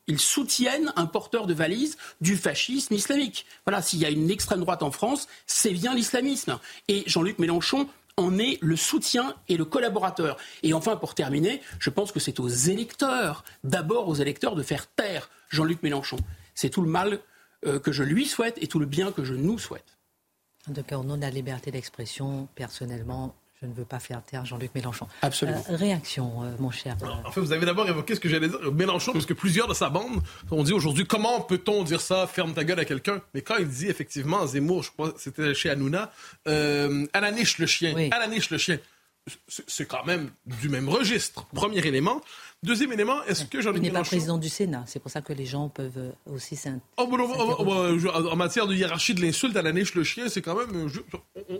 ils 0.07 0.20
soutiennent 0.20 0.92
un 0.96 1.07
porteur 1.07 1.46
de 1.46 1.54
valise 1.54 1.96
du 2.21 2.37
fascisme 2.37 2.94
islamique. 2.94 3.46
Voilà, 3.65 3.81
s'il 3.81 4.00
y 4.00 4.04
a 4.04 4.10
une 4.10 4.31
extrême 4.31 4.60
droite 4.60 4.83
en 4.83 4.90
France, 4.90 5.29
c'est 5.46 5.71
bien 5.71 5.94
l'islamisme. 5.94 6.58
Et 6.88 7.04
Jean-Luc 7.06 7.38
Mélenchon 7.38 7.88
en 8.17 8.38
est 8.38 8.58
le 8.62 8.77
soutien 8.77 9.35
et 9.48 9.56
le 9.56 9.65
collaborateur. 9.65 10.37
Et 10.62 10.73
enfin, 10.73 10.96
pour 10.96 11.15
terminer, 11.15 11.60
je 11.79 11.90
pense 11.90 12.12
que 12.12 12.21
c'est 12.21 12.40
aux 12.40 12.48
électeurs, 12.48 13.44
d'abord 13.65 14.08
aux 14.08 14.15
électeurs, 14.15 14.54
de 14.54 14.62
faire 14.62 14.87
taire 14.87 15.31
Jean-Luc 15.48 15.83
Mélenchon. 15.83 16.19
C'est 16.54 16.71
tout 16.71 16.83
le 16.83 16.88
mal 16.88 17.21
euh, 17.67 17.81
que 17.81 17.92
je 17.92 18.04
lui 18.04 18.27
souhaite 18.27 18.58
et 18.62 18.67
tout 18.67 18.79
le 18.79 18.87
bien 18.87 19.10
que 19.10 19.25
je 19.25 19.35
nous 19.35 19.58
souhaite. 19.58 19.98
En 20.69 20.73
tout 20.73 20.83
cas, 20.83 20.96
au 20.96 21.04
nom 21.04 21.17
de 21.17 21.23
la 21.23 21.31
liberté 21.31 21.71
d'expression, 21.71 22.48
personnellement, 22.54 23.35
je 23.65 23.69
ne 23.71 23.75
veux 23.75 23.85
pas 23.85 23.98
faire 23.98 24.23
taire 24.23 24.44
Jean-Luc 24.44 24.75
Mélenchon. 24.75 25.06
Absolument. 25.23 25.65
Euh, 25.71 25.77
réaction, 25.77 26.42
euh, 26.42 26.54
mon 26.58 26.71
cher. 26.71 26.96
En 27.25 27.31
fait, 27.31 27.40
vous 27.40 27.52
avez 27.52 27.65
d'abord 27.65 27.88
évoqué 27.88 28.15
ce 28.15 28.21
que 28.21 28.29
j'allais 28.29 28.48
dire, 28.48 28.60
Mélenchon, 28.73 29.12
parce 29.12 29.25
que 29.25 29.33
plusieurs 29.33 29.69
de 29.69 29.75
sa 29.75 29.88
bande 29.88 30.21
ont 30.50 30.62
dit 30.62 30.73
aujourd'hui 30.73 31.06
comment 31.06 31.40
peut-on 31.40 31.83
dire 31.83 32.00
ça, 32.00 32.27
ferme 32.27 32.52
ta 32.52 32.65
gueule 32.65 32.81
à 32.81 32.85
quelqu'un? 32.85 33.23
Mais 33.33 33.40
quand 33.40 33.56
il 33.58 33.69
dit 33.69 33.88
effectivement, 33.88 34.46
Zemmour, 34.46 34.83
je 34.83 34.90
crois, 34.90 35.15
c'était 35.17 35.54
chez 35.54 35.71
Hanouna, 35.71 36.12
euh, 36.46 37.06
à 37.15 37.21
la 37.21 37.33
niche 37.33 37.58
le 37.58 37.67
chien, 37.67 37.94
à 38.10 38.19
la 38.19 38.27
niche 38.27 38.50
le 38.50 38.58
chien. 38.58 38.79
C'est 39.48 39.87
quand 39.87 40.04
même 40.04 40.31
du 40.44 40.68
même 40.68 40.88
registre. 40.88 41.46
Premier 41.54 41.87
élément. 41.87 42.20
Deuxième 42.62 42.92
élément, 42.92 43.22
est-ce 43.25 43.44
que 43.44 43.60
Jean-Luc 43.60 43.79
Il 43.79 43.83
n'est 43.83 43.88
pas 43.88 43.94
Mélenchon... 43.94 44.08
président 44.10 44.38
du 44.38 44.48
Sénat, 44.48 44.85
c'est 44.87 44.98
pour 44.98 45.10
ça 45.10 45.22
que 45.22 45.33
les 45.33 45.46
gens 45.46 45.68
peuvent 45.68 45.96
euh, 45.96 46.12
aussi 46.27 46.56
s'intéresser. 46.56 46.83
Oh, 46.96 47.06
bon, 47.06 47.18
oh, 47.20 48.29
en 48.31 48.37
matière 48.37 48.66
de 48.66 48.75
hiérarchie 48.75 49.14
de 49.14 49.22
l'insulte 49.22 49.56
à 49.56 49.62
la 49.62 49.72
niche 49.72 49.94
le 49.94 50.04
chien, 50.04 50.29
c'est 50.29 50.42
quand 50.42 50.54
même. 50.54 50.90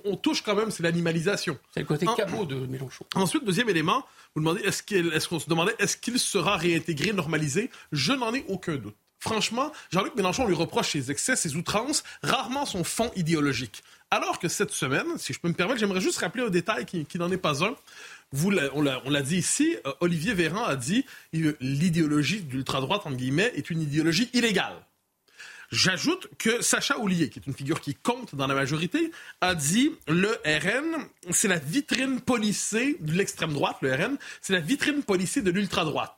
on, 0.04 0.16
touche 0.16 0.42
quand 0.42 0.54
même, 0.54 0.70
c'est 0.70 0.82
l'animalisation. 0.82 1.58
C'est 1.72 1.80
le 1.80 1.86
côté 1.86 2.06
cabot 2.16 2.44
de 2.44 2.66
Mélenchon. 2.66 3.04
Ensuite, 3.14 3.44
deuxième 3.44 3.68
élément, 3.68 4.04
vous 4.34 4.40
demandez 4.40 4.62
est-ce 4.62 5.28
qu'on 5.28 5.38
se 5.38 5.48
demandait 5.48 5.74
est-ce 5.78 5.96
qu'il 5.96 6.18
sera 6.18 6.56
réintégré, 6.56 7.12
normalisé? 7.12 7.70
Je 7.92 8.12
n'en 8.12 8.34
ai 8.34 8.44
aucun 8.48 8.76
doute. 8.76 8.96
Franchement, 9.24 9.72
Jean-Luc 9.90 10.16
Mélenchon 10.16 10.46
lui 10.46 10.54
reproche 10.54 10.90
ses 10.90 11.10
excès, 11.10 11.34
ses 11.34 11.56
outrances, 11.56 12.04
rarement 12.22 12.66
son 12.66 12.84
fond 12.84 13.10
idéologique. 13.16 13.82
Alors 14.14 14.38
que 14.38 14.46
cette 14.46 14.70
semaine, 14.70 15.18
si 15.18 15.32
je 15.32 15.40
peux 15.40 15.48
me 15.48 15.54
permettre, 15.54 15.80
j'aimerais 15.80 16.00
juste 16.00 16.18
rappeler 16.18 16.44
un 16.44 16.48
détail 16.48 16.86
qui, 16.86 17.18
n'en 17.18 17.32
est 17.32 17.36
pas 17.36 17.64
un. 17.64 17.74
Vous, 18.30 18.52
on 18.72 18.80
l'a 18.80 19.22
dit 19.22 19.38
ici, 19.38 19.76
euh, 19.86 19.92
Olivier 19.98 20.34
Véran 20.34 20.62
a 20.62 20.76
dit 20.76 21.04
l'idéologie 21.32 22.42
d'ultra-droite, 22.42 23.02
entre 23.06 23.16
guillemets, 23.16 23.50
est 23.56 23.70
une 23.70 23.82
idéologie 23.82 24.30
illégale. 24.32 24.76
J'ajoute 25.72 26.28
que 26.38 26.62
Sacha 26.62 26.96
Oulier, 27.00 27.28
qui 27.28 27.40
est 27.40 27.46
une 27.48 27.54
figure 27.54 27.80
qui 27.80 27.96
compte 27.96 28.36
dans 28.36 28.46
la 28.46 28.54
majorité, 28.54 29.10
a 29.40 29.56
dit 29.56 29.90
le 30.06 30.30
RN, 30.46 31.08
c'est 31.32 31.48
la 31.48 31.58
vitrine 31.58 32.20
policée 32.20 32.96
de 33.00 33.14
l'extrême 33.14 33.52
droite, 33.52 33.78
le 33.80 33.92
RN, 33.92 34.16
c'est 34.40 34.52
la 34.52 34.60
vitrine 34.60 35.02
policée 35.02 35.42
de 35.42 35.50
l'ultra-droite. 35.50 36.16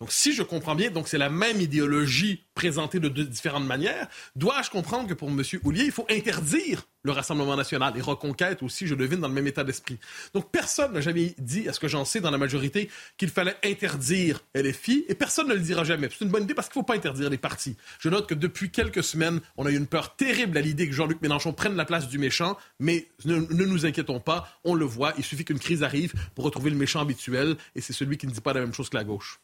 Donc, 0.00 0.12
si 0.12 0.32
je 0.32 0.42
comprends 0.42 0.74
bien, 0.74 0.90
donc 0.90 1.08
c'est 1.08 1.18
la 1.18 1.28
même 1.28 1.60
idéologie 1.60 2.42
présentée 2.54 3.00
de, 3.00 3.08
différentes 3.22 3.66
manières. 3.66 4.08
Dois-je 4.34 4.70
comprendre 4.70 5.08
que 5.08 5.14
pour 5.14 5.28
M. 5.28 5.42
Houlier, 5.62 5.84
il 5.84 5.92
faut 5.92 6.06
interdire 6.08 6.86
le 7.04 7.12
Rassemblement 7.12 7.56
national 7.56 7.96
et 7.96 8.00
Reconquête 8.00 8.62
aussi, 8.62 8.86
je 8.86 8.94
devine, 8.94 9.20
dans 9.20 9.28
le 9.28 9.34
même 9.34 9.46
état 9.46 9.62
d'esprit. 9.62 9.98
Donc, 10.32 10.50
personne 10.50 10.92
n'a 10.92 11.00
jamais 11.00 11.34
dit, 11.38 11.68
à 11.68 11.72
ce 11.72 11.80
que 11.80 11.88
j'en 11.88 12.04
sais 12.04 12.20
dans 12.20 12.30
la 12.30 12.38
majorité, 12.38 12.90
qu'il 13.16 13.28
fallait 13.28 13.56
interdire 13.62 14.40
LFI 14.54 15.04
et 15.08 15.14
personne 15.14 15.48
ne 15.48 15.54
le 15.54 15.60
dira 15.60 15.84
jamais. 15.84 16.08
C'est 16.10 16.24
une 16.24 16.30
bonne 16.30 16.44
idée 16.44 16.54
parce 16.54 16.68
qu'il 16.68 16.80
ne 16.80 16.82
faut 16.82 16.86
pas 16.86 16.96
interdire 16.96 17.30
les 17.30 17.38
partis. 17.38 17.76
Je 18.00 18.08
note 18.08 18.26
que 18.26 18.34
depuis 18.34 18.70
quelques 18.70 19.04
semaines, 19.04 19.40
on 19.56 19.66
a 19.66 19.70
eu 19.70 19.76
une 19.76 19.86
peur 19.86 20.16
terrible 20.16 20.56
à 20.56 20.60
l'idée 20.60 20.88
que 20.88 20.94
Jean-Luc 20.94 21.20
Mélenchon 21.20 21.52
prenne 21.52 21.76
la 21.76 21.84
place 21.84 22.08
du 22.08 22.18
méchant, 22.18 22.56
mais 22.80 23.06
ne, 23.26 23.36
nous 23.36 23.86
inquiétons 23.86 24.20
pas, 24.20 24.48
on 24.64 24.74
le 24.74 24.86
voit, 24.86 25.12
il 25.18 25.24
suffit 25.24 25.44
qu'une 25.44 25.58
crise 25.58 25.82
arrive 25.82 26.14
pour 26.34 26.44
retrouver 26.44 26.70
le 26.70 26.76
méchant 26.76 27.00
habituel 27.00 27.56
et 27.74 27.80
c'est 27.80 27.92
celui 27.92 28.16
qui 28.16 28.26
ne 28.26 28.32
dit 28.32 28.40
pas 28.40 28.52
la 28.52 28.60
même 28.60 28.72
chose 28.72 28.88
que 28.88 28.96
la 28.96 29.04
gauche. 29.04 29.40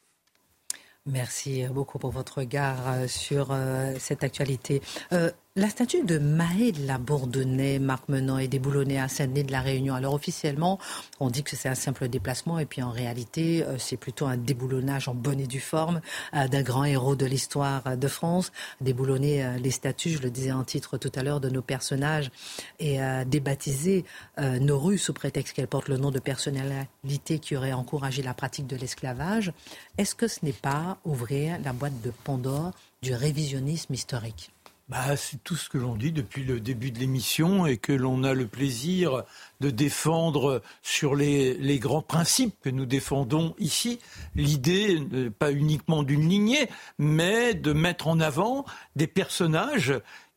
Merci 1.07 1.65
beaucoup 1.69 1.99
pour 1.99 2.11
votre 2.11 2.39
regard 2.39 2.77
euh, 2.87 3.07
sur 3.07 3.49
euh, 3.51 3.95
cette 3.99 4.23
actualité. 4.23 4.83
Euh, 5.13 5.31
la 5.57 5.69
statue 5.69 6.05
de 6.05 6.17
Maë 6.19 6.71
de 6.71 6.87
la 6.87 6.97
Bourdonnais, 6.97 7.81
Marc 7.81 8.09
Menant 8.09 8.39
et 8.39 8.47
déboulonnée 8.47 9.01
à 9.01 9.09
Saint-Denis 9.09 9.43
de 9.43 9.51
la 9.51 9.61
Réunion. 9.61 9.97
Alors 9.97 10.15
officiellement, 10.15 10.79
on 11.19 11.29
dit 11.29 11.43
que 11.43 11.57
c'est 11.57 11.69
un 11.69 11.75
simple 11.75 12.09
déplacement 12.09 12.61
et 12.61 12.67
puis 12.67 12.83
en 12.83 12.93
réalité, 12.93 13.65
euh, 13.65 13.77
c'est 13.77 13.97
plutôt 13.97 14.27
un 14.27 14.37
déboulonnage 14.37 15.09
en 15.09 15.15
bonne 15.15 15.41
et 15.41 15.49
due 15.49 15.59
forme 15.59 16.03
euh, 16.35 16.47
d'un 16.47 16.63
grand 16.63 16.85
héros 16.85 17.17
de 17.17 17.27
l'histoire 17.27 17.97
de 17.97 18.09
France. 18.09 18.53
Déboulonner 18.81 19.45
euh, 19.45 19.57
les 19.57 19.73
statues, 19.73 20.11
je 20.11 20.23
le 20.23 20.31
disais 20.31 20.53
en 20.53 20.63
titre 20.63 20.99
tout 20.99 21.11
à 21.17 21.25
l'heure, 21.25 21.41
de 21.41 21.51
nos 21.51 21.63
personnages 21.63 22.31
et 22.79 22.99
débaptiser 23.27 24.05
nos 24.39 24.79
rues 24.79 24.99
sous 24.99 25.13
prétexte 25.13 25.55
qu'elles 25.55 25.67
portent 25.67 25.89
le 25.89 25.97
nom 25.97 26.11
de 26.11 26.19
personnalités 26.19 27.39
qui 27.39 27.57
auraient 27.57 27.73
encouragé 27.73 28.23
la 28.23 28.35
pratique 28.35 28.67
de 28.67 28.77
l'esclavage. 28.77 29.53
Est-ce 29.99 30.15
que 30.15 30.29
ce 30.29 30.45
n'est 30.45 30.53
pas 30.53 30.99
ouvrir 31.05 31.59
la 31.65 31.73
boîte 31.73 32.01
de 32.03 32.13
Pandore 32.25 32.73
du 33.03 33.15
révisionnisme 33.15 33.95
historique? 33.95 34.51
Bah, 34.91 35.17
c'est 35.17 35.43
tout 35.45 35.55
ce 35.55 35.69
que 35.69 35.79
l'on 35.79 35.95
dit 35.95 36.11
depuis 36.11 36.43
le 36.43 36.59
début 36.59 36.91
de 36.91 36.99
l'émission 36.99 37.65
et 37.65 37.77
que 37.77 37.93
l'on 37.93 38.25
a 38.25 38.35
le 38.35 38.49
plaisir 38.49 39.23
de 39.61 39.71
défendre 39.71 40.63
sur 40.83 41.15
les, 41.15 41.55
les, 41.55 41.79
grands 41.79 42.03
principes 42.03 42.57
que 42.61 42.71
nous 42.71 42.87
défendons 42.87 43.55
ici. 43.61 44.01
L'idée, 44.35 45.01
pas 45.39 45.53
uniquement 45.53 46.03
d'une 46.03 46.29
lignée, 46.29 46.69
mais 46.99 47.55
de 47.55 47.73
mettre 47.73 48.09
en 48.09 48.19
avant 48.19 48.67
des 48.97 49.07
personnages 49.07 49.95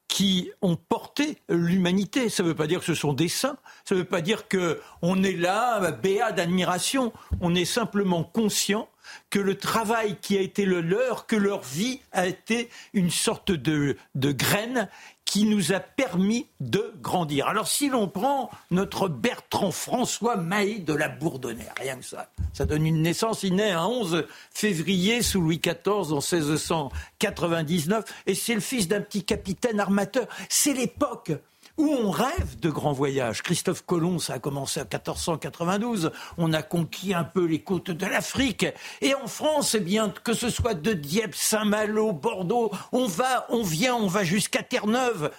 qui 0.07 0.51
ont 0.61 0.75
porté 0.75 1.39
l'humanité. 1.49 2.29
Ça 2.29 2.43
ne 2.43 2.49
veut 2.49 2.55
pas 2.55 2.67
dire 2.67 2.81
que 2.81 2.85
ce 2.85 2.93
sont 2.93 3.13
des 3.13 3.29
saints, 3.29 3.57
ça 3.85 3.95
ne 3.95 4.01
veut 4.01 4.05
pas 4.05 4.21
dire 4.21 4.47
qu'on 4.47 5.23
est 5.23 5.35
là, 5.35 5.89
béat 5.89 6.31
d'admiration. 6.31 7.11
On 7.41 7.55
est 7.55 7.65
simplement 7.65 8.23
conscient 8.23 8.87
que 9.29 9.39
le 9.39 9.57
travail 9.57 10.17
qui 10.21 10.37
a 10.37 10.41
été 10.41 10.65
le 10.65 10.81
leur, 10.81 11.25
que 11.25 11.35
leur 11.35 11.61
vie 11.61 12.01
a 12.11 12.27
été 12.27 12.69
une 12.93 13.09
sorte 13.09 13.51
de, 13.51 13.97
graine 14.15 14.89
qui 15.25 15.45
nous 15.45 15.73
a 15.73 15.79
permis 15.79 16.47
de 16.59 16.93
grandir. 17.01 17.47
Alors 17.47 17.67
si 17.67 17.89
l'on 17.89 18.07
prend 18.07 18.51
notre 18.71 19.07
Bertrand 19.07 19.71
François 19.71 20.35
Maé 20.35 20.79
de 20.79 20.93
la 20.93 21.09
Bourdonnais, 21.09 21.69
rien 21.79 21.97
que 21.97 22.05
ça, 22.05 22.29
ça 22.53 22.65
donne 22.65 22.85
une 22.85 23.01
naissance, 23.01 23.43
il 23.43 23.55
naît 23.55 23.71
un 23.71 23.85
11 23.85 24.25
février 24.51 25.21
sous 25.21 25.41
Louis 25.41 25.59
XIV 25.59 26.13
en 26.13 26.19
1699, 26.19 28.05
et 28.27 28.35
c'est 28.35 28.53
le 28.53 28.59
fils 28.59 28.87
d'un 28.87 29.01
petit 29.01 29.23
capitaine 29.23 29.79
armateur. 29.79 30.27
C'est 30.49 30.73
l'époque 30.73 31.31
où 31.77 31.87
on 31.87 32.11
rêve 32.11 32.59
de 32.59 32.69
grands 32.69 32.93
voyages. 32.93 33.41
Christophe 33.41 33.85
Colomb, 33.85 34.19
ça 34.19 34.33
a 34.33 34.39
commencé 34.39 34.79
en 34.79 34.83
1492. 34.83 36.11
On 36.37 36.53
a 36.53 36.61
conquis 36.61 37.13
un 37.13 37.23
peu 37.23 37.45
les 37.45 37.61
côtes 37.61 37.91
de 37.91 38.05
l'Afrique. 38.05 38.65
Et 39.01 39.15
en 39.15 39.27
France, 39.27 39.75
eh 39.75 39.79
bien, 39.79 40.09
que 40.23 40.33
ce 40.33 40.49
soit 40.49 40.75
de 40.75 40.93
Dieppe, 40.93 41.35
Saint-Malo, 41.35 42.13
Bordeaux, 42.13 42.71
on 42.91 43.07
va, 43.07 43.47
on 43.49 43.63
vient, 43.63 43.95
on 43.95 44.07
va 44.07 44.23
jusqu'à 44.23 44.63
Terre-Neuve 44.63 45.31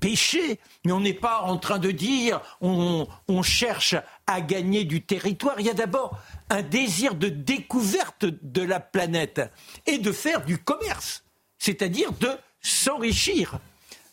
pêcher, 0.00 0.58
mais 0.84 0.92
on 0.92 1.00
n'est 1.00 1.14
pas 1.14 1.42
en 1.42 1.56
train 1.56 1.78
de 1.78 1.90
dire 1.90 2.42
on, 2.60 3.06
on, 3.28 3.42
cherche 3.42 3.94
à 4.26 4.40
gagner 4.42 4.84
du 4.84 5.02
territoire. 5.02 5.58
Il 5.60 5.66
y 5.66 5.70
a 5.70 5.74
d'abord 5.74 6.18
un 6.50 6.60
désir 6.60 7.14
de 7.14 7.28
découverte 7.28 8.26
de 8.26 8.62
la 8.62 8.80
planète 8.80 9.40
et 9.86 9.96
de 9.96 10.12
faire 10.12 10.44
du 10.44 10.58
commerce, 10.58 11.24
c'est-à-dire 11.58 12.12
de 12.12 12.30
s'enrichir. 12.60 13.58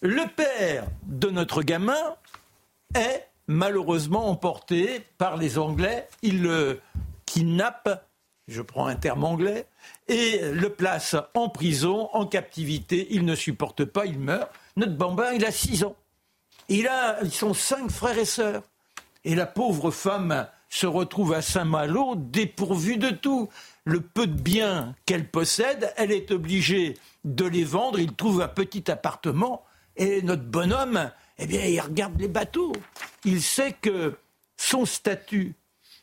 Le 0.04 0.24
père 0.36 0.88
de 1.04 1.30
notre 1.30 1.62
gamin 1.62 2.16
est 2.96 3.28
malheureusement 3.46 4.30
emporté 4.30 5.06
par 5.20 5.38
les 5.38 5.60
Anglais. 5.60 6.08
Ils 6.24 6.42
le 6.42 6.82
kidnappent, 7.28 8.04
je 8.48 8.64
prends 8.64 8.88
un 8.88 8.96
terme 8.96 9.24
anglais, 9.24 9.68
et 10.08 10.40
le 10.40 10.70
place 10.70 11.16
en 11.36 11.50
prison, 11.50 12.10
en 12.14 12.26
captivité. 12.26 13.10
Il 13.12 13.26
ne 13.26 13.36
supporte 13.36 13.86
pas, 13.86 14.08
il 14.08 14.18
meurt. 14.18 14.50
Notre 14.76 14.96
bambin, 14.96 15.34
il 15.34 15.46
a 15.46 15.52
6 15.52 15.84
ans. 15.84 15.96
Il 16.68 16.88
a, 16.88 17.22
ils 17.22 17.32
sont 17.32 17.54
cinq 17.54 17.92
frères 17.92 18.18
et 18.18 18.26
sœurs. 18.26 18.64
Et 19.24 19.36
la 19.36 19.46
pauvre 19.46 19.92
femme 19.92 20.48
se 20.68 20.88
retrouve 20.88 21.34
à 21.34 21.44
Saint-Malo 21.44 22.16
dépourvue 22.16 22.98
de 22.98 23.12
tout. 23.12 23.50
Le 23.86 24.02
peu 24.02 24.26
de 24.26 24.34
biens 24.34 24.96
qu'elle 25.06 25.30
possède, 25.30 25.94
elle 25.96 26.12
est 26.12 26.32
obligée 26.32 26.98
de 27.24 27.46
les 27.46 27.64
vendre. 27.64 28.00
Il 28.00 28.14
trouve 28.14 28.42
un 28.42 28.48
petit 28.48 28.90
appartement 28.90 29.64
et 29.96 30.22
notre 30.22 30.44
bonhomme, 30.44 31.12
eh 31.38 31.48
bien, 31.48 31.66
il 31.66 31.80
regarde 31.80 32.20
les 32.20 32.28
bateaux. 32.28 32.74
Il 33.26 33.42
sait 33.42 33.74
que 33.74 34.18
son 34.58 34.86
statut, 34.86 35.56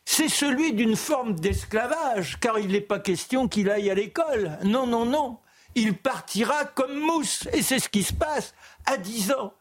c'est 0.05 0.29
celui 0.29 0.73
d'une 0.73 0.95
forme 0.95 1.35
d'esclavage, 1.35 2.39
car 2.39 2.59
il 2.59 2.71
n'est 2.71 2.81
pas 2.81 2.99
question 2.99 3.47
qu'il 3.47 3.69
aille 3.69 3.89
à 3.89 3.93
l'école. 3.95 4.57
Non, 4.63 4.87
non, 4.87 5.05
non. 5.05 5.37
Il 5.75 5.95
partira 5.95 6.65
comme 6.65 6.99
mousse. 6.99 7.47
Et 7.53 7.61
c'est 7.61 7.79
ce 7.79 7.89
qui 7.89 8.03
se 8.03 8.13
passe 8.13 8.53
à 8.85 8.97
10 8.97 9.31
ans. 9.33 9.53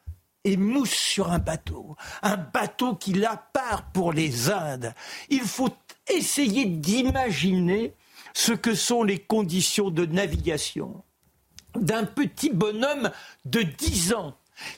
Et 0.45 0.57
mousse 0.57 0.95
sur 0.95 1.31
un 1.31 1.39
bateau. 1.39 1.97
Un 2.23 2.37
bateau 2.37 2.95
qui 2.95 3.13
la 3.13 3.37
part 3.37 3.91
pour 3.93 4.13
les 4.13 4.51
Indes. 4.51 4.95
Il 5.29 5.43
faut 5.43 5.75
essayer 6.09 6.65
d'imaginer 6.65 7.95
ce 8.33 8.53
que 8.53 8.75
sont 8.75 9.03
les 9.03 9.19
conditions 9.19 9.91
de 9.91 10.07
navigation 10.07 11.05
d'un 11.81 12.05
petit 12.05 12.51
bonhomme 12.51 13.11
de 13.45 13.63
10 13.63 14.15
ans 14.15 14.35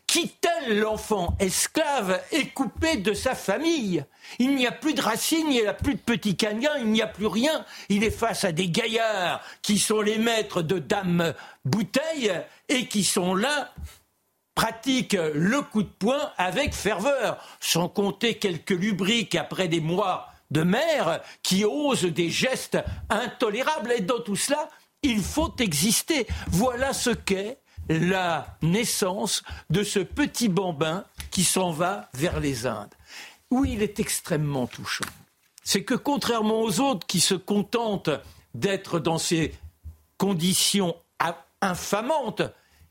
qui, 0.07 0.29
tel 0.41 0.79
l'enfant 0.79 1.37
esclave, 1.41 2.21
est 2.33 2.49
coupé 2.49 2.97
de 2.97 3.15
sa 3.15 3.35
famille. 3.35 4.05
Il 4.39 4.55
n'y 4.55 4.67
a 4.67 4.73
plus 4.73 4.95
de 4.95 5.01
racines, 5.01 5.47
il 5.51 5.63
n'y 5.63 5.67
a 5.67 5.75
plus 5.75 5.95
de 5.95 6.01
petits 6.01 6.37
caniens, 6.37 6.77
il 6.79 6.91
n'y 6.91 7.03
a 7.03 7.07
plus 7.07 7.27
rien. 7.27 7.65
Il 7.89 8.05
est 8.05 8.11
face 8.11 8.45
à 8.45 8.53
des 8.53 8.69
gaillards 8.69 9.43
qui 9.63 9.79
sont 9.79 10.01
les 10.01 10.19
maîtres 10.19 10.63
de 10.63 10.79
Dame 10.79 11.35
Bouteille 11.65 12.33
et 12.69 12.87
qui 12.87 13.05
sont 13.05 13.35
là 13.35 13.73
pratiquent 14.55 15.17
le 15.35 15.63
coup 15.63 15.83
de 15.83 15.89
poing 15.89 16.33
avec 16.37 16.75
ferveur, 16.75 17.43
sans 17.61 17.89
compter 17.89 18.35
quelques 18.35 18.71
lubriques 18.71 19.35
après 19.35 19.69
des 19.69 19.81
mois 19.81 20.29
de 20.51 20.63
mer 20.63 21.21
qui 21.43 21.65
osent 21.65 22.05
des 22.05 22.29
gestes 22.29 22.79
intolérables. 23.09 23.93
Et 23.93 24.01
dans 24.01 24.21
tout 24.21 24.37
cela, 24.37 24.69
il 25.03 25.23
faut 25.23 25.55
exister. 25.59 26.27
Voilà 26.49 26.93
ce 26.93 27.11
qu'est 27.11 27.59
la 27.89 28.57
naissance 28.63 29.43
de 29.71 29.83
ce 29.83 29.99
petit 29.99 30.49
bambin 30.49 31.05
qui 31.31 31.45
s'en 31.45 31.71
va 31.71 32.09
vers 32.15 32.41
les 32.41 32.67
Indes. 32.67 32.95
où 33.51 33.65
il 33.65 33.83
est 33.83 33.99
extrêmement 33.99 34.69
touchant, 34.69 35.11
c'est 35.65 35.83
que 35.83 35.95
contrairement 35.95 36.61
aux 36.61 36.79
autres 36.81 37.07
qui 37.07 37.21
se 37.21 37.35
contentent 37.35 38.11
d'être 38.55 39.01
dans 39.01 39.19
ces 39.19 39.55
conditions 40.19 40.95
infamantes, 41.61 42.43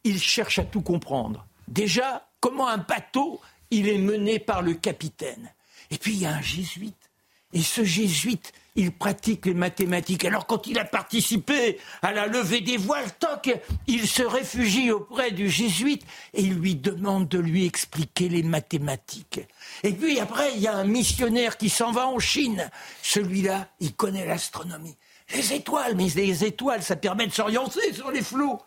il 0.04 0.22
cherche 0.22 0.60
à 0.60 0.66
tout 0.66 0.82
comprendre. 0.82 1.46
Déjà, 1.70 2.28
comment 2.42 2.68
un 2.68 2.78
bateau, 2.78 3.40
il 3.72 3.88
est 3.88 3.98
mené 3.98 4.40
par 4.40 4.62
le 4.62 4.74
capitaine? 4.74 5.54
Et 5.92 5.98
puis 5.98 6.14
il 6.14 6.20
y 6.20 6.26
a 6.26 6.36
un 6.36 6.42
jésuite. 6.42 7.09
Et 7.54 7.62
ce 7.62 7.84
jésuite, 7.84 8.54
il 8.76 8.92
pratique 8.92 9.46
les 9.46 9.54
mathématiques. 9.54 10.24
Alors 10.24 10.46
quand 10.46 10.68
il 10.68 10.78
a 10.78 10.86
participé 10.86 11.80
à 12.02 12.14
la 12.14 12.28
levée 12.28 12.62
des 12.62 12.78
voiles, 12.78 13.12
toc, 13.20 13.52
il 13.88 14.08
se 14.08 14.24
réfugie 14.24 14.92
auprès 14.92 15.32
du 15.32 15.50
jésuite 15.50 16.04
et 16.34 16.44
il 16.44 16.54
lui 16.54 16.76
demande 16.76 17.28
de 17.28 17.40
lui 17.40 17.66
expliquer 17.66 18.30
les 18.30 18.44
mathématiques. 18.44 19.42
Et 19.84 19.92
puis 19.92 20.20
après, 20.20 20.54
il 20.56 20.62
y 20.62 20.68
a 20.68 20.76
un 20.76 20.86
missionnaire 20.86 21.58
qui 21.58 21.70
s'en 21.70 21.92
va 21.92 22.08
en 22.08 22.20
Chine. 22.20 22.70
Celui-là, 23.02 23.68
il 23.80 23.94
connaît 23.94 24.26
l'astronomie. 24.26 24.98
Les 25.34 25.54
étoiles, 25.54 25.96
mais 25.96 26.08
les 26.16 26.46
étoiles, 26.46 26.84
ça 26.84 26.96
permet 26.96 27.28
de 27.28 27.34
s'orienter 27.34 27.94
sur 27.94 28.12
les 28.12 28.22
flots. 28.22 28.60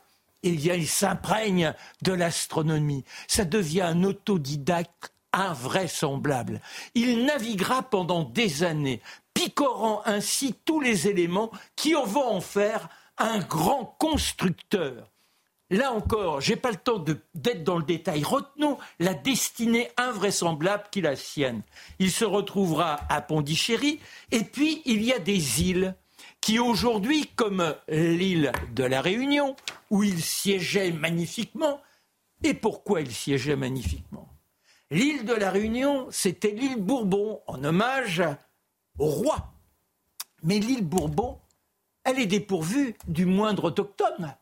Et 0.42 0.50
il 0.50 0.88
s'imprègne 0.88 1.72
de 2.02 2.12
l'astronomie. 2.12 3.04
Ça 3.28 3.44
devient 3.44 3.82
un 3.82 4.02
autodidacte 4.02 5.12
invraisemblable. 5.32 6.60
Il 6.94 7.24
naviguera 7.24 7.82
pendant 7.82 8.24
des 8.24 8.62
années, 8.62 9.00
picorant 9.34 10.02
ainsi 10.04 10.54
tous 10.64 10.80
les 10.80 11.08
éléments 11.08 11.50
qui 11.76 11.94
vont 11.94 12.28
en 12.28 12.40
faire 12.40 12.88
un 13.18 13.38
grand 13.38 13.96
constructeur. 13.98 15.10
Là 15.70 15.92
encore, 15.92 16.42
j'ai 16.42 16.56
pas 16.56 16.70
le 16.70 16.76
temps 16.76 17.02
d'être 17.34 17.64
dans 17.64 17.78
le 17.78 17.84
détail. 17.84 18.24
Retenons 18.24 18.76
la 18.98 19.14
destinée 19.14 19.90
invraisemblable 19.96 20.84
qui 20.90 21.00
la 21.00 21.16
sienne. 21.16 21.62
Il 21.98 22.10
se 22.10 22.26
retrouvera 22.26 23.00
à 23.08 23.22
Pondichéry, 23.22 23.98
et 24.32 24.44
puis 24.44 24.82
il 24.84 25.02
y 25.02 25.14
a 25.14 25.18
des 25.18 25.62
îles 25.62 25.94
qui 26.42 26.58
aujourd'hui, 26.58 27.30
comme 27.36 27.74
l'île 27.88 28.52
de 28.74 28.84
la 28.84 29.00
Réunion, 29.00 29.56
où 29.90 30.02
il 30.02 30.20
siégeait 30.22 30.90
magnifiquement, 30.90 31.80
et 32.42 32.52
pourquoi 32.52 33.00
il 33.00 33.12
siégeait 33.12 33.56
magnifiquement? 33.56 34.28
L'île 34.92 35.24
de 35.24 35.32
la 35.32 35.50
Réunion, 35.50 36.06
c'était 36.10 36.50
l'île 36.50 36.76
Bourbon, 36.76 37.40
en 37.46 37.64
hommage 37.64 38.22
au 38.98 39.06
roi. 39.06 39.54
Mais 40.42 40.58
l'île 40.58 40.84
Bourbon, 40.84 41.40
elle 42.04 42.18
est 42.18 42.26
dépourvue 42.26 42.94
du 43.08 43.24
moindre 43.24 43.64
autochtone. 43.64 44.36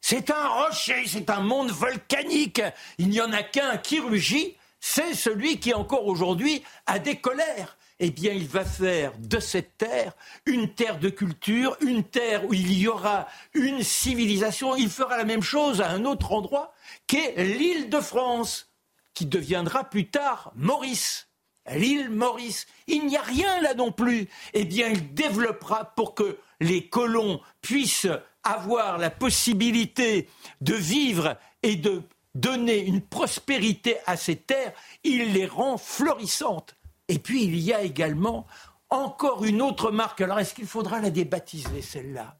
C'est 0.00 0.30
un 0.30 0.46
rocher, 0.46 1.08
c'est 1.08 1.28
un 1.28 1.40
monde 1.40 1.72
volcanique. 1.72 2.62
Il 2.98 3.08
n'y 3.08 3.20
en 3.20 3.32
a 3.32 3.42
qu'un 3.42 3.78
qui 3.78 3.98
rugit, 3.98 4.56
c'est 4.78 5.12
celui 5.12 5.58
qui 5.58 5.74
encore 5.74 6.06
aujourd'hui 6.06 6.62
a 6.86 7.00
des 7.00 7.16
colères. 7.16 7.76
Eh 7.98 8.12
bien, 8.12 8.32
il 8.32 8.46
va 8.46 8.64
faire 8.64 9.12
de 9.18 9.40
cette 9.40 9.76
terre 9.76 10.12
une 10.46 10.72
terre 10.72 11.00
de 11.00 11.08
culture, 11.08 11.76
une 11.80 12.04
terre 12.04 12.46
où 12.46 12.54
il 12.54 12.78
y 12.78 12.86
aura 12.86 13.26
une 13.54 13.82
civilisation. 13.82 14.76
Il 14.76 14.88
fera 14.88 15.16
la 15.16 15.24
même 15.24 15.42
chose 15.42 15.80
à 15.80 15.90
un 15.90 16.04
autre 16.04 16.30
endroit 16.30 16.72
qu'est 17.08 17.34
l'île 17.42 17.90
de 17.90 18.00
France 18.00 18.69
qui 19.14 19.26
deviendra 19.26 19.84
plus 19.84 20.08
tard 20.08 20.52
Maurice, 20.54 21.28
l'île 21.70 22.10
Maurice. 22.10 22.66
Il 22.86 23.06
n'y 23.06 23.16
a 23.16 23.22
rien 23.22 23.60
là 23.60 23.74
non 23.74 23.92
plus. 23.92 24.28
Eh 24.54 24.64
bien, 24.64 24.88
il 24.88 25.14
développera 25.14 25.94
pour 25.94 26.14
que 26.14 26.38
les 26.60 26.88
colons 26.88 27.40
puissent 27.62 28.08
avoir 28.42 28.98
la 28.98 29.10
possibilité 29.10 30.28
de 30.60 30.74
vivre 30.74 31.36
et 31.62 31.76
de 31.76 32.02
donner 32.34 32.78
une 32.78 33.00
prospérité 33.00 33.96
à 34.06 34.16
ces 34.16 34.36
terres, 34.36 34.72
il 35.04 35.32
les 35.32 35.46
rend 35.46 35.78
florissantes. 35.78 36.76
Et 37.08 37.18
puis 37.18 37.44
il 37.44 37.58
y 37.58 37.72
a 37.72 37.82
également 37.82 38.46
encore 38.88 39.44
une 39.44 39.62
autre 39.62 39.90
marque. 39.90 40.20
Alors 40.20 40.38
est-ce 40.38 40.54
qu'il 40.54 40.66
faudra 40.66 41.00
la 41.00 41.10
débaptiser 41.10 41.82
celle-là? 41.82 42.38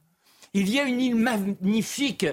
Il 0.54 0.68
y 0.68 0.80
a 0.80 0.84
une 0.84 1.00
île 1.00 1.16
magnifique 1.16 2.26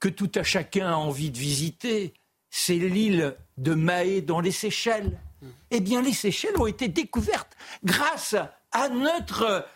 que 0.00 0.08
tout 0.08 0.30
à 0.34 0.42
chacun 0.42 0.90
a 0.90 0.96
envie 0.96 1.30
de 1.30 1.38
visiter. 1.38 2.14
C'est 2.50 2.74
l'île 2.74 3.36
de 3.58 3.74
Mahé 3.74 4.22
dans 4.22 4.40
les 4.40 4.52
Seychelles. 4.52 5.18
Eh 5.70 5.80
bien, 5.80 6.02
les 6.02 6.12
Seychelles 6.12 6.58
ont 6.58 6.66
été 6.66 6.88
découvertes 6.88 7.56
grâce 7.84 8.36
à 8.70 8.88
notre 8.88 9.66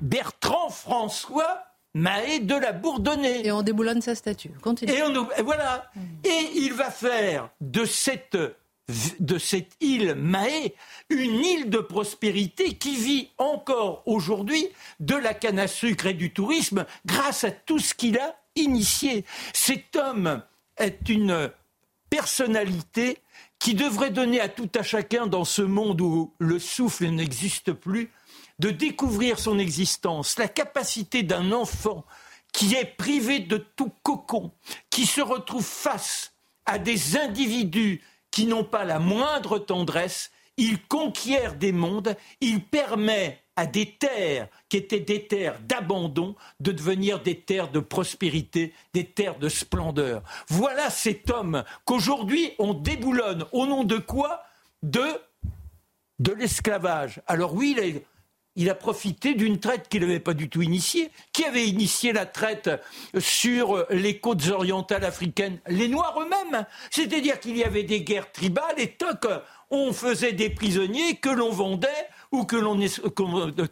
Bertrand 0.00 0.70
François 0.70 1.64
Mahé 1.94 2.40
de 2.40 2.54
la 2.54 2.72
Bourdonnais. 2.72 3.46
Et 3.46 3.52
on 3.52 3.62
déboulonne 3.62 4.00
sa 4.00 4.14
statue. 4.14 4.50
Continue. 4.60 4.92
Et, 4.92 5.42
voilà. 5.42 5.90
Et 6.24 6.50
il 6.54 6.72
va 6.72 6.90
faire 6.90 7.50
de 7.60 7.84
cette, 7.84 8.38
de 9.20 9.38
cette 9.38 9.72
île 9.80 10.14
Mahé 10.14 10.74
une 11.10 11.44
île 11.44 11.70
de 11.70 11.78
prospérité 11.78 12.74
qui 12.74 12.96
vit 12.96 13.30
encore 13.38 14.02
aujourd'hui 14.06 14.68
de 15.00 15.16
la 15.16 15.34
canne 15.34 15.58
à 15.58 15.66
sucre 15.66 16.06
et 16.06 16.14
du 16.14 16.32
tourisme 16.32 16.86
grâce 17.04 17.44
à 17.44 17.50
tout 17.50 17.78
ce 17.78 17.94
qu'il 17.94 18.18
a 18.18 18.36
initié. 18.56 19.24
Cet 19.52 19.96
homme 19.96 20.42
est 20.78 21.08
une 21.08 21.50
personnalité 22.12 23.22
qui 23.58 23.72
devrait 23.72 24.10
donner 24.10 24.38
à 24.38 24.50
tout 24.50 24.68
à 24.74 24.82
chacun 24.82 25.26
dans 25.26 25.46
ce 25.46 25.62
monde 25.62 26.02
où 26.02 26.34
le 26.38 26.58
souffle 26.58 27.06
n'existe 27.06 27.72
plus, 27.72 28.12
de 28.58 28.68
découvrir 28.68 29.38
son 29.38 29.58
existence, 29.58 30.38
la 30.38 30.46
capacité 30.46 31.22
d'un 31.22 31.52
enfant 31.52 32.04
qui 32.52 32.74
est 32.74 32.84
privé 32.98 33.40
de 33.40 33.56
tout 33.56 33.90
cocon, 34.02 34.52
qui 34.90 35.06
se 35.06 35.22
retrouve 35.22 35.64
face 35.64 36.34
à 36.66 36.78
des 36.78 37.16
individus 37.16 38.02
qui 38.30 38.44
n'ont 38.44 38.62
pas 38.62 38.84
la 38.84 38.98
moindre 38.98 39.58
tendresse, 39.58 40.32
il 40.58 40.82
conquiert 40.82 41.54
des 41.54 41.72
mondes, 41.72 42.14
il 42.42 42.62
permet 42.62 43.41
à 43.56 43.66
des 43.66 43.96
terres 43.96 44.48
qui 44.68 44.78
étaient 44.78 45.00
des 45.00 45.26
terres 45.26 45.58
d'abandon 45.60 46.34
de 46.60 46.72
devenir 46.72 47.22
des 47.22 47.38
terres 47.38 47.70
de 47.70 47.80
prospérité, 47.80 48.72
des 48.94 49.04
terres 49.04 49.38
de 49.38 49.48
splendeur. 49.48 50.22
Voilà 50.48 50.90
cet 50.90 51.30
homme 51.30 51.64
qu'aujourd'hui 51.84 52.52
on 52.58 52.74
déboulonne. 52.74 53.44
Au 53.52 53.66
nom 53.66 53.84
de 53.84 53.98
quoi? 53.98 54.42
De, 54.82 55.04
de 56.18 56.32
l'esclavage. 56.32 57.20
Alors 57.26 57.54
oui, 57.54 57.74
il 57.76 57.80
a, 57.80 58.00
il 58.56 58.70
a 58.70 58.74
profité 58.74 59.34
d'une 59.34 59.60
traite 59.60 59.88
qu'il 59.88 60.00
n'avait 60.00 60.20
pas 60.20 60.34
du 60.34 60.48
tout 60.48 60.62
initiée. 60.62 61.10
Qui 61.32 61.44
avait 61.44 61.68
initié 61.68 62.12
la 62.12 62.26
traite 62.26 62.70
sur 63.18 63.86
les 63.90 64.18
côtes 64.18 64.48
orientales 64.48 65.04
africaines 65.04 65.60
Les 65.66 65.88
Noirs 65.88 66.18
eux-mêmes. 66.20 66.66
C'est-à-dire 66.90 67.38
qu'il 67.38 67.56
y 67.56 67.64
avait 67.64 67.84
des 67.84 68.02
guerres 68.02 68.32
tribales 68.32 68.78
et 68.78 68.88
toc, 68.88 69.26
on 69.72 69.92
faisait 69.92 70.32
des 70.32 70.50
prisonniers 70.50 71.16
que 71.16 71.30
l'on 71.30 71.50
vendait 71.50 71.88
ou 72.30 72.44
que 72.44 72.56
l'on 72.56 72.78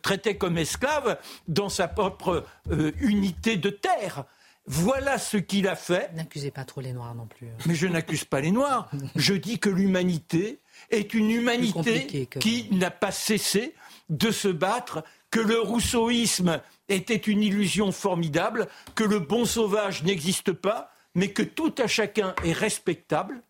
traitait 0.03 0.37
comme 0.37 0.59
esclaves 0.59 1.19
dans 1.47 1.69
sa 1.69 1.87
propre 1.87 2.45
euh, 2.71 2.91
unité 3.01 3.57
de 3.57 3.71
terre. 3.71 4.25
Voilà 4.67 5.19
ce 5.19 5.37
qu'il 5.37 5.69
a 5.69 5.77
fait. 5.77 6.11
N'accusez 6.15 6.51
pas 6.51 6.65
trop 6.65 6.81
les 6.81 6.93
Noirs 6.93 7.15
non 7.15 7.27
plus. 7.27 7.49
Mais 7.67 7.75
je 7.75 7.87
n'accuse 7.87 8.25
pas 8.25 8.41
les 8.41 8.51
Noirs. 8.51 8.91
Je 9.17 9.35
dis 9.35 9.59
que 9.59 9.71
l'humanité 9.71 10.61
est 10.91 11.15
une 11.15 11.31
humanité 11.31 12.29
qui 12.39 12.69
n'a 12.73 12.91
pas 12.91 13.13
cessé 13.13 13.75
de 14.09 14.31
se 14.31 14.49
battre, 14.49 15.05
que 15.31 15.41
le 15.41 15.61
rousseauisme 15.61 16.61
était 16.89 17.17
une 17.17 17.43
illusion 17.43 17.93
formidable, 17.93 18.69
que 18.95 19.05
le 19.05 19.21
bon 19.21 19.45
sauvage 19.45 20.03
n'existe 20.03 20.53
pas, 20.53 20.93
mais 21.15 21.29
que 21.29 21.43
tout 21.43 21.75
à 21.79 21.87
chacun 21.87 22.35
est 22.45 22.53
respectable. 22.53 23.43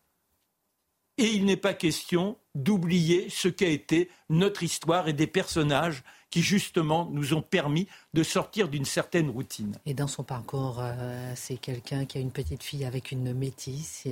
Et 1.20 1.34
il 1.34 1.44
n'est 1.44 1.58
pas 1.58 1.74
question 1.74 2.38
d'oublier 2.54 3.28
ce 3.28 3.48
qu'a 3.48 3.68
été 3.68 4.08
notre 4.30 4.62
histoire 4.62 5.06
et 5.06 5.12
des 5.12 5.26
personnages 5.26 6.02
qui 6.30 6.40
justement 6.40 7.10
nous 7.12 7.34
ont 7.34 7.42
permis 7.42 7.88
de 8.14 8.22
sortir 8.22 8.70
d'une 8.70 8.86
certaine 8.86 9.28
routine. 9.28 9.76
Et 9.84 9.92
dans 9.92 10.06
son 10.06 10.24
parcours, 10.24 10.78
euh, 10.80 11.32
c'est 11.36 11.58
quelqu'un 11.58 12.06
qui 12.06 12.16
a 12.16 12.22
une 12.22 12.30
petite 12.30 12.62
fille 12.62 12.86
avec 12.86 13.12
une 13.12 13.34
métisse. 13.34 14.06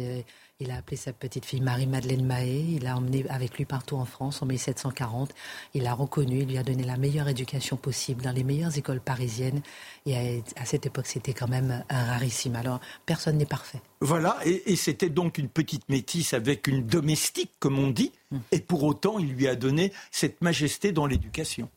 Il 0.60 0.72
a 0.72 0.76
appelé 0.78 0.96
sa 0.96 1.12
petite 1.12 1.44
fille 1.44 1.60
Marie-Madeleine 1.60 2.24
Mahé. 2.24 2.64
Il 2.68 2.82
l'a 2.82 2.96
emmenée 2.96 3.24
avec 3.28 3.56
lui 3.56 3.64
partout 3.64 3.94
en 3.94 4.04
France 4.04 4.42
en 4.42 4.46
1740. 4.46 5.32
Il 5.74 5.84
l'a 5.84 5.94
reconnue, 5.94 6.40
il 6.40 6.48
lui 6.48 6.58
a 6.58 6.64
donné 6.64 6.82
la 6.82 6.96
meilleure 6.96 7.28
éducation 7.28 7.76
possible 7.76 8.22
dans 8.22 8.32
les 8.32 8.42
meilleures 8.42 8.76
écoles 8.76 9.00
parisiennes. 9.00 9.62
Et 10.04 10.42
à, 10.56 10.64
cette 10.64 10.84
époque, 10.84 11.06
c'était 11.06 11.32
quand 11.32 11.46
même 11.46 11.84
un 11.88 12.04
rarissime. 12.04 12.56
Alors, 12.56 12.80
personne 13.06 13.38
n'est 13.38 13.46
parfait. 13.46 13.80
Voilà, 14.00 14.36
et, 14.44 14.74
c'était 14.74 15.10
donc 15.10 15.38
une 15.38 15.48
petite 15.48 15.88
métisse 15.88 16.34
avec 16.34 16.66
une 16.66 16.84
domestique, 16.84 17.52
comme 17.60 17.78
on 17.78 17.90
dit. 17.90 18.12
Hum. 18.32 18.40
Et 18.50 18.58
pour 18.58 18.82
autant, 18.82 19.20
il 19.20 19.34
lui 19.34 19.46
a 19.46 19.54
donné 19.54 19.92
cette 20.10 20.42
majesté 20.42 20.90
dans 20.90 21.06
l'éducation. 21.06 21.68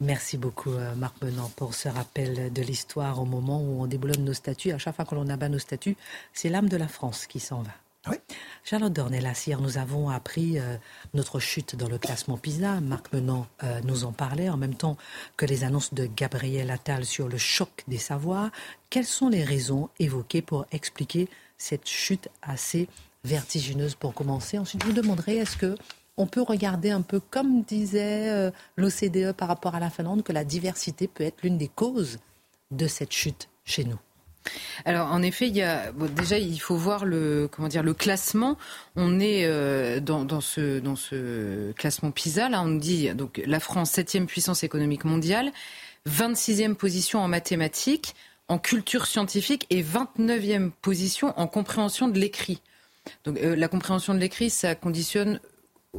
Merci 0.00 0.36
beaucoup, 0.36 0.72
euh, 0.72 0.94
Marc 0.96 1.22
Menant, 1.22 1.50
pour 1.56 1.74
ce 1.74 1.88
rappel 1.88 2.52
de 2.52 2.62
l'histoire 2.62 3.22
au 3.22 3.24
moment 3.24 3.62
où 3.62 3.82
on 3.82 3.86
déboulonne 3.86 4.24
nos 4.24 4.34
statuts. 4.34 4.72
À 4.72 4.78
chaque 4.78 4.94
fois 4.94 5.06
que 5.06 5.14
l'on 5.14 5.28
abat 5.28 5.48
nos 5.48 5.58
statuts, 5.58 5.96
c'est 6.34 6.50
l'âme 6.50 6.68
de 6.68 6.76
la 6.76 6.88
France 6.88 7.26
qui 7.26 7.40
s'en 7.40 7.62
va. 7.62 7.70
Oui. 8.10 8.16
Charlotte 8.64 8.92
Dornelas, 8.92 9.44
hier, 9.46 9.60
nous 9.60 9.78
avons 9.78 10.10
appris 10.10 10.58
euh, 10.58 10.76
notre 11.14 11.38
chute 11.38 11.74
dans 11.76 11.88
le 11.88 11.96
classement 11.96 12.36
PISA. 12.36 12.80
Marc 12.80 13.12
Menant 13.12 13.46
euh, 13.62 13.80
nous 13.84 14.04
en 14.04 14.12
parlait 14.12 14.50
en 14.50 14.58
même 14.58 14.74
temps 14.74 14.96
que 15.36 15.46
les 15.46 15.64
annonces 15.64 15.94
de 15.94 16.06
Gabriel 16.06 16.70
Attal 16.70 17.06
sur 17.06 17.28
le 17.28 17.38
choc 17.38 17.84
des 17.88 17.98
savoirs. 17.98 18.50
Quelles 18.90 19.06
sont 19.06 19.28
les 19.28 19.42
raisons 19.42 19.88
évoquées 19.98 20.42
pour 20.42 20.66
expliquer 20.70 21.28
cette 21.56 21.88
chute 21.88 22.28
assez 22.42 22.88
vertigineuse 23.24 23.94
pour 23.94 24.12
commencer? 24.12 24.58
Ensuite, 24.58 24.82
je 24.82 24.86
vous 24.88 24.94
demanderai 24.94 25.36
est-ce 25.36 25.56
que 25.56 25.76
on 26.16 26.26
peut 26.26 26.42
regarder 26.42 26.90
un 26.90 27.02
peu 27.02 27.20
comme 27.20 27.62
disait 27.62 28.28
euh, 28.28 28.50
l'OCDE 28.76 29.32
par 29.32 29.48
rapport 29.48 29.74
à 29.74 29.80
la 29.80 29.90
Finlande, 29.90 30.22
que 30.22 30.32
la 30.32 30.44
diversité 30.44 31.08
peut 31.08 31.24
être 31.24 31.42
l'une 31.42 31.58
des 31.58 31.68
causes 31.68 32.18
de 32.70 32.86
cette 32.86 33.12
chute 33.12 33.48
chez 33.64 33.84
nous? 33.84 33.98
Alors 34.84 35.10
en 35.12 35.22
effet, 35.22 35.48
il 35.48 35.56
y 35.56 35.62
a 35.62 35.92
déjà 35.92 36.38
il 36.38 36.58
faut 36.58 36.76
voir 36.76 37.04
le 37.04 37.48
comment 37.50 37.68
dire 37.68 37.82
le 37.82 37.94
classement. 37.94 38.58
On 38.96 39.20
est 39.20 39.44
euh, 39.44 40.00
dans, 40.00 40.40
ce 40.40 40.78
dans 40.80 40.96
ce 40.96 41.72
classement 41.72 42.10
PISA 42.10 42.48
là, 42.48 42.62
on 42.62 42.74
dit 42.74 43.10
donc 43.14 43.42
la 43.46 43.60
France 43.60 43.90
septième 43.90 44.26
puissance 44.26 44.64
économique 44.64 45.04
mondiale, 45.04 45.52
26e 46.08 46.74
position 46.74 47.20
en 47.20 47.28
mathématiques, 47.28 48.14
en 48.48 48.58
culture 48.58 49.06
scientifique 49.06 49.66
et 49.70 49.82
29e 49.82 50.70
position 50.82 51.32
en 51.38 51.46
compréhension 51.46 52.08
de 52.08 52.18
l'écrit. 52.18 52.60
Donc 53.24 53.38
euh, 53.38 53.56
la 53.56 53.68
compréhension 53.68 54.14
de 54.14 54.18
l'écrit, 54.18 54.50
ça 54.50 54.74
conditionne 54.74 55.40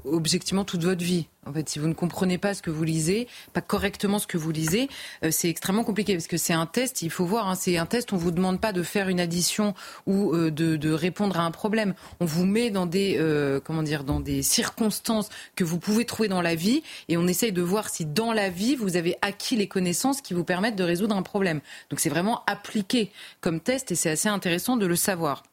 objectivement 0.04 0.66
toute 0.66 0.84
votre 0.84 1.04
vie. 1.04 1.28
En 1.48 1.54
fait, 1.54 1.70
si 1.70 1.78
vous 1.78 1.88
ne 1.88 1.93
comprenez 1.93 2.39
pas 2.39 2.56
ce 2.56 2.64
que 2.64 2.72
vous 2.72 2.84
lisez, 2.84 3.28
pas 3.54 3.62
correctement 3.62 4.18
ce 4.18 4.26
que 4.26 4.38
vous 4.38 4.52
lisez, 4.52 4.89
euh, 5.24 5.30
c'est 5.32 5.48
extrêmement 5.48 5.84
compliqué 5.84 6.14
parce 6.14 6.28
que 6.28 6.38
c'est 6.38 6.54
un 6.54 6.66
test. 6.66 7.04
Il 7.04 7.12
faut 7.12 7.26
voir, 7.26 7.48
hein, 7.48 7.56
c'est 7.56 7.78
un 7.78 7.86
test. 7.86 8.14
On 8.14 8.18
vous 8.18 8.32
demande 8.32 8.60
pas 8.60 8.74
de 8.74 8.82
faire 8.82 9.10
une 9.10 9.20
addition 9.20 9.76
ou 10.08 10.34
euh, 10.34 10.50
de, 10.50 10.91
répondre 10.91 11.39
à 11.39 11.43
un 11.43 11.52
problème. 11.52 11.93
On 12.20 12.26
vous 12.26 12.46
met 12.46 12.72
dans 12.72 12.86
des 12.86 13.18
euh, 13.20 13.60
comment 13.60 13.84
dire 13.84 14.04
dans 14.04 14.20
des 14.20 14.41
circonstances 14.41 15.30
que 15.56 15.64
vous 15.64 15.78
pouvez 15.78 16.06
trouver 16.06 16.30
dans 16.30 16.41
la 16.41 16.56
vie 16.56 16.84
et 17.10 17.18
on 17.18 17.28
essaye 17.28 17.52
de 17.52 17.62
voir 17.62 17.89
si 17.89 18.06
dans 18.06 18.34
la 18.34 18.50
vie 18.50 18.76
vous 18.76 18.98
avez 18.98 19.18
acquis 19.22 19.56
les 19.56 19.68
connaissances 19.68 20.22
qui 20.22 20.34
vous 20.34 20.43
permettent 20.43 20.76
de 20.76 20.84
résoudre 20.84 21.16
un 21.16 21.22
problème. 21.22 21.62
Donc 21.89 22.00
c'est 22.00 22.10
vraiment 22.10 22.43
appliqué 22.48 23.12
comme 23.41 23.60
test 23.60 23.91
et 23.91 23.96
c'est 23.96 24.10
assez 24.10 24.30
intéressant 24.30 24.78
de 24.78 24.86
le 24.86 24.96
savoir. 24.96 25.43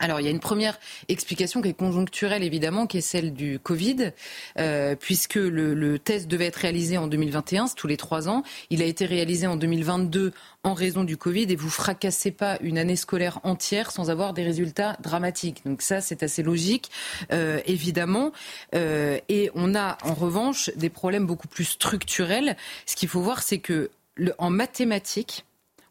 Alors, 0.00 0.20
il 0.20 0.24
y 0.24 0.28
a 0.28 0.30
une 0.30 0.38
première 0.38 0.78
explication 1.08 1.60
qui 1.60 1.70
est 1.70 1.74
conjoncturelle, 1.74 2.44
évidemment, 2.44 2.86
qui 2.86 2.98
est 2.98 3.02
celle 3.02 3.32
du 3.32 3.58
Covid, 3.58 4.12
euh, 4.56 4.94
puisque 4.94 5.34
le, 5.34 5.98
test 5.98 6.28
devait 6.28 6.46
être 6.46 6.56
réalisé 6.56 6.96
en 6.98 7.08
2021, 7.08 7.66
c'est 7.66 7.74
tous 7.74 7.88
les 7.88 7.96
trois 7.96 8.28
ans. 8.28 8.44
Il 8.70 8.80
a 8.80 8.84
été 8.84 9.06
réalisé 9.06 9.48
en 9.48 9.56
2022 9.56 10.32
en 10.62 10.74
raison 10.74 11.02
du 11.02 11.16
Covid, 11.16 11.50
et 11.50 11.56
vous 11.56 11.68
fracassez 11.68 12.30
pas 12.30 12.58
une 12.60 12.78
année 12.78 12.94
scolaire 12.94 13.40
entière 13.42 13.90
sans 13.90 14.08
avoir 14.08 14.34
des 14.34 14.44
résultats 14.44 14.96
dramatiques. 15.02 15.62
Donc 15.66 15.82
ça, 15.82 16.00
c'est 16.00 16.22
assez 16.22 16.44
logique, 16.44 16.90
euh, 17.32 17.60
évidemment. 17.66 18.30
Euh, 18.76 19.18
et 19.28 19.50
on 19.56 19.74
a, 19.74 19.98
en 20.04 20.14
revanche, 20.14 20.70
des 20.76 20.90
problèmes 20.90 21.26
beaucoup 21.26 21.48
plus 21.48 21.64
structurels. 21.64 22.56
Ce 22.86 22.94
qu'il 22.94 23.08
faut 23.08 23.20
voir, 23.20 23.42
c'est 23.42 23.58
que 23.58 23.90
en 24.38 24.50
mathématiques, 24.50 25.44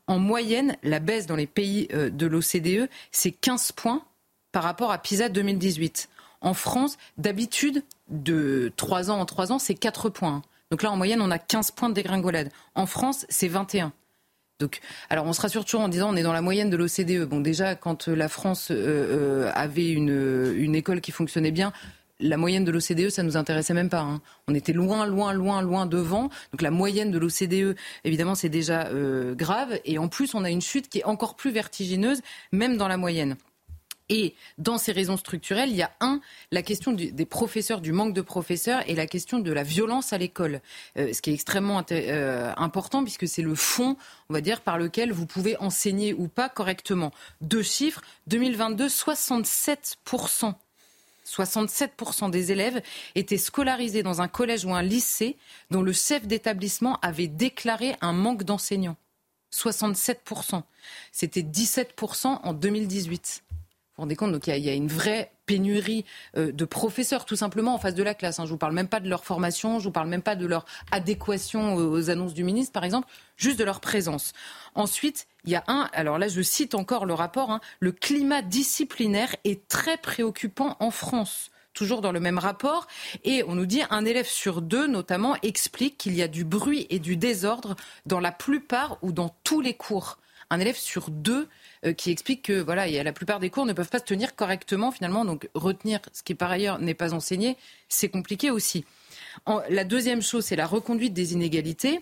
en 0.07 0.19
moyenne, 0.19 0.77
la 0.83 0.99
baisse 0.99 1.27
dans 1.27 1.35
les 1.35 1.47
pays 1.47 1.87
euh, 1.93 2.09
de 2.09 2.25
l'OCDE, 2.25 2.89
c'est 3.11 3.31
15 3.31 3.73
points 3.73 4.03
par 4.51 4.63
rapport 4.63 4.91
à 4.91 4.97
PISA 4.97 5.29
2018. 5.29 6.09
En 6.41 6.53
France, 6.53 6.97
d'habitude, 7.17 7.83
de 8.09 8.71
3 8.77 9.11
ans 9.11 9.19
en 9.19 9.25
3 9.25 9.51
ans, 9.51 9.59
c'est 9.59 9.75
4 9.75 10.09
points. 10.09 10.41
Donc 10.71 10.83
là, 10.83 10.91
en 10.91 10.97
moyenne, 10.97 11.21
on 11.21 11.31
a 11.31 11.39
15 11.39 11.71
points 11.71 11.89
de 11.89 11.93
dégringolade. 11.93 12.49
En 12.75 12.85
France, 12.85 13.25
c'est 13.29 13.47
21. 13.47 13.91
Donc, 14.59 14.79
alors 15.11 15.25
on 15.25 15.33
se 15.33 15.41
rassure 15.41 15.65
toujours 15.65 15.81
en 15.81 15.87
disant 15.87 16.11
on 16.11 16.15
est 16.15 16.23
dans 16.23 16.33
la 16.33 16.41
moyenne 16.41 16.71
de 16.71 16.77
l'OCDE. 16.77 17.25
Bon, 17.29 17.39
déjà, 17.39 17.75
quand 17.75 18.07
la 18.07 18.27
France 18.27 18.71
euh, 18.71 19.45
euh, 19.45 19.51
avait 19.53 19.89
une, 19.89 20.75
école 20.75 20.99
qui 20.99 21.11
fonctionnait 21.11 21.51
bien, 21.51 21.73
la 22.19 22.37
moyenne 22.37 22.65
de 22.65 22.71
l'OCDE, 22.71 23.09
ça 23.09 23.23
nous 23.23 23.37
intéressait 23.37 23.73
même 23.73 23.89
pas. 23.89 24.01
Hein. 24.01 24.21
On 24.47 24.55
était 24.55 24.73
loin, 24.73 25.05
loin, 25.05 25.33
loin, 25.33 25.61
loin 25.61 25.85
devant. 25.85 26.29
Donc 26.51 26.61
la 26.61 26.71
moyenne 26.71 27.11
de 27.11 27.17
l'OCDE, 27.17 27.75
évidemment, 28.03 28.35
c'est 28.35 28.49
déjà 28.49 28.87
euh, 28.87 29.35
grave. 29.35 29.79
Et 29.85 29.97
en 29.97 30.07
plus, 30.07 30.35
on 30.35 30.43
a 30.43 30.49
une 30.49 30.61
chute 30.61 30.89
qui 30.89 30.99
est 30.99 31.05
encore 31.05 31.35
plus 31.35 31.51
vertigineuse, 31.51 32.21
même 32.51 32.77
dans 32.77 32.87
la 32.87 32.97
moyenne. 32.97 33.37
Et 34.09 34.35
dans 34.57 34.77
ces 34.77 34.93
raisons 34.93 35.17
structurelles, 35.17 35.69
il 35.69 35.75
y 35.75 35.81
a 35.81 35.91
un, 35.99 36.21
la 36.51 36.61
question 36.61 36.93
des 36.93 37.25
professeurs, 37.25 37.81
du 37.81 37.91
manque 37.91 38.13
de 38.13 38.21
professeurs, 38.21 38.81
et 38.87 38.95
la 38.95 39.05
question 39.05 39.39
de 39.39 39.51
la 39.51 39.63
violence 39.63 40.13
à 40.13 40.17
l'école, 40.17 40.61
euh, 40.97 41.11
ce 41.11 41.21
qui 41.21 41.31
est 41.31 41.33
extrêmement 41.33 41.83
euh, 41.91 42.53
important 42.55 43.03
puisque 43.03 43.27
c'est 43.27 43.41
le 43.41 43.55
fond, 43.55 43.97
on 44.29 44.33
va 44.33 44.41
dire, 44.41 44.61
par 44.61 44.77
lequel 44.77 45.11
vous 45.11 45.25
pouvez 45.25 45.57
enseigner 45.57 46.13
ou 46.13 46.29
pas 46.29 46.47
correctement. 46.47 47.11
Deux 47.41 47.63
chiffres 47.63 48.01
2022, 48.27 48.87
67 48.87 49.97
67% 51.27 52.29
des 52.31 52.51
élèves 52.51 52.81
étaient 53.15 53.37
scolarisés 53.37 54.03
dans 54.03 54.21
un 54.21 54.27
collège 54.27 54.65
ou 54.65 54.73
un 54.73 54.81
lycée 54.81 55.37
dont 55.69 55.81
le 55.81 55.91
chef 55.91 56.25
d'établissement 56.25 56.99
avait 57.01 57.27
déclaré 57.27 57.95
un 58.01 58.13
manque 58.13 58.43
d'enseignants. 58.43 58.97
67%. 59.53 60.63
C'était 61.11 61.41
17% 61.41 62.39
en 62.43 62.53
2018. 62.53 63.43
Vous 63.97 64.03
rendez 64.03 64.15
compte, 64.15 64.31
donc 64.31 64.45
il 64.45 64.55
y, 64.59 64.69
a 64.69 64.73
une 64.75 64.87
vraie 64.87 65.31
pénurie 65.47 66.05
euh, 66.37 66.51
de 66.51 66.65
professeurs 66.65 67.25
tout 67.25 67.35
simplement 67.35 67.73
en 67.73 67.79
face 67.79 67.95
de 67.95 68.03
la 68.03 68.13
classe. 68.13 68.39
Hein. 68.39 68.45
Je 68.45 68.51
vous 68.51 68.57
parle 68.57 68.75
même 68.75 68.87
pas 68.87 68.99
de 68.99 69.09
leur 69.09 69.25
formation, 69.25 69.79
je 69.79 69.85
vous 69.85 69.91
parle 69.91 70.07
même 70.07 70.21
pas 70.21 70.35
de 70.35 70.45
leur 70.45 70.65
adéquation 70.91 71.73
aux 71.73 72.11
annonces 72.11 72.35
du 72.35 72.43
ministre, 72.43 72.71
par 72.73 72.83
exemple, 72.83 73.07
juste 73.37 73.57
de 73.57 73.63
leur 73.63 73.79
présence. 73.79 74.33
Ensuite, 74.75 75.25
il 75.45 75.51
y 75.51 75.55
a 75.55 75.63
un, 75.67 75.89
alors 75.93 76.19
là 76.19 76.27
je 76.27 76.43
cite 76.43 76.75
encore 76.75 77.07
le 77.07 77.15
rapport, 77.15 77.49
hein, 77.49 77.59
le 77.79 77.91
climat 77.91 78.43
disciplinaire 78.43 79.35
est 79.45 79.67
très 79.67 79.97
préoccupant 79.97 80.77
en 80.79 80.91
France 80.91 81.49
toujours 81.73 82.01
dans 82.01 82.11
le 82.11 82.19
même 82.19 82.39
rapport. 82.39 82.87
Et 83.23 83.43
on 83.43 83.53
nous 83.53 83.67
dit 83.67 83.83
un 83.91 84.03
élève 84.03 84.25
sur 84.25 84.63
deux, 84.63 84.87
notamment, 84.87 85.35
explique 85.43 85.97
qu'il 85.99 86.15
y 86.15 86.23
a 86.23 86.27
du 86.27 86.43
bruit 86.43 86.87
et 86.89 86.97
du 86.97 87.17
désordre 87.17 87.75
dans 88.07 88.19
la 88.19 88.31
plupart 88.31 88.97
ou 89.03 89.11
dans 89.11 89.35
tous 89.43 89.61
les 89.61 89.75
cours. 89.75 90.17
Un 90.49 90.59
élève 90.59 90.75
sur 90.75 91.11
deux 91.11 91.47
qui 91.91 92.11
explique 92.11 92.43
que 92.43 92.59
voilà, 92.61 92.87
la 92.87 93.13
plupart 93.13 93.39
des 93.39 93.49
cours 93.49 93.65
ne 93.65 93.73
peuvent 93.73 93.89
pas 93.89 93.99
se 93.99 94.05
tenir 94.05 94.35
correctement 94.35 94.91
finalement. 94.91 95.25
Donc 95.25 95.49
retenir 95.53 95.99
ce 96.13 96.23
qui 96.23 96.35
par 96.35 96.51
ailleurs 96.51 96.79
n'est 96.79 96.93
pas 96.93 97.13
enseigné, 97.13 97.57
c'est 97.89 98.09
compliqué 98.09 98.51
aussi. 98.51 98.85
la 99.69 99.83
deuxième 99.83 100.21
chose, 100.21 100.45
c'est 100.45 100.55
la 100.55 100.67
reconduite 100.67 101.13
des 101.13 101.33
inégalités. 101.33 102.01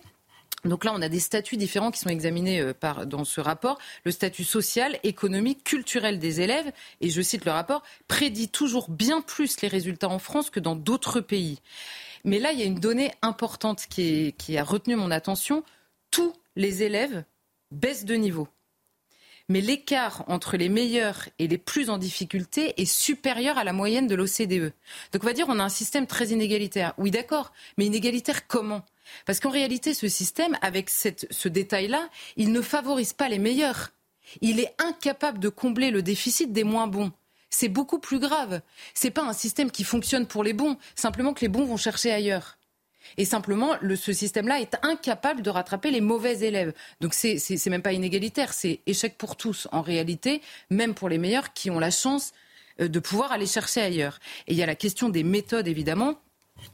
Donc 0.64 0.84
là, 0.84 0.92
on 0.94 1.02
a 1.02 1.08
des 1.08 1.20
statuts 1.20 1.56
différents 1.56 1.90
qui 1.90 2.00
sont 2.00 2.08
examinés 2.08 2.60
euh, 2.60 2.72
dans 3.04 3.24
ce 3.24 3.40
rapport. 3.40 3.78
Le 4.04 4.10
statut 4.10 4.44
social, 4.44 4.98
économique, 5.02 5.64
culturel 5.64 6.18
des 6.18 6.40
élèves, 6.40 6.72
et 7.00 7.10
je 7.10 7.22
cite 7.22 7.44
le 7.44 7.52
rapport, 7.52 7.82
prédit 8.08 8.48
toujours 8.48 8.90
bien 8.90 9.20
plus 9.20 9.60
les 9.60 9.68
résultats 9.68 10.08
en 10.08 10.18
France 10.18 10.50
que 10.50 10.60
dans 10.60 10.76
d'autres 10.76 11.20
pays. 11.20 11.60
Mais 12.24 12.38
là, 12.38 12.52
il 12.52 12.58
y 12.58 12.62
a 12.62 12.66
une 12.66 12.80
donnée 12.80 13.12
importante 13.22 13.86
qui 13.88 14.58
a 14.58 14.64
retenu 14.64 14.96
mon 14.96 15.10
attention. 15.10 15.62
Tous 16.10 16.32
les 16.56 16.82
élèves 16.82 17.24
baissent 17.70 18.04
de 18.04 18.14
niveau 18.14 18.48
mais 19.48 19.60
l'écart 19.60 20.24
entre 20.28 20.56
les 20.56 20.68
meilleurs 20.68 21.28
et 21.38 21.46
les 21.46 21.58
plus 21.58 21.90
en 21.90 21.98
difficulté 21.98 22.80
est 22.80 22.84
supérieur 22.84 23.58
à 23.58 23.64
la 23.64 23.72
moyenne 23.72 24.06
de 24.06 24.14
l'OCDE. 24.14 24.72
Donc 25.12 25.22
on 25.22 25.26
va 25.26 25.32
dire 25.32 25.46
on 25.48 25.58
a 25.58 25.64
un 25.64 25.68
système 25.68 26.06
très 26.06 26.28
inégalitaire. 26.28 26.94
Oui 26.98 27.10
d'accord, 27.10 27.52
mais 27.78 27.86
inégalitaire 27.86 28.46
comment? 28.46 28.82
Parce 29.24 29.40
qu'en 29.40 29.50
réalité 29.50 29.94
ce 29.94 30.08
système, 30.08 30.56
avec 30.62 30.90
ce 30.90 31.48
détail-là, 31.48 32.08
il 32.36 32.52
ne 32.52 32.60
favorise 32.60 33.12
pas 33.12 33.28
les 33.28 33.38
meilleurs. 33.38 33.92
Il 34.40 34.58
est 34.58 34.74
incapable 34.78 35.38
de 35.38 35.48
combler 35.48 35.90
le 35.90 36.02
déficit 36.02 36.52
des 36.52 36.64
moins 36.64 36.88
bons. 36.88 37.12
C'est 37.48 37.68
beaucoup 37.68 38.00
plus 38.00 38.18
grave. 38.18 38.60
Ce 38.94 39.06
n'est 39.06 39.12
pas 39.12 39.22
un 39.22 39.32
système 39.32 39.70
qui 39.70 39.84
fonctionne 39.84 40.26
pour 40.26 40.42
les 40.42 40.52
bons, 40.52 40.76
simplement 40.96 41.32
que 41.32 41.42
les 41.42 41.48
bons 41.48 41.64
vont 41.64 41.76
chercher 41.76 42.12
ailleurs. 42.12 42.55
Et 43.16 43.24
simplement, 43.24 43.76
ce 43.94 44.12
système-là 44.12 44.60
est 44.60 44.76
incapable 44.82 45.42
de 45.42 45.50
rattraper 45.50 45.90
les 45.90 46.00
mauvais 46.00 46.40
élèves. 46.40 46.72
Donc 47.00 47.14
c'est 47.14 47.66
même 47.66 47.82
pas 47.82 47.92
inégalitaire, 47.92 48.52
c'est 48.52 48.80
échec 48.86 49.16
pour 49.18 49.36
tous 49.36 49.68
en 49.72 49.82
réalité, 49.82 50.42
même 50.70 50.94
pour 50.94 51.08
les 51.08 51.18
meilleurs 51.18 51.52
qui 51.52 51.70
ont 51.70 51.78
la 51.78 51.90
chance 51.90 52.32
euh, 52.80 52.88
de 52.88 52.98
pouvoir 52.98 53.32
aller 53.32 53.46
chercher 53.46 53.80
ailleurs. 53.82 54.18
Et 54.46 54.52
il 54.52 54.58
y 54.58 54.62
a 54.62 54.66
la 54.66 54.74
question 54.74 55.08
des 55.08 55.22
méthodes, 55.22 55.68
évidemment. 55.68 56.20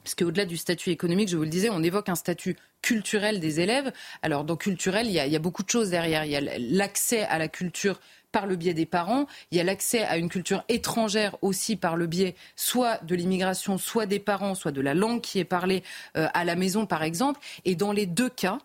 Parce 0.05 0.15
qu'au-delà 0.15 0.45
du 0.45 0.57
statut 0.57 0.91
économique, 0.91 1.29
je 1.29 1.37
vous 1.37 1.43
le 1.43 1.49
disais, 1.49 1.69
on 1.71 1.83
évoque 1.83 2.09
un 2.09 2.15
statut 2.15 2.57
culturel 2.83 3.41
des 3.41 3.61
élèves. 3.61 3.93
Alors, 4.23 4.45
dans 4.45 4.57
culturel, 4.57 5.07
il 5.07 5.13
y 5.13 5.21
a, 5.21 5.27
il 5.27 5.33
y 5.33 5.37
a 5.37 5.41
beaucoup 5.41 5.63
de 5.63 5.71
choses 5.71 5.91
derrière. 5.91 6.25
Il 6.25 6.31
y 6.31 6.37
a 6.37 6.41
l'accès 6.59 7.23
à 7.23 7.39
la 7.39 7.49
culture 7.49 8.01
par 8.33 8.47
le 8.47 8.57
biais 8.57 8.75
des 8.75 8.87
parents. 8.87 9.27
Il 9.51 9.59
y 9.59 9.61
a 9.61 9.65
l'accès 9.65 10.03
à 10.03 10.17
une 10.17 10.29
culture 10.29 10.65
étrangère 10.69 11.37
aussi 11.43 11.77
par 11.77 11.97
le 11.97 12.07
biais 12.07 12.35
soit 12.57 13.05
de 13.05 13.15
l'immigration, 13.15 13.79
soit 13.79 14.07
des 14.07 14.19
parents, 14.19 14.55
soit 14.55 14.73
de 14.73 14.81
la 14.81 14.95
langue 14.95 15.21
qui 15.21 15.39
est 15.39 15.45
parlée 15.45 15.83
euh, 16.17 16.29
à 16.35 16.45
la 16.45 16.57
maison, 16.57 16.87
par 16.87 17.03
exemple. 17.03 17.41
Et 17.65 17.77
dans 17.77 17.93
les 17.93 18.07
deux 18.07 18.31
cas, 18.31 18.59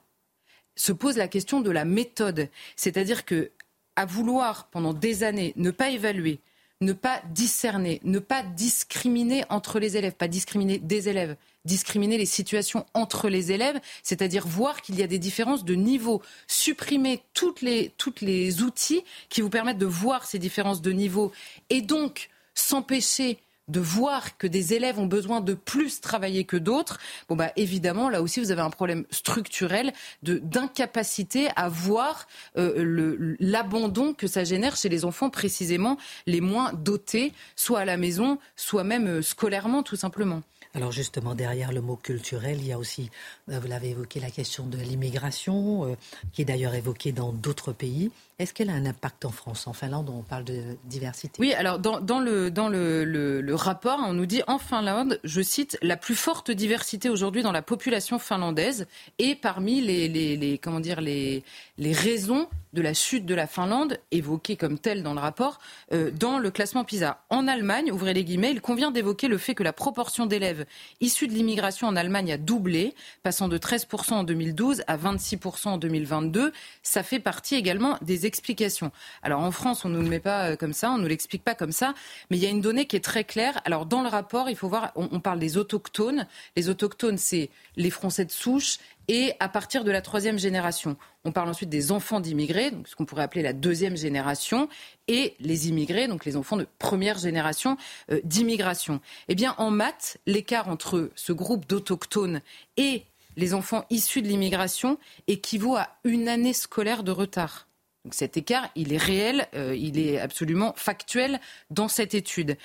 se 0.75 0.91
pose 0.91 1.17
la 1.17 1.27
question 1.27 1.59
de 1.61 1.71
la 1.71 1.85
méthode. 1.85 2.49
C'est-à-dire 2.75 3.25
que 3.25 3.51
à 3.95 4.05
vouloir 4.05 4.67
pendant 4.67 4.93
des 4.93 5.23
années 5.23 5.53
ne 5.55 5.71
pas 5.71 5.89
évaluer, 5.89 6.39
ne 6.81 6.93
pas 6.93 7.21
discerner, 7.31 7.99
ne 8.03 8.19
pas 8.19 8.43
discriminer 8.43 9.43
entre 9.49 9.79
les 9.79 9.97
élèves, 9.97 10.13
pas 10.13 10.27
discriminer 10.27 10.77
des 10.77 11.09
élèves, 11.09 11.35
discriminer 11.67 12.17
les 12.17 12.25
situations 12.25 12.85
entre 12.95 13.29
les 13.29 13.51
élèves, 13.51 13.79
c'est-à-dire 14.01 14.47
voir 14.47 14.81
qu'il 14.81 14.95
y 14.95 15.03
a 15.03 15.07
des 15.07 15.19
différences 15.19 15.65
de 15.65 15.75
niveau, 15.75 16.23
supprimer 16.47 17.21
toutes 17.33 17.61
les, 17.61 17.91
toutes 17.97 18.21
les 18.21 18.63
outils 18.63 19.03
qui 19.29 19.41
vous 19.41 19.49
permettent 19.51 19.77
de 19.77 19.85
voir 19.85 20.25
ces 20.25 20.39
différences 20.39 20.81
de 20.81 20.91
niveau 20.91 21.31
et 21.69 21.81
donc 21.81 22.29
s'empêcher 22.55 23.37
de 23.67 23.79
voir 23.79 24.37
que 24.37 24.47
des 24.47 24.73
élèves 24.73 24.97
ont 24.97 25.07
besoin 25.07 25.41
de 25.41 25.53
plus 25.53 25.99
travailler 25.99 26.45
que 26.45 26.55
d'autres, 26.55 26.99
bon 27.27 27.35
bah 27.35 27.51
évidemment 27.57 28.09
là 28.09 28.21
aussi 28.21 28.39
vous 28.39 28.51
avez 28.51 28.61
un 28.61 28.69
problème 28.69 29.05
structurel 29.11 29.91
d'incapacité 30.23 31.49
à 31.57 31.67
voir 31.67 32.27
euh, 32.57 33.35
l'abandon 33.39 34.13
que 34.13 34.27
ça 34.27 34.45
génère 34.45 34.77
chez 34.77 34.87
les 34.87 35.03
enfants 35.03 35.29
précisément 35.29 35.97
les 36.27 36.39
moins 36.39 36.71
dotés, 36.73 37.33
soit 37.55 37.79
à 37.79 37.85
la 37.85 37.97
maison, 37.97 38.39
soit 38.55 38.85
même 38.85 39.07
euh, 39.07 39.21
scolairement 39.21 39.83
tout 39.83 39.97
simplement. 39.97 40.43
Alors 40.77 40.91
justement, 40.91 41.33
derrière 41.33 41.71
le 41.71 41.81
mot 41.81 41.95
culturel, 41.95 42.59
il 42.59 42.67
y 42.67 42.71
a 42.71 42.77
aussi, 42.77 43.09
euh, 43.49 43.59
vous 43.59 43.67
l'avez 43.67 43.89
évoqué, 43.89 44.19
la 44.19 44.29
question 44.29 44.67
de 44.67 44.77
l'immigration, 44.77 45.85
euh, 45.85 45.95
qui 46.33 46.43
est 46.43 46.45
d'ailleurs 46.45 46.75
évoquée 46.75 47.11
dans 47.11 47.33
d'autres 47.33 47.73
pays. 47.73 48.11
Est-ce 48.39 48.53
qu'elle 48.53 48.69
a 48.69 48.73
un 48.73 48.85
impact 48.85 49.25
en 49.25 49.31
France 49.31 49.65
En 49.65 49.73
Finlande, 49.73 50.11
on 50.11 50.21
parle 50.21 50.43
de 50.43 50.77
diversité? 50.83 51.33
Oui, 51.39 51.53
alors 51.53 51.79
dans, 51.79 52.19
le, 52.19 52.51
dans 52.51 52.69
le, 52.69 53.03
le, 53.03 53.55
rapport, 53.55 53.99
on 54.05 54.13
nous 54.13 54.27
dit 54.27 54.43
en 54.45 54.59
Finlande, 54.59 55.19
je 55.23 55.41
cite, 55.41 55.75
la 55.81 55.97
plus 55.97 56.13
forte 56.13 56.51
diversité 56.51 57.09
aujourd'hui 57.09 57.41
dans 57.41 57.51
la 57.51 57.63
population 57.63 58.19
finlandaise 58.19 58.85
et 59.17 59.33
parmi 59.33 59.81
les, 59.81 60.07
les, 60.07 60.37
les, 60.37 60.59
comment 60.59 60.79
dire, 60.79 61.01
les, 61.01 61.43
les 61.79 61.93
raisons 61.93 62.47
de 62.73 62.83
la 62.83 62.93
chute 62.93 63.25
de 63.25 63.33
la 63.33 63.47
Finlande, 63.47 63.97
évoquées 64.11 64.55
comme 64.55 64.77
telles 64.77 65.01
dans 65.01 65.15
le 65.15 65.19
rapport, 65.19 65.57
euh, 65.93 66.11
dans 66.11 66.37
le 66.37 66.51
classement 66.51 66.83
PISA. 66.83 67.23
En 67.31 67.47
Allemagne, 67.47 67.91
ouvrez 67.91 68.13
les 68.13 68.23
guillemets, 68.23 68.51
il 68.51 68.61
convient 68.61 68.91
d'évoquer 68.91 69.27
le 69.27 69.39
fait 69.39 69.55
que 69.55 69.63
la 69.63 69.73
proportion 69.73 70.27
d'élèves 70.27 70.63
issus 71.01 71.27
de 71.27 71.33
l'immigration 71.33 71.87
en 71.87 71.95
Allemagne 71.95 72.31
a 72.33 72.37
doublé, 72.37 72.93
passant 73.23 73.47
de 73.47 73.57
13% 73.57 74.13
en 74.13 74.23
2012 74.23 74.83
à 74.85 74.95
26% 74.95 75.69
en 75.69 75.77
2022. 75.77 76.53
Ça 76.83 77.01
fait 77.01 77.19
partie 77.19 77.55
également 77.55 77.97
des 78.03 78.26
explications. 78.27 78.91
Alors 79.23 79.41
en 79.41 79.51
France, 79.51 79.83
on 79.85 79.89
ne 79.89 79.95
nous 79.95 80.03
le 80.03 80.09
met 80.09 80.19
pas 80.19 80.51
euh, 80.51 80.55
comme 80.55 80.73
ça, 80.73 80.91
on 80.91 80.97
ne 80.97 81.01
nous 81.01 81.07
l'explique 81.07 81.43
pas 81.43 81.55
comme 81.55 81.71
ça, 81.71 81.95
mais 82.29 82.37
il 82.37 82.43
y 82.43 82.45
a 82.45 82.49
une 82.49 82.61
donnée 82.61 82.85
qui 82.85 82.95
est 82.95 83.03
très 83.03 83.23
claire. 83.23 83.59
Alors 83.65 83.87
dans 83.87 84.03
le 84.03 84.09
rapport, 84.09 84.49
il 84.49 84.55
faut 84.55 84.69
voir, 84.69 84.91
on, 84.95 85.19
parle 85.19 85.39
des 85.39 85.57
autochtones. 85.57 86.27
Les 86.55 86.69
autochtones, 86.69 87.17
c'est 87.17 87.49
les 87.75 87.89
Français 87.89 88.25
de 88.25 88.31
souche 88.31 88.77
et 89.07 89.33
à 89.39 89.49
partir 89.49 89.83
de 89.83 89.91
la 89.91 90.01
troisième 90.01 90.37
génération. 90.37 90.97
On 91.23 91.31
parle 91.31 91.49
ensuite 91.49 91.69
des 91.69 91.91
enfants 91.91 92.19
d'immigrés, 92.19 92.71
ce 92.85 92.95
qu'on 92.95 93.05
pourrait 93.05 93.23
appeler 93.23 93.41
la 93.41 93.53
deuxième 93.53 93.97
génération, 93.97 94.69
et 95.07 95.35
les 95.39 95.69
immigrés, 95.69 96.07
donc 96.07 96.25
les 96.25 96.35
enfants 96.35 96.57
de 96.57 96.67
première 96.77 97.17
génération 97.17 97.77
euh, 98.11 98.19
d'immigration. 98.23 98.99
Eh 99.29 99.35
bien, 99.35 99.55
en 99.57 99.71
maths, 99.71 100.17
l'écart 100.25 100.67
entre 100.67 101.09
ce 101.15 101.31
groupe 101.31 101.67
d'autochtones 101.67 102.41
et 102.75 103.03
les 103.37 103.53
enfants 103.53 103.85
issus 103.89 104.21
de 104.21 104.27
l'immigration 104.27 104.97
équivaut 105.27 105.77
à 105.77 105.89
une 106.03 106.27
année 106.27 106.53
scolaire 106.53 107.03
de 107.03 107.11
retard. 107.11 107.66
Donc 108.07 108.13
cet 108.13 108.37
écart, 108.37 108.69
il 108.75 108.93
est 108.93 109.03
réel, 109.03 109.49
euh, 109.53 109.75
il 109.75 109.99
est 109.99 110.17
absolument 110.17 110.73
factuel 110.77 111.41
dans 111.71 111.89
cette 111.89 112.13
étude. 112.13 112.55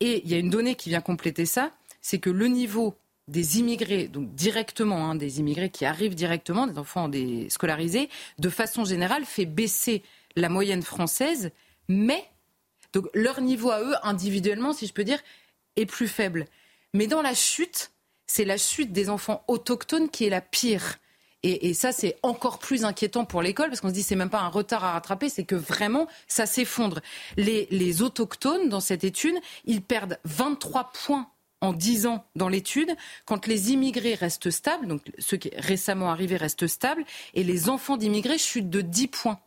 Et 0.00 0.22
il 0.24 0.28
y 0.28 0.34
a 0.34 0.38
une 0.38 0.50
donnée 0.50 0.74
qui 0.74 0.88
vient 0.88 1.00
compléter 1.00 1.46
ça, 1.46 1.70
c'est 2.00 2.18
que 2.18 2.30
le 2.30 2.48
niveau 2.48 2.96
des 3.28 3.60
immigrés, 3.60 4.08
donc 4.08 4.34
directement, 4.34 5.08
hein, 5.08 5.14
des 5.14 5.38
immigrés 5.38 5.70
qui 5.70 5.84
arrivent 5.84 6.16
directement, 6.16 6.66
des 6.66 6.76
enfants 6.78 7.08
des 7.08 7.48
scolarisés, 7.48 8.08
de 8.40 8.48
façon 8.48 8.84
générale, 8.84 9.24
fait 9.24 9.46
baisser 9.46 10.02
la 10.34 10.48
moyenne 10.48 10.82
française, 10.82 11.52
mais 11.86 12.24
donc 12.92 13.06
leur 13.14 13.40
niveau 13.40 13.70
à 13.70 13.80
eux, 13.80 13.94
individuellement, 14.02 14.72
si 14.72 14.88
je 14.88 14.92
peux 14.92 15.04
dire, 15.04 15.20
est 15.76 15.86
plus 15.86 16.08
faible. 16.08 16.46
Mais 16.92 17.06
dans 17.06 17.22
la 17.22 17.34
chute, 17.34 17.92
c'est 18.26 18.44
la 18.44 18.56
chute 18.56 18.90
des 18.90 19.10
enfants 19.10 19.44
autochtones 19.46 20.08
qui 20.08 20.24
est 20.24 20.30
la 20.30 20.40
pire. 20.40 20.98
Et, 21.44 21.72
ça, 21.72 21.92
c'est 21.92 22.16
encore 22.22 22.58
plus 22.58 22.84
inquiétant 22.84 23.24
pour 23.24 23.42
l'école 23.42 23.68
parce 23.68 23.80
qu'on 23.80 23.90
se 23.90 23.94
dit 23.94 24.02
c'est 24.02 24.16
même 24.16 24.30
pas 24.30 24.40
un 24.40 24.48
retard 24.48 24.84
à 24.84 24.92
rattraper, 24.92 25.28
c'est 25.28 25.44
que 25.44 25.54
vraiment 25.54 26.08
ça 26.26 26.46
s'effondre. 26.46 27.00
Les, 27.36 28.02
autochtones 28.02 28.68
dans 28.68 28.80
cette 28.80 29.04
étude, 29.04 29.36
ils 29.64 29.82
perdent 29.82 30.18
23 30.24 30.90
points 30.92 31.30
en 31.60 31.72
10 31.72 32.06
ans 32.06 32.24
dans 32.36 32.48
l'étude, 32.48 32.94
quand 33.24 33.46
les 33.46 33.72
immigrés 33.72 34.14
restent 34.14 34.50
stables, 34.50 34.86
donc 34.86 35.02
ceux 35.18 35.36
qui 35.36 35.50
récemment 35.56 36.10
arrivés 36.10 36.36
restent 36.36 36.68
stables, 36.68 37.04
et 37.34 37.42
les 37.42 37.68
enfants 37.68 37.96
d'immigrés 37.96 38.38
chutent 38.38 38.70
de 38.70 38.80
10 38.80 39.08
points. 39.08 39.40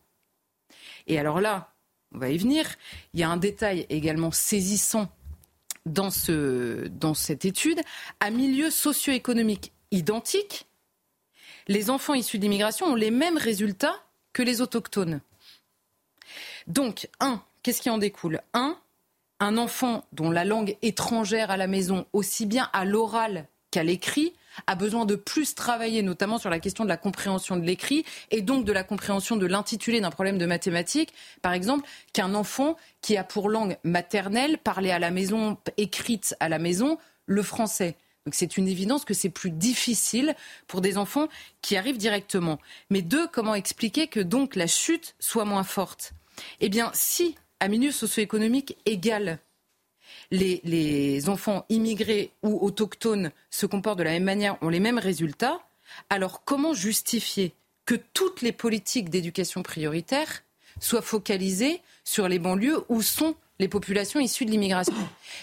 Et 1.08 1.20
alors 1.20 1.40
là, 1.40 1.74
on 2.14 2.20
va 2.20 2.30
y 2.30 2.38
venir, 2.38 2.66
il 3.14 3.22
y 3.22 3.24
a 3.24 3.30
un 3.30 3.38
détail 3.38 3.86
également 3.90 4.32
saisissant 4.32 5.10
dans, 5.86 6.12
ce, 6.12 6.88
dans 6.88 7.14
cette 7.14 7.46
étude. 7.46 7.80
À 8.20 8.30
milieu 8.30 8.70
socio-économique 8.70 9.72
identique, 9.92 10.68
les 11.68 11.90
enfants 11.90 12.14
issus 12.14 12.40
d'immigration 12.40 12.88
ont 12.88 12.96
les 12.96 13.12
mêmes 13.12 13.38
résultats 13.38 13.96
que 14.34 14.44
les 14.44 14.62
autochtones. 14.62 15.22
Donc, 16.68 17.10
un, 17.20 17.42
qu'est-ce 17.64 17.82
qui 17.82 17.90
en 17.90 17.98
découle? 17.98 18.42
Un, 18.54 18.78
un 19.40 19.58
enfant 19.58 20.06
dont 20.14 20.32
la 20.32 20.46
langue 20.46 20.78
étrangère 20.82 21.52
à 21.52 21.58
la 21.58 21.68
maison, 21.68 22.06
aussi 22.14 22.46
bien 22.46 22.70
à 22.74 22.86
l'oral 22.86 23.48
qu'à 23.72 23.84
l'écrit, 23.84 24.34
a 24.68 24.76
besoin 24.76 25.06
de 25.06 25.16
plus 25.16 25.56
travailler, 25.56 26.04
notamment 26.04 26.38
sur 26.38 26.50
la 26.50 26.60
question 26.60 26.84
de 26.84 26.90
la 26.90 26.98
compréhension 26.98 27.56
de 27.56 27.66
l'écrit 27.66 28.06
et 28.30 28.42
donc 28.42 28.66
de 28.66 28.74
la 28.74 28.84
compréhension 28.84 29.38
de 29.38 29.46
l'intitulé 29.46 30.02
d'un 30.02 30.12
problème 30.12 30.38
de 30.38 30.46
mathématiques, 30.46 31.14
par 31.42 31.54
exemple, 31.54 31.88
qu'un 32.14 32.36
enfant 32.36 32.76
qui 33.02 33.18
a 33.18 33.24
pour 33.24 33.50
langue 33.50 33.78
maternelle, 33.84 34.58
parlée 34.58 34.92
à 34.92 35.00
la 35.00 35.10
maison, 35.10 35.58
écrite 35.78 36.36
à 36.40 36.50
la 36.50 36.60
maison, 36.60 36.98
le 37.26 37.44
français. 37.44 37.96
Donc 38.26 38.36
c'est 38.36 38.58
une 38.58 38.68
évidence 38.68 39.04
que 39.04 39.14
c'est 39.14 39.30
plus 39.30 39.50
difficile 39.52 40.36
pour 40.68 40.82
des 40.82 40.98
enfants 40.98 41.28
qui 41.62 41.76
arrivent 41.76 41.98
directement. 41.98 42.60
Mais 42.90 43.02
deux, 43.02 43.28
comment 43.28 43.56
expliquer 43.56 44.08
que 44.08 44.20
donc 44.20 44.56
la 44.56 44.68
chute 44.68 45.16
soit 45.20 45.46
moins 45.46 45.64
forte? 45.64 46.14
Eh 46.60 46.70
bien, 46.70 46.92
si 46.94 47.36
à 47.60 47.68
milieu 47.68 47.92
socio-économique 47.92 48.78
égal, 48.86 49.40
les, 50.30 50.62
les, 50.64 51.30
enfants 51.30 51.66
immigrés 51.70 52.32
ou 52.44 52.64
autochtones 52.66 53.32
se 53.50 53.66
comportent 53.66 54.00
de 54.00 54.04
la 54.04 54.12
même 54.12 54.24
manière, 54.24 54.58
ont 54.62 54.70
les 54.70 54.80
mêmes 54.80 54.98
résultats, 54.98 55.62
alors 56.10 56.44
comment 56.44 56.74
justifier 56.74 57.54
que 57.86 57.96
toutes 58.14 58.42
les 58.42 58.52
politiques 58.52 59.10
d'éducation 59.10 59.64
prioritaire 59.64 60.44
soient 60.80 61.02
focalisées 61.02 61.82
sur 62.04 62.28
les 62.28 62.40
banlieues 62.40 62.84
où 62.90 63.02
sont 63.02 63.36
les 63.62 63.68
populations 63.68 64.20
issues 64.20 64.46
de 64.46 64.52
l'immigration. 64.52 64.94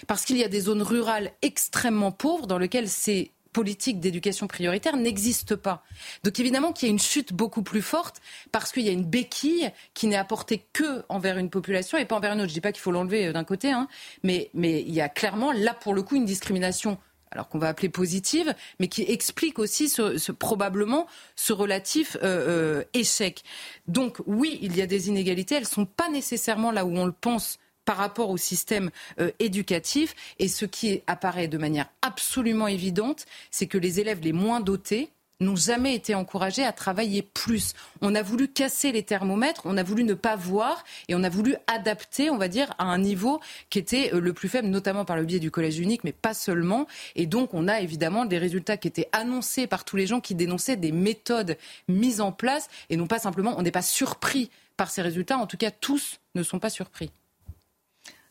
Parce 0.05 0.25
qu'il 0.25 0.37
y 0.37 0.43
a 0.43 0.49
des 0.49 0.59
zones 0.59 0.83
rurales 0.83 1.31
extrêmement 1.41 2.11
pauvres 2.11 2.45
dans 2.45 2.59
lesquelles 2.59 2.89
ces 2.89 3.31
politiques 3.53 3.99
d'éducation 3.99 4.47
prioritaire 4.47 4.95
n'existent 4.95 5.57
pas. 5.57 5.83
Donc 6.23 6.39
évidemment 6.39 6.71
qu'il 6.71 6.87
y 6.87 6.91
a 6.91 6.93
une 6.93 6.99
chute 6.99 7.33
beaucoup 7.33 7.63
plus 7.63 7.81
forte 7.81 8.21
parce 8.51 8.71
qu'il 8.71 8.83
y 8.83 8.89
a 8.89 8.91
une 8.91 9.05
béquille 9.05 9.71
qui 9.93 10.07
n'est 10.07 10.17
apportée 10.17 10.63
que 10.73 11.03
envers 11.09 11.37
une 11.37 11.49
population 11.49 11.97
et 11.97 12.05
pas 12.05 12.15
envers 12.15 12.33
une 12.33 12.41
autre. 12.41 12.49
Je 12.49 12.51
ne 12.51 12.55
dis 12.55 12.61
pas 12.61 12.71
qu'il 12.71 12.81
faut 12.81 12.91
l'enlever 12.91 13.27
euh, 13.27 13.33
d'un 13.33 13.45
côté, 13.45 13.71
hein, 13.71 13.87
mais, 14.23 14.51
il 14.53 14.93
y 14.93 15.01
a 15.01 15.09
clairement 15.09 15.51
là 15.51 15.73
pour 15.73 15.93
le 15.93 16.03
coup 16.03 16.15
une 16.15 16.25
discrimination 16.25 16.97
alors 17.31 17.47
qu'on 17.47 17.59
va 17.59 17.67
appeler 17.67 17.89
positive, 17.89 18.55
mais 18.79 18.87
qui 18.87 19.03
explique 19.03 19.59
aussi 19.59 19.87
ce, 19.87 20.31
probablement 20.31 21.05
ce 21.35 21.53
relatif 21.53 22.17
euh, 22.23 22.79
euh, 22.79 22.83
échec. 22.93 23.43
Donc 23.87 24.17
oui, 24.25 24.57
il 24.63 24.75
y 24.75 24.81
a 24.81 24.87
des 24.87 25.09
inégalités, 25.09 25.55
elles 25.55 25.63
ne 25.63 25.67
sont 25.67 25.85
pas 25.85 26.09
nécessairement 26.09 26.71
là 26.71 26.85
où 26.85 26.97
on 26.97 27.05
le 27.05 27.11
pense 27.11 27.59
par 27.89 27.97
rapport 27.97 28.29
au 28.29 28.37
système 28.37 28.91
euh, 29.19 29.31
éducatif. 29.39 30.13
Et 30.37 30.47
ce 30.47 30.65
qui 30.65 31.01
apparaît 31.07 31.47
de 31.47 31.57
manière 31.57 31.89
absolument 32.03 32.67
évidente, 32.67 33.25
c'est 33.49 33.65
que 33.65 33.79
les 33.79 33.99
élèves 33.99 34.19
les 34.21 34.31
moins 34.31 34.59
dotés, 34.59 35.09
n'ont 35.39 35.55
jamais 35.55 35.95
été 35.95 36.13
encouragés 36.13 36.63
à 36.65 36.71
travailler 36.71 37.23
plus. 37.23 37.73
On 38.01 38.13
a 38.13 38.21
voulu 38.21 38.47
casser 38.47 38.91
les 38.91 39.01
thermomètres, 39.03 39.61
on 39.65 39.77
a 39.77 39.83
voulu 39.83 40.03
ne 40.03 40.13
pas 40.13 40.35
voir 40.35 40.83
et 41.07 41.15
on 41.15 41.23
a 41.23 41.29
voulu 41.29 41.55
adapter, 41.65 42.29
on 42.29 42.37
va 42.37 42.47
dire, 42.47 42.75
à 42.77 42.83
un 42.83 42.99
niveau 42.99 43.39
qui 43.71 43.79
était 43.79 44.13
euh, 44.13 44.19
le 44.19 44.33
plus 44.33 44.49
faible, 44.49 44.67
notamment 44.67 45.03
par 45.03 45.15
le 45.15 45.23
biais 45.23 45.39
du 45.39 45.49
collège 45.49 45.79
unique, 45.79 46.03
mais 46.03 46.11
pas 46.11 46.35
seulement. 46.35 46.85
Et 47.15 47.25
donc, 47.25 47.55
on 47.55 47.67
a 47.67 47.79
évidemment 47.79 48.25
des 48.25 48.37
résultats 48.37 48.77
qui 48.77 48.87
étaient 48.87 49.09
annoncés 49.13 49.65
par 49.65 49.83
tous 49.83 49.95
les 49.95 50.05
gens 50.05 50.19
qui 50.19 50.35
dénonçaient 50.35 50.77
des 50.77 50.91
méthodes 50.91 51.57
mises 51.87 52.21
en 52.21 52.31
place 52.31 52.69
et 52.91 52.97
non 52.97 53.07
pas 53.07 53.17
simplement, 53.17 53.55
on 53.57 53.63
n'est 53.63 53.71
pas 53.71 53.81
surpris 53.81 54.51
par 54.77 54.91
ces 54.91 55.01
résultats. 55.01 55.39
En 55.39 55.47
tout 55.47 55.57
cas, 55.57 55.71
tous 55.71 56.19
ne 56.35 56.43
sont 56.43 56.59
pas 56.59 56.69
surpris. 56.69 57.09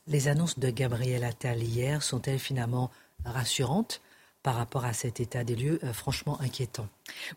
Les 0.09 0.29
annonces 0.29 0.59
de 0.59 0.71
Gabriel 0.71 1.23
Attal 1.23 1.63
hier 1.63 2.03
sont-elles 2.03 2.39
finalement 2.39 2.91
rassurantes 3.27 4.01
par 4.43 4.55
rapport 4.55 4.87
à 4.87 4.95
cet 4.95 5.21
état 5.21 5.45
des 5.45 5.55
lieux 5.55 5.79
euh, 5.85 5.93
franchement 5.93 6.41
inquiétant? 6.41 6.89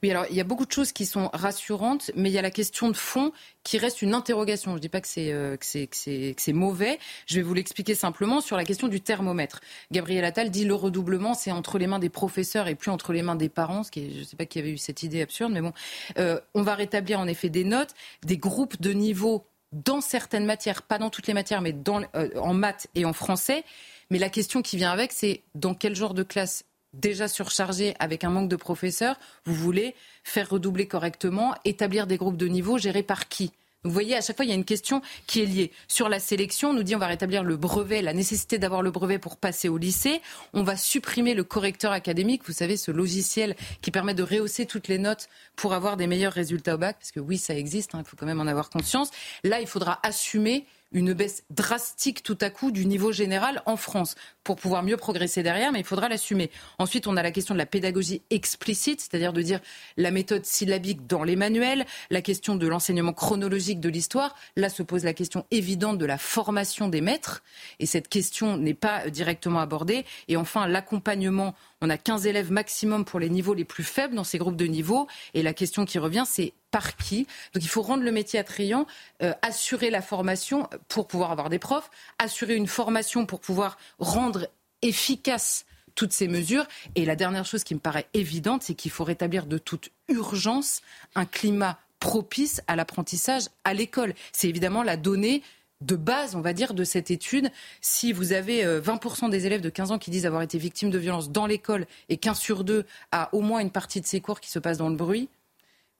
Oui, 0.01 0.11
alors 0.11 0.25
il 0.29 0.37
y 0.37 0.39
a 0.39 0.45
beaucoup 0.45 0.65
de 0.65 0.71
choses 0.71 0.93
qui 0.93 1.05
sont 1.05 1.29
rassurantes, 1.33 2.11
mais 2.15 2.29
il 2.29 2.33
y 2.33 2.37
a 2.37 2.41
la 2.41 2.51
question 2.51 2.87
de 2.87 2.95
fond 2.95 3.33
qui 3.63 3.77
reste 3.77 4.01
une 4.01 4.13
interrogation. 4.13 4.71
Je 4.71 4.75
ne 4.75 4.81
dis 4.81 4.87
pas 4.87 5.01
que 5.01 5.07
c'est 5.09 5.33
euh, 5.33 5.57
c'est 5.59 6.53
mauvais. 6.53 6.97
Je 7.25 7.35
vais 7.35 7.41
vous 7.41 7.53
l'expliquer 7.53 7.93
simplement 7.93 8.39
sur 8.39 8.55
la 8.55 8.63
question 8.63 8.87
du 8.87 9.01
thermomètre. 9.01 9.59
Gabriel 9.91 10.23
Attal 10.23 10.49
dit 10.49 10.63
le 10.63 10.75
redoublement, 10.75 11.33
c'est 11.33 11.51
entre 11.51 11.77
les 11.77 11.87
mains 11.87 11.99
des 11.99 12.09
professeurs 12.09 12.69
et 12.69 12.75
plus 12.75 12.91
entre 12.91 13.11
les 13.11 13.21
mains 13.21 13.35
des 13.35 13.49
parents. 13.49 13.83
Ce 13.83 13.91
qui 13.91 14.13
je 14.13 14.19
ne 14.19 14.23
sais 14.23 14.37
pas 14.37 14.45
qui 14.45 14.59
avait 14.59 14.71
eu 14.71 14.77
cette 14.77 15.03
idée 15.03 15.21
absurde, 15.21 15.51
mais 15.51 15.61
bon, 15.61 15.73
euh, 16.19 16.39
on 16.53 16.61
va 16.61 16.75
rétablir 16.75 17.19
en 17.19 17.27
effet 17.27 17.49
des 17.49 17.65
notes, 17.65 17.95
des 18.23 18.37
groupes 18.37 18.79
de 18.81 18.93
niveau 18.93 19.45
dans 19.71 20.01
certaines 20.01 20.45
matières, 20.45 20.81
pas 20.81 20.97
dans 20.97 21.09
toutes 21.09 21.27
les 21.27 21.33
matières, 21.33 21.61
mais 21.61 21.73
dans, 21.73 22.01
euh, 22.15 22.29
en 22.39 22.53
maths 22.53 22.87
et 22.95 23.05
en 23.05 23.13
français. 23.13 23.63
Mais 24.09 24.19
la 24.19 24.29
question 24.29 24.61
qui 24.61 24.77
vient 24.77 24.91
avec, 24.91 25.11
c'est 25.11 25.43
dans 25.55 25.73
quel 25.73 25.95
genre 25.95 26.13
de 26.13 26.23
classe 26.23 26.65
déjà 26.93 27.27
surchargée 27.27 27.95
avec 27.99 28.23
un 28.23 28.29
manque 28.29 28.49
de 28.49 28.55
professeurs, 28.57 29.17
vous 29.45 29.53
voulez 29.53 29.95
faire 30.23 30.49
redoubler 30.49 30.87
correctement, 30.87 31.55
établir 31.63 32.05
des 32.05 32.17
groupes 32.17 32.37
de 32.37 32.47
niveau 32.47 32.77
gérés 32.77 33.03
par 33.03 33.29
qui? 33.29 33.51
Vous 33.83 33.89
voyez, 33.89 34.15
à 34.15 34.21
chaque 34.21 34.35
fois, 34.35 34.45
il 34.45 34.49
y 34.49 34.51
a 34.51 34.55
une 34.55 34.63
question 34.63 35.01
qui 35.25 35.41
est 35.41 35.45
liée. 35.45 35.71
Sur 35.87 36.07
la 36.07 36.19
sélection, 36.19 36.69
on 36.69 36.73
nous 36.73 36.83
dit 36.83 36.95
on 36.95 36.99
va 36.99 37.07
rétablir 37.07 37.43
le 37.43 37.57
brevet, 37.57 38.03
la 38.03 38.13
nécessité 38.13 38.59
d'avoir 38.59 38.83
le 38.83 38.91
brevet 38.91 39.17
pour 39.17 39.37
passer 39.37 39.69
au 39.69 39.79
lycée. 39.79 40.21
On 40.53 40.61
va 40.61 40.77
supprimer 40.77 41.33
le 41.33 41.43
correcteur 41.43 41.91
académique, 41.91 42.43
vous 42.45 42.53
savez, 42.53 42.77
ce 42.77 42.91
logiciel 42.91 43.55
qui 43.81 43.89
permet 43.89 44.13
de 44.13 44.21
rehausser 44.21 44.67
toutes 44.67 44.87
les 44.87 44.99
notes 44.99 45.29
pour 45.55 45.73
avoir 45.73 45.97
des 45.97 46.05
meilleurs 46.05 46.33
résultats 46.33 46.75
au 46.75 46.77
bac, 46.77 46.97
parce 46.99 47.11
que 47.11 47.19
oui, 47.19 47.39
ça 47.39 47.55
existe, 47.55 47.95
hein, 47.95 48.03
il 48.05 48.07
faut 48.07 48.15
quand 48.15 48.27
même 48.27 48.39
en 48.39 48.45
avoir 48.45 48.69
conscience. 48.69 49.09
Là, 49.43 49.61
il 49.61 49.67
faudra 49.67 49.99
assumer 50.03 50.67
une 50.91 51.13
baisse 51.13 51.43
drastique 51.49 52.23
tout 52.23 52.37
à 52.41 52.49
coup 52.49 52.71
du 52.71 52.85
niveau 52.85 53.11
général 53.11 53.61
en 53.65 53.77
France 53.77 54.15
pour 54.43 54.55
pouvoir 54.55 54.83
mieux 54.83 54.97
progresser 54.97 55.43
derrière, 55.43 55.71
mais 55.71 55.79
il 55.79 55.85
faudra 55.85 56.09
l'assumer. 56.09 56.51
Ensuite, 56.79 57.07
on 57.07 57.15
a 57.17 57.23
la 57.23 57.31
question 57.31 57.53
de 57.53 57.59
la 57.59 57.65
pédagogie 57.65 58.21
explicite, 58.29 58.99
c'est-à-dire 58.99 59.33
de 59.33 59.41
dire 59.41 59.59
la 59.97 60.11
méthode 60.11 60.45
syllabique 60.45 61.07
dans 61.07 61.23
les 61.23 61.35
manuels, 61.35 61.85
la 62.09 62.21
question 62.21 62.55
de 62.55 62.67
l'enseignement 62.67 63.13
chronologique 63.13 63.79
de 63.79 63.89
l'histoire. 63.89 64.35
Là 64.55 64.69
se 64.69 64.83
pose 64.83 65.03
la 65.03 65.13
question 65.13 65.45
évidente 65.51 65.97
de 65.97 66.05
la 66.05 66.17
formation 66.17 66.89
des 66.89 67.01
maîtres, 67.01 67.43
et 67.79 67.85
cette 67.85 68.07
question 68.07 68.57
n'est 68.57 68.73
pas 68.73 69.09
directement 69.09 69.59
abordée. 69.59 70.05
Et 70.27 70.37
enfin, 70.37 70.67
l'accompagnement. 70.67 71.55
On 71.81 71.89
a 71.89 71.97
15 71.97 72.27
élèves 72.27 72.51
maximum 72.51 73.05
pour 73.05 73.19
les 73.19 73.29
niveaux 73.29 73.53
les 73.53 73.65
plus 73.65 73.83
faibles 73.83 74.15
dans 74.15 74.23
ces 74.23 74.37
groupes 74.37 74.55
de 74.55 74.65
niveau, 74.65 75.07
et 75.33 75.41
la 75.41 75.53
question 75.53 75.85
qui 75.85 75.99
revient, 75.99 76.23
c'est 76.27 76.53
par 76.69 76.95
qui. 76.95 77.27
Donc 77.53 77.63
il 77.63 77.67
faut 77.67 77.81
rendre 77.81 78.03
le 78.03 78.11
métier 78.11 78.39
attrayant, 78.39 78.85
euh, 79.23 79.33
assurer 79.41 79.89
la 79.89 80.01
formation 80.01 80.69
pour 80.87 81.07
pouvoir 81.07 81.31
avoir 81.31 81.49
des 81.49 81.59
profs, 81.59 81.89
assurer 82.19 82.55
une 82.55 82.67
formation 82.67 83.25
pour 83.25 83.39
pouvoir 83.39 83.77
rendre 83.99 84.47
efficace 84.81 85.65
toutes 85.95 86.13
ces 86.13 86.27
mesures. 86.27 86.65
Et 86.95 87.05
la 87.05 87.15
dernière 87.15 87.45
chose 87.45 87.63
qui 87.63 87.75
me 87.75 87.79
paraît 87.79 88.07
évidente, 88.13 88.63
c'est 88.63 88.75
qu'il 88.75 88.91
faut 88.91 89.03
rétablir 89.03 89.45
de 89.45 89.57
toute 89.57 89.89
urgence 90.07 90.81
un 91.15 91.25
climat 91.25 91.79
propice 91.99 92.61
à 92.67 92.75
l'apprentissage 92.75 93.43
à 93.63 93.73
l'école. 93.73 94.13
C'est 94.31 94.49
évidemment 94.49 94.83
la 94.83 94.97
donnée 94.97 95.43
de 95.81 95.95
base, 95.95 96.35
on 96.35 96.41
va 96.41 96.53
dire, 96.53 96.73
de 96.73 96.83
cette 96.83 97.11
étude. 97.11 97.49
Si 97.81 98.13
vous 98.13 98.33
avez 98.33 98.63
20% 98.63 99.25
euh, 99.25 99.29
des 99.29 99.45
élèves 99.45 99.61
de 99.61 99.69
15 99.69 99.91
ans 99.91 99.99
qui 99.99 100.11
disent 100.11 100.25
avoir 100.25 100.41
été 100.41 100.57
victimes 100.57 100.89
de 100.89 100.97
violences 100.97 101.31
dans 101.31 101.45
l'école 101.45 101.85
et 102.09 102.17
qu'un 102.17 102.33
sur 102.33 102.63
deux 102.63 102.85
a 103.11 103.29
au 103.33 103.41
moins 103.41 103.59
une 103.59 103.71
partie 103.71 104.01
de 104.01 104.05
ses 104.05 104.21
cours 104.21 104.39
qui 104.39 104.51
se 104.51 104.59
passe 104.59 104.77
dans 104.77 104.89
le 104.89 104.95
bruit, 104.95 105.29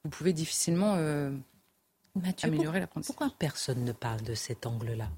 vous 0.04 0.10
pouvez 0.10 0.34
difficilement 0.34 0.96
euh, 0.98 1.32
améliorer 2.44 2.80
l'apprentissage. 2.80 3.16
Pourquoi 3.16 3.36
personne 3.38 3.84
ne 3.84 3.92
parle 3.92 4.22
de 4.24 4.34
cet 4.34 4.66
angle-là? 4.66 5.10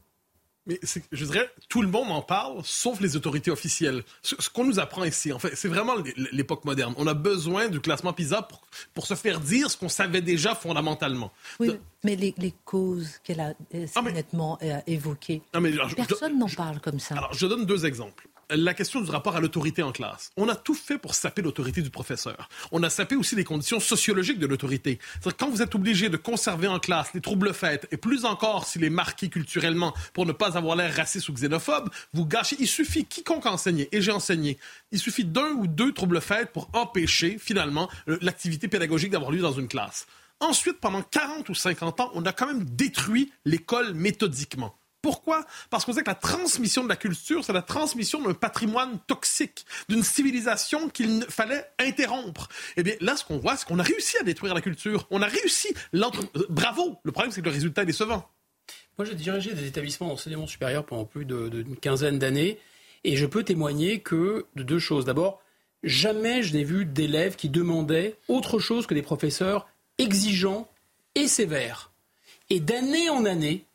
Mais 0.66 0.80
je 1.11 1.26
dirais, 1.26 1.49
tout 1.68 1.82
le 1.82 1.89
monde 1.89 2.09
en 2.11 2.22
parle, 2.22 2.61
sauf 2.64 3.01
les 3.01 3.16
autorités 3.16 3.51
officielles. 3.51 4.03
Ce, 4.22 4.36
qu'on 4.49 4.64
nous 4.64 4.80
apprend 4.80 5.03
ici, 5.03 5.34
en 5.34 5.39
fait, 5.39 5.55
c'est 5.55 5.68
vraiment 5.68 5.93
l'époque 6.32 6.64
moderne. 6.64 6.93
On 6.97 7.07
a 7.07 7.14
besoin 7.14 7.68
du 7.68 7.82
classement 7.82 8.14
PISA 8.14 8.43
pour, 8.43 8.61
pour 8.93 9.05
se 9.05 9.16
faire 9.16 9.39
dire 9.39 9.70
ce 9.70 9.78
qu'on 9.78 9.89
savait 9.89 10.22
déjà 10.22 10.55
fondamentalement. 10.55 11.32
Oui, 11.59 11.72
mais 12.03 12.16
les, 12.16 12.53
causes 12.66 13.20
qu'elle 13.24 13.41
a 13.41 13.53
euh, 13.76 13.86
ah, 13.95 14.01
nettement 14.03 14.57
euh, 14.61 14.80
évoquées, 14.88 15.41
personne 15.95 16.39
n'en 16.39 16.47
parle 16.47 16.80
comme 16.80 16.99
ça. 16.99 17.16
Alors, 17.16 17.34
je 17.34 17.45
donne 17.45 17.66
deux 17.66 17.86
exemples 17.86 18.28
la 18.50 18.74
question 18.74 19.02
du 19.02 19.10
rapport 19.10 19.36
à 19.36 19.39
l'autorité 19.39 19.84
en 19.84 19.91
classe. 19.91 20.32
On 20.38 20.50
a 20.50 20.56
tout 20.56 20.74
fait 20.74 20.98
pour 20.98 21.16
saper 21.16 21.41
l'autorité 21.41 21.82
du 21.82 21.89
professeur. 21.89 22.50
On 22.72 22.84
a 22.84 22.89
sapé 22.89 23.16
aussi 23.16 23.36
les 23.36 23.44
conditions 23.44 23.80
sociologiques 23.80 24.39
de 24.39 24.48
l'autorité. 24.48 25.00
C'est-à-dire 25.22 25.38
quand 25.38 25.50
vous 25.50 25.62
êtes 25.62 25.76
obligé 25.76 26.10
de 26.10 26.18
conserver 26.18 26.68
en 26.68 26.80
classe 26.80 27.14
les 27.14 27.22
troubles 27.22 27.54
faits, 27.54 27.88
et 27.91 27.98
plus 27.98 28.26
encore 28.26 28.66
s'il 28.66 28.84
est 28.84 28.89
marqué 28.89 29.30
culturellement 29.30 29.94
pour 30.14 30.26
ne 30.26 30.32
pas 30.32 30.58
avoir 30.58 30.76
l'air 30.76 30.96
raciste 30.96 31.30
ou 31.30 31.34
xénophobe, 31.34 31.89
vous 32.14 32.26
gâchez. 32.26 32.56
Il 32.60 32.68
suffit, 32.68 33.06
quiconque 33.06 33.46
enseigne, 33.46 33.88
et 33.91 34.02
j'ai 34.02 34.12
enseigné, 34.12 34.58
il 34.91 35.00
suffit 35.00 35.26
d'un 35.26 35.52
ou 35.52 35.68
deux 35.68 35.91
troubles 35.91 36.22
faits 36.22 36.52
pour 36.52 36.70
empêcher 36.74 37.38
finalement 37.39 37.89
l'activité 38.08 38.68
pédagogique 38.68 39.12
d'avoir 39.12 39.32
lieu 39.32 39.41
dans 39.41 39.54
une 39.54 39.68
classe. 39.68 40.08
Ensuite, 40.39 40.80
pendant 40.80 41.02
40 41.02 41.48
ou 41.50 41.56
50 41.56 42.00
ans, 42.02 42.12
on 42.16 42.26
a 42.26 42.34
quand 42.34 42.48
même 42.48 42.66
détruit 42.66 43.32
l'école 43.46 43.94
méthodiquement. 43.94 44.76
Pourquoi? 45.04 45.45
Parce 45.70 45.84
qu'on 45.84 45.91
sait 45.91 46.01
que 46.01 46.10
la 46.10 46.16
transmission 46.16 46.82
de 46.82 46.88
la 46.88 46.95
culture, 46.95 47.43
c'est 47.43 47.51
la 47.51 47.62
transmission 47.62 48.22
d'un 48.22 48.34
patrimoine 48.34 48.99
toxique, 49.06 49.66
d'une 49.89 50.01
civilisation 50.01 50.88
qu'il 50.88 51.26
fallait 51.28 51.66
interrompre. 51.78 52.47
Eh 52.78 52.84
bien, 52.84 52.95
là, 53.01 53.18
ce 53.18 53.26
qu'on 53.26 53.38
voit, 53.38 53.58
c'est 53.58 53.68
qu'on 53.68 53.80
a 53.80 53.84
réussi 53.84 54.18
à 54.18 54.24
détruire 54.24 54.54
la 54.54 54.62
culture. 54.62 55.06
On 55.12 55.22
a 55.22 55.28
réussi. 55.28 55.74
Bravo 56.49 56.97
Le 57.04 57.12
problème, 57.12 57.34
c'est 57.34 57.41
que 57.41 57.47
le 57.47 57.51
résultat 57.51 57.84
est 57.84 57.86
décevant. 57.86 58.30
Moi, 58.97 59.06
j'ai 59.06 59.16
dirigé 59.16 59.54
des 59.54 59.68
établissements 59.68 60.08
d'enseignement 60.08 60.47
supérieur 60.47 60.86
pendant 60.86 61.04
plus 61.04 61.26
d'une 61.26 61.76
quinzaine 61.76 62.18
d'années. 62.18 62.58
Et 63.04 63.18
je 63.18 63.26
peux 63.26 63.43
témoigner 63.43 63.99
que 63.99 64.45
de 64.56 64.64
deux 64.64 64.80
choses. 64.80 65.04
D'abord, 65.04 65.41
jamais 65.84 66.43
je 66.43 66.54
n'ai 66.54 66.64
vu 66.64 66.86
d'élèves 66.86 67.36
qui 67.36 67.49
demandaient 67.49 68.16
autre 68.30 68.58
chose 68.58 68.88
que 68.88 68.93
des 68.93 69.01
professeurs 69.01 69.68
exigeants 69.97 70.70
et 71.16 71.28
sévères. 71.28 71.91
Et 72.49 72.62
d'année 72.62 73.10
en 73.10 73.26
année, 73.26 73.66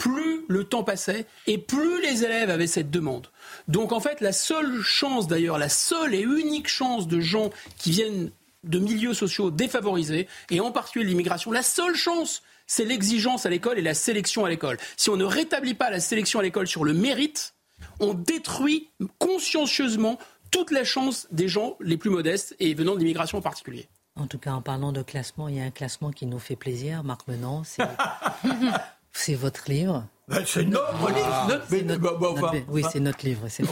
plus 0.00 0.46
le 0.48 0.64
temps 0.64 0.82
passait 0.82 1.26
et 1.46 1.58
plus 1.58 2.00
les 2.00 2.24
élèves 2.24 2.48
avaient 2.48 2.66
cette 2.66 2.90
demande. 2.90 3.28
Donc 3.68 3.92
en 3.92 4.00
fait, 4.00 4.22
la 4.22 4.32
seule 4.32 4.80
chance 4.80 5.28
d'ailleurs, 5.28 5.58
la 5.58 5.68
seule 5.68 6.14
et 6.14 6.22
unique 6.22 6.68
chance 6.68 7.06
de 7.06 7.20
gens 7.20 7.50
qui 7.76 7.90
viennent 7.90 8.30
de 8.64 8.78
milieux 8.78 9.14
sociaux 9.14 9.50
défavorisés, 9.50 10.26
et 10.50 10.60
en 10.60 10.72
particulier 10.72 11.04
l'immigration, 11.04 11.52
la 11.52 11.62
seule 11.62 11.94
chance, 11.94 12.42
c'est 12.66 12.86
l'exigence 12.86 13.44
à 13.44 13.50
l'école 13.50 13.78
et 13.78 13.82
la 13.82 13.94
sélection 13.94 14.44
à 14.46 14.48
l'école. 14.48 14.78
Si 14.96 15.10
on 15.10 15.16
ne 15.16 15.24
rétablit 15.24 15.74
pas 15.74 15.90
la 15.90 16.00
sélection 16.00 16.40
à 16.40 16.42
l'école 16.42 16.66
sur 16.66 16.84
le 16.84 16.94
mérite, 16.94 17.54
on 18.00 18.14
détruit 18.14 18.88
consciencieusement 19.18 20.18
toute 20.50 20.70
la 20.70 20.84
chance 20.84 21.28
des 21.30 21.48
gens 21.48 21.76
les 21.80 21.98
plus 21.98 22.10
modestes 22.10 22.56
et 22.58 22.72
venant 22.72 22.94
de 22.94 23.00
l'immigration 23.00 23.38
en 23.38 23.42
particulier. 23.42 23.86
En 24.16 24.26
tout 24.26 24.38
cas, 24.38 24.52
en 24.52 24.62
parlant 24.62 24.92
de 24.92 25.02
classement, 25.02 25.48
il 25.48 25.56
y 25.56 25.60
a 25.60 25.64
un 25.64 25.70
classement 25.70 26.10
qui 26.10 26.26
nous 26.26 26.38
fait 26.38 26.56
plaisir, 26.56 27.04
Marc 27.04 27.28
Menant. 27.28 27.62
C'est 29.12 29.34
votre 29.34 29.70
livre 29.70 30.06
ben, 30.28 30.42
C'est 30.46 30.64
notre 30.64 30.92
livre. 31.12 32.64
oui, 32.68 32.82
c'est 32.90 33.00
notre 33.00 33.24
livre. 33.24 33.46
C'est 33.48 33.64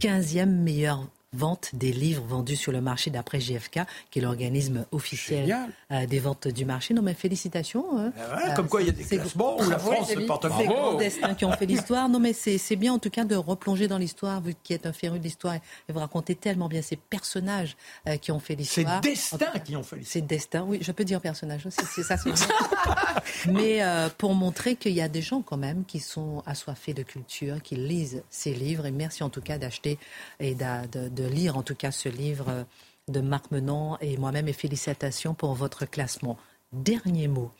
15e 0.00 0.46
meilleur 0.46 1.06
vente 1.36 1.70
des 1.74 1.92
livres 1.92 2.24
vendus 2.26 2.56
sur 2.56 2.72
le 2.72 2.80
marché 2.80 3.10
d'après 3.10 3.38
GFK, 3.38 3.80
qui 4.10 4.18
est 4.18 4.22
l'organisme 4.22 4.86
officiel 4.92 5.56
euh, 5.92 6.06
des 6.06 6.18
ventes 6.18 6.48
du 6.48 6.64
marché. 6.64 6.94
Non, 6.94 7.02
mais 7.02 7.14
félicitations. 7.14 7.98
Hein. 7.98 8.12
Eh 8.50 8.54
comme 8.54 8.68
quoi, 8.68 8.82
il 8.82 8.86
y 8.86 8.90
a 8.90 8.92
des 8.92 9.04
classements 9.04 9.60
où 9.60 9.70
la 9.70 9.78
France 9.78 10.08
se 10.08 10.20
porte 10.20 10.46
C'est 10.58 10.66
grands 10.66 10.94
destins 10.94 11.34
qui 11.34 11.44
ont 11.44 11.52
fait 11.52 11.66
l'histoire. 11.66 12.08
Non, 12.08 12.18
mais 12.18 12.32
c'est 12.32 12.76
bien 12.76 12.94
en 12.94 12.98
tout 12.98 13.10
cas 13.10 13.24
de 13.24 13.36
replonger 13.36 13.88
dans 13.88 13.98
l'histoire, 13.98 14.40
vu 14.40 14.54
qu'il 14.62 14.74
est 14.74 14.86
un 14.86 14.92
féru 14.92 15.18
de 15.18 15.24
l'histoire, 15.24 15.54
et 15.54 15.60
vous 15.88 15.98
racontez 15.98 16.34
tellement 16.34 16.68
bien 16.68 16.82
ces 16.82 16.96
personnages 16.96 17.76
euh, 18.08 18.16
qui 18.16 18.32
ont 18.32 18.40
fait 18.40 18.54
l'histoire. 18.54 19.00
C'est 19.02 19.10
destin 19.10 19.58
qui 19.64 19.76
ont 19.76 19.82
fait 19.82 19.96
l'histoire. 19.96 20.12
C'est 20.12 20.26
destin, 20.26 20.64
oui, 20.66 20.78
je 20.80 20.92
peux 20.92 21.04
dire 21.04 21.20
personnage 21.20 21.66
aussi, 21.66 21.80
c'est 21.94 22.02
ça. 22.02 22.16
mais 23.46 23.82
euh, 23.82 24.08
pour 24.16 24.34
montrer 24.34 24.76
qu'il 24.76 24.92
y 24.92 25.00
a 25.00 25.08
des 25.08 25.22
gens 25.22 25.42
quand 25.42 25.56
même 25.56 25.84
qui 25.84 26.00
sont 26.00 26.42
assoiffés 26.46 26.94
de 26.94 27.02
culture, 27.02 27.62
qui 27.62 27.76
lisent 27.76 28.22
ces 28.30 28.54
livres, 28.54 28.86
et 28.86 28.90
merci 28.90 29.22
en 29.22 29.28
tout 29.28 29.40
cas 29.40 29.58
d'acheter 29.58 29.98
et 30.40 30.54
de, 30.54 31.08
de 31.08 31.25
lire 31.26 31.56
en 31.56 31.62
tout 31.62 31.74
cas 31.74 31.90
ce 31.90 32.08
livre 32.08 32.66
de 33.08 33.20
Marc 33.20 33.50
Menon 33.50 33.96
et 34.00 34.16
moi-même 34.16 34.48
et 34.48 34.52
félicitations 34.52 35.34
pour 35.34 35.54
votre 35.54 35.86
classement. 35.86 36.38
Dernier 36.72 37.28
mot. 37.28 37.50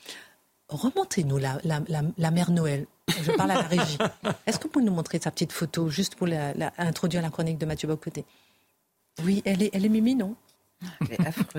Remontez-nous 0.68 1.38
la, 1.38 1.58
la, 1.64 2.30
mère 2.30 2.50
Noël. 2.50 2.86
Je 3.22 3.30
parle 3.32 3.52
à 3.52 3.54
la 3.54 3.68
régie. 3.68 3.98
Est-ce 4.46 4.58
que 4.58 4.64
vous 4.64 4.70
pouvez 4.70 4.84
nous 4.84 4.92
montrer 4.92 5.20
sa 5.20 5.30
petite 5.30 5.52
photo 5.52 5.88
juste 5.88 6.16
pour 6.16 6.28
introduire 6.78 7.22
la 7.22 7.30
chronique 7.30 7.58
de 7.58 7.66
Mathieu 7.66 7.86
Bocoté? 7.86 8.24
Oui, 9.22 9.42
elle 9.44 9.62
est, 9.62 9.70
elle 9.72 9.86
est 9.86 9.90
mimi, 9.90 10.16
non? 10.16 10.34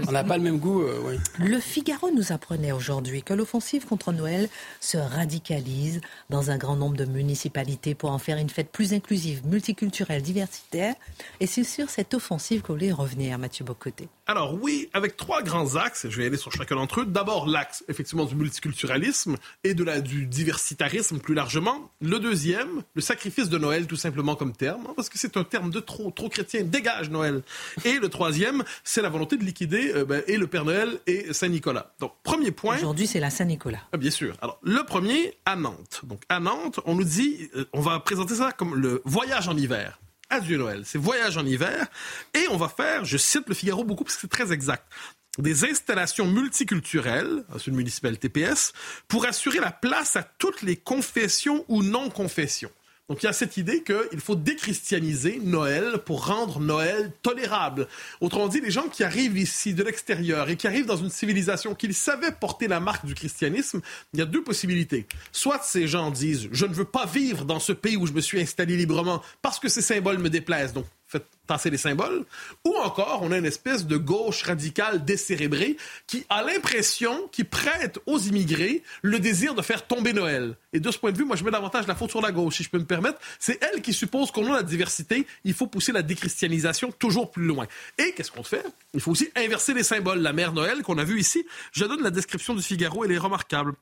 On 0.08 0.12
n'a 0.12 0.24
pas 0.24 0.38
le 0.38 0.44
même 0.44 0.60
goût, 0.60 0.82
euh, 0.82 1.02
oui. 1.06 1.16
Le 1.40 1.60
Figaro 1.60 2.12
nous 2.12 2.32
apprenait 2.32 2.72
aujourd'hui 2.72 3.24
que 3.24 3.34
l'offensive 3.34 3.86
contre 3.86 4.12
Noël 4.12 4.50
se 4.80 4.98
radicalise 4.98 6.02
dans 6.30 6.52
un 6.52 6.58
grand 6.58 6.76
nombre 6.76 6.98
de 6.98 7.06
municipalités 7.06 7.96
pour 7.96 8.12
en 8.12 8.20
faire 8.20 8.38
une 8.38 8.50
fête 8.50 8.72
plus 8.72 8.94
inclusive, 8.94 9.46
multiculturelle, 9.46 10.22
diversitaire. 10.22 10.96
Et 11.40 11.48
c'est 11.48 11.64
sur 11.64 11.90
cette 11.90 12.14
offensive 12.14 12.62
que 12.62 12.68
vous 12.68 12.74
voulez 12.76 12.92
revenir, 12.92 13.38
Mathieu 13.40 13.66
Bocoté. 13.66 14.08
Alors 14.30 14.62
oui, 14.62 14.90
avec 14.92 15.16
trois 15.16 15.42
grands 15.42 15.78
axes, 15.78 16.06
je 16.10 16.18
vais 16.18 16.26
aller 16.26 16.36
sur 16.36 16.52
chacun 16.52 16.76
d'entre 16.76 17.00
eux. 17.00 17.06
D'abord 17.06 17.48
l'axe 17.48 17.86
effectivement 17.88 18.26
du 18.26 18.36
multiculturalisme 18.36 19.38
et 19.64 19.74
de 19.74 19.86
la, 19.86 20.02
du 20.02 20.26
diversitarisme 20.26 21.20
plus 21.20 21.34
largement. 21.34 21.90
Le 22.02 22.20
deuxième, 22.20 22.84
le 22.94 23.02
sacrifice 23.02 23.48
de 23.48 23.58
Noël 23.58 23.88
tout 23.88 23.96
simplement 23.96 24.36
comme 24.36 24.52
terme, 24.52 24.86
hein, 24.90 24.94
parce 24.98 25.08
que 25.08 25.18
c'est 25.18 25.38
un 25.38 25.46
terme 25.46 25.72
de 25.72 25.80
trop, 25.80 26.12
trop 26.12 26.28
chrétien, 26.28 26.64
dégage 26.64 27.10
Noël. 27.10 27.42
Et 27.86 28.00
le 28.00 28.10
troisième, 28.10 28.66
c'est 28.84 29.02
la 29.02 29.08
volonté 29.08 29.38
de 29.38 29.46
liquider 29.46 29.94
euh, 29.96 30.04
ben, 30.04 30.22
et 30.28 30.36
le 30.36 30.48
Père 30.48 30.66
Noël 30.66 31.00
et 31.08 31.32
Saint-Nicolas. 31.34 31.94
Donc 32.02 32.12
premier 32.22 32.52
point. 32.52 32.76
Aujourd'hui 32.76 33.08
c'est 33.08 33.22
la 33.22 33.30
Saint-Nicolas. 33.30 33.80
Ah, 33.94 33.98
bien 33.98 34.12
sûr. 34.12 34.36
Alors 34.42 34.60
le 34.62 34.84
premier 34.84 35.38
à 35.46 35.56
Nantes. 35.56 36.02
Donc 36.04 36.24
à 36.28 36.42
Nantes, 36.42 36.82
on 36.84 36.96
nous 36.96 37.06
dit, 37.06 37.50
euh, 37.56 37.64
on 37.72 37.80
va 37.80 37.98
présenter 38.02 38.36
ça 38.36 38.52
comme 38.52 38.76
le 38.76 39.02
voyage 39.06 39.48
en 39.48 39.56
hiver. 39.56 40.02
Adieu 40.30 40.58
Noël. 40.58 40.84
C'est 40.86 40.98
voyage 40.98 41.38
en 41.38 41.46
hiver. 41.46 41.88
Et 42.34 42.48
on 42.50 42.58
va 42.58 42.70
faire, 42.70 43.06
je 43.06 43.18
cite 43.18 43.48
le 43.48 43.56
Figaro 43.56 43.84
beaucoup 43.84 44.04
parce 44.04 44.16
que 44.16 44.22
c'est 44.22 44.28
très 44.28 44.52
exact, 44.52 44.92
des 45.38 45.66
installations 45.66 46.26
multiculturelles, 46.26 47.44
c'est 47.54 47.68
une 47.68 47.76
municipalité 47.76 48.30
TPS, 48.30 48.74
pour 49.08 49.26
assurer 49.26 49.60
la 49.60 49.72
place 49.72 50.16
à 50.16 50.24
toutes 50.24 50.62
les 50.62 50.76
confessions 50.76 51.64
ou 51.68 51.84
non-confessions. 51.84 52.72
Donc 53.10 53.24
il 53.24 53.26
y 53.26 53.30
a 53.30 53.34
cette 53.34 53.56
idée 53.56 53.84
qu'il 53.84 54.20
faut 54.20 54.36
déchristianiser 54.36 55.40
Noël 55.42 56.00
pour 56.06 56.28
rendre 56.28 56.60
Noël 56.60 57.14
tolérable. 57.22 57.88
Autrement 58.20 58.50
dit, 58.50 58.60
les 58.60 58.70
gens 58.70 58.90
qui 58.90 59.06
arrivent 59.06 59.38
ici 59.38 59.74
de 59.74 59.82
l'extérieur 59.82 60.50
et 60.50 60.58
qui 60.58 60.68
arrivent 60.68 60.86
dans 60.86 60.98
une 60.98 61.10
civilisation 61.10 61.74
qu'ils 61.74 61.94
savaient 61.94 62.34
porter 62.34 62.68
la 62.68 62.82
marque 62.82 63.06
du 63.06 63.16
christianisme, 63.16 63.80
il 64.14 64.20
y 64.20 64.22
a 64.22 64.26
deux 64.26 64.44
possibilités. 64.44 65.08
Soit 65.32 65.64
ces 65.64 65.88
gens 65.88 66.12
disent 66.12 66.50
je 66.52 66.66
ne 66.66 66.74
veux 66.74 66.86
pas 66.86 67.06
vivre 67.06 67.46
dans 67.46 67.60
ce 67.60 67.72
pays 67.72 67.96
où 67.96 68.06
je 68.08 68.14
me 68.14 68.22
suis 68.22 68.42
installé 68.42 68.76
librement 68.76 69.22
parce 69.42 69.60
que 69.60 69.70
ces 69.70 69.82
symboles 69.82 70.18
me 70.18 70.30
déplaisent, 70.30 70.74
faites 71.08 71.26
tasser 71.48 71.70
les 71.70 71.78
symboles, 71.78 72.26
ou 72.66 72.76
encore 72.76 73.22
on 73.24 73.32
a 73.32 73.38
une 73.38 73.46
espèce 73.46 73.86
de 73.86 73.96
gauche 73.96 74.44
radicale 74.44 75.06
décérébrée 75.06 75.78
qui 76.06 76.26
a 76.30 76.44
l'impression, 76.44 77.28
qui 77.32 77.46
prête 77.46 78.00
aux 78.06 78.20
immigrés 78.20 78.84
le 79.02 79.20
désir 79.20 79.56
de 79.56 79.62
faire 79.62 79.88
tomber 79.88 80.12
Noël. 80.12 80.58
Et 80.74 80.82
de 80.82 80.92
ce 80.92 80.98
point 80.98 81.12
de 81.12 81.18
vue, 81.18 81.24
moi 81.24 81.38
je 81.38 81.46
mets 81.46 81.52
davantage 81.52 81.88
la 81.88 81.96
faute 81.96 82.10
sur 82.10 82.22
la 82.22 82.34
gauche, 82.34 82.58
si 82.58 82.64
je 82.64 82.70
peux 82.70 82.80
me 82.80 82.86
permettre. 82.86 83.20
C'est 83.40 83.64
elle 83.64 83.82
qui 83.82 83.94
suppose 83.94 84.32
qu'on 84.32 84.52
a 84.52 84.58
la 84.58 84.64
diversité, 84.64 85.26
il 85.46 85.54
faut 85.54 85.68
pousser 85.68 85.94
la 85.94 86.02
déchristianisation 86.02 86.92
toujours 86.92 87.32
plus 87.32 87.46
loin. 87.46 87.68
Et 87.98 88.12
qu'est-ce 88.12 88.32
qu'on 88.32 88.44
fait? 88.44 88.66
Il 88.94 89.00
faut 89.00 89.12
aussi 89.12 89.30
inverser 89.36 89.74
les 89.74 89.84
symboles. 89.84 90.20
La 90.20 90.34
mère 90.34 90.52
Noël 90.52 90.82
qu'on 90.84 90.98
a 90.98 91.06
vue 91.06 91.20
ici, 91.20 91.46
je 91.72 91.86
donne 91.86 92.04
la 92.04 92.12
description 92.12 92.54
du 92.54 92.62
Figaro, 92.62 93.06
elle 93.06 93.12
est 93.14 93.18
remarquable. 93.18 93.74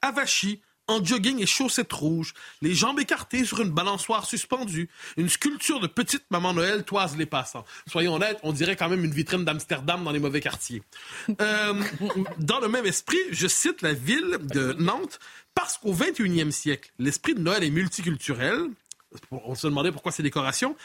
Avachie, 0.00 0.62
en 0.90 1.04
jogging 1.04 1.40
et 1.40 1.46
chaussettes 1.46 1.92
rouges, 1.92 2.34
les 2.62 2.74
jambes 2.74 3.00
écartées 3.00 3.44
sur 3.44 3.60
une 3.60 3.70
balançoire 3.70 4.26
suspendue. 4.26 4.88
Une 5.16 5.28
sculpture 5.28 5.80
de 5.80 5.86
petite 5.86 6.24
maman 6.30 6.52
Noël 6.52 6.84
toise 6.84 7.16
les 7.16 7.26
passants. 7.26 7.64
Soyons 7.86 8.14
honnêtes, 8.14 8.38
on 8.42 8.52
dirait 8.52 8.76
quand 8.76 8.88
même 8.88 9.04
une 9.04 9.12
vitrine 9.12 9.44
d'Amsterdam 9.44 10.02
dans 10.04 10.10
les 10.10 10.18
mauvais 10.18 10.40
quartiers. 10.40 10.82
Euh, 11.40 11.82
dans 12.38 12.60
le 12.60 12.68
même 12.68 12.86
esprit, 12.86 13.18
je 13.30 13.46
cite 13.46 13.82
la 13.82 13.92
ville 13.92 14.38
de 14.42 14.72
Nantes 14.74 15.18
parce 15.54 15.78
qu'au 15.78 15.94
21e 15.94 16.50
siècle, 16.50 16.92
l'esprit 16.98 17.34
de 17.34 17.40
Noël 17.40 17.62
est 17.64 17.70
multiculturel. 17.70 18.68
On 19.30 19.54
se 19.54 19.66
demandait 19.66 19.92
pourquoi 19.92 20.12
ces 20.12 20.22
décorations. 20.22 20.76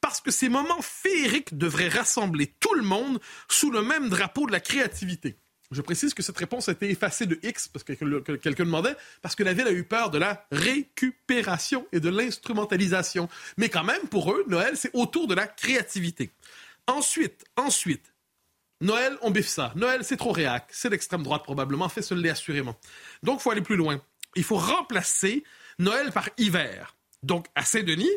Parce 0.00 0.20
que 0.20 0.30
ces 0.30 0.48
moments 0.48 0.82
féeriques 0.82 1.56
devraient 1.56 1.88
rassembler 1.88 2.52
tout 2.60 2.74
le 2.74 2.82
monde 2.82 3.20
sous 3.48 3.70
le 3.70 3.82
même 3.82 4.08
drapeau 4.08 4.46
de 4.46 4.52
la 4.52 4.60
créativité. 4.60 5.36
Je 5.72 5.80
précise 5.80 6.14
que 6.14 6.22
cette 6.22 6.36
réponse 6.38 6.68
a 6.68 6.72
été 6.72 6.90
effacée 6.90 7.26
de 7.26 7.38
X, 7.42 7.68
parce 7.68 7.82
que 7.82 7.92
quelqu'un 7.92 8.64
demandait, 8.64 8.94
parce 9.22 9.34
que 9.34 9.42
la 9.42 9.52
ville 9.52 9.66
a 9.66 9.72
eu 9.72 9.84
peur 9.84 10.10
de 10.10 10.18
la 10.18 10.46
récupération 10.52 11.86
et 11.92 12.00
de 12.00 12.08
l'instrumentalisation. 12.08 13.28
Mais 13.56 13.68
quand 13.68 13.84
même, 13.84 14.08
pour 14.08 14.32
eux, 14.32 14.44
Noël, 14.48 14.76
c'est 14.76 14.90
autour 14.92 15.26
de 15.26 15.34
la 15.34 15.46
créativité. 15.46 16.30
Ensuite, 16.86 17.44
ensuite, 17.56 18.12
Noël, 18.80 19.16
on 19.22 19.30
biffe 19.30 19.48
ça. 19.48 19.72
Noël, 19.76 20.02
c'est 20.02 20.16
trop 20.16 20.32
réac. 20.32 20.66
C'est 20.70 20.90
l'extrême 20.90 21.22
droite, 21.22 21.44
probablement. 21.44 21.88
Fait 21.88 22.02
se 22.02 22.14
l'est 22.14 22.30
assurément. 22.30 22.76
Donc, 23.22 23.40
faut 23.40 23.50
aller 23.50 23.62
plus 23.62 23.76
loin. 23.76 24.02
Il 24.34 24.44
faut 24.44 24.56
remplacer 24.56 25.44
Noël 25.78 26.10
par 26.10 26.28
hiver. 26.36 26.96
Donc, 27.22 27.46
à 27.54 27.64
Saint-Denis, 27.64 28.10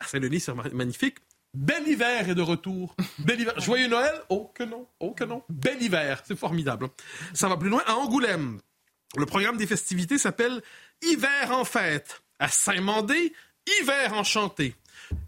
à 0.00 0.06
Saint-Denis, 0.06 0.40
c'est 0.40 0.54
magnifique, 0.72 1.18
Bel 1.54 1.86
hiver 1.86 2.30
est 2.30 2.34
de 2.34 2.42
retour. 2.42 2.96
Bel 3.18 3.40
hiver. 3.40 3.60
Joyeux 3.60 3.88
Noël? 3.88 4.14
Oh 4.30 4.50
que 4.54 4.64
non, 4.64 4.86
oh 5.00 5.12
que 5.12 5.24
non. 5.24 5.42
Bel 5.50 5.82
hiver, 5.82 6.22
c'est 6.26 6.38
formidable. 6.38 6.88
Ça 7.34 7.48
va 7.48 7.56
plus 7.56 7.68
loin. 7.68 7.82
À 7.86 7.96
Angoulême, 7.96 8.60
le 9.16 9.26
programme 9.26 9.58
des 9.58 9.66
festivités 9.66 10.16
s'appelle 10.16 10.62
Hiver 11.02 11.50
en 11.50 11.64
fête. 11.64 12.22
À 12.38 12.48
Saint-Mandé, 12.48 13.34
Hiver 13.80 14.14
enchanté. 14.14 14.74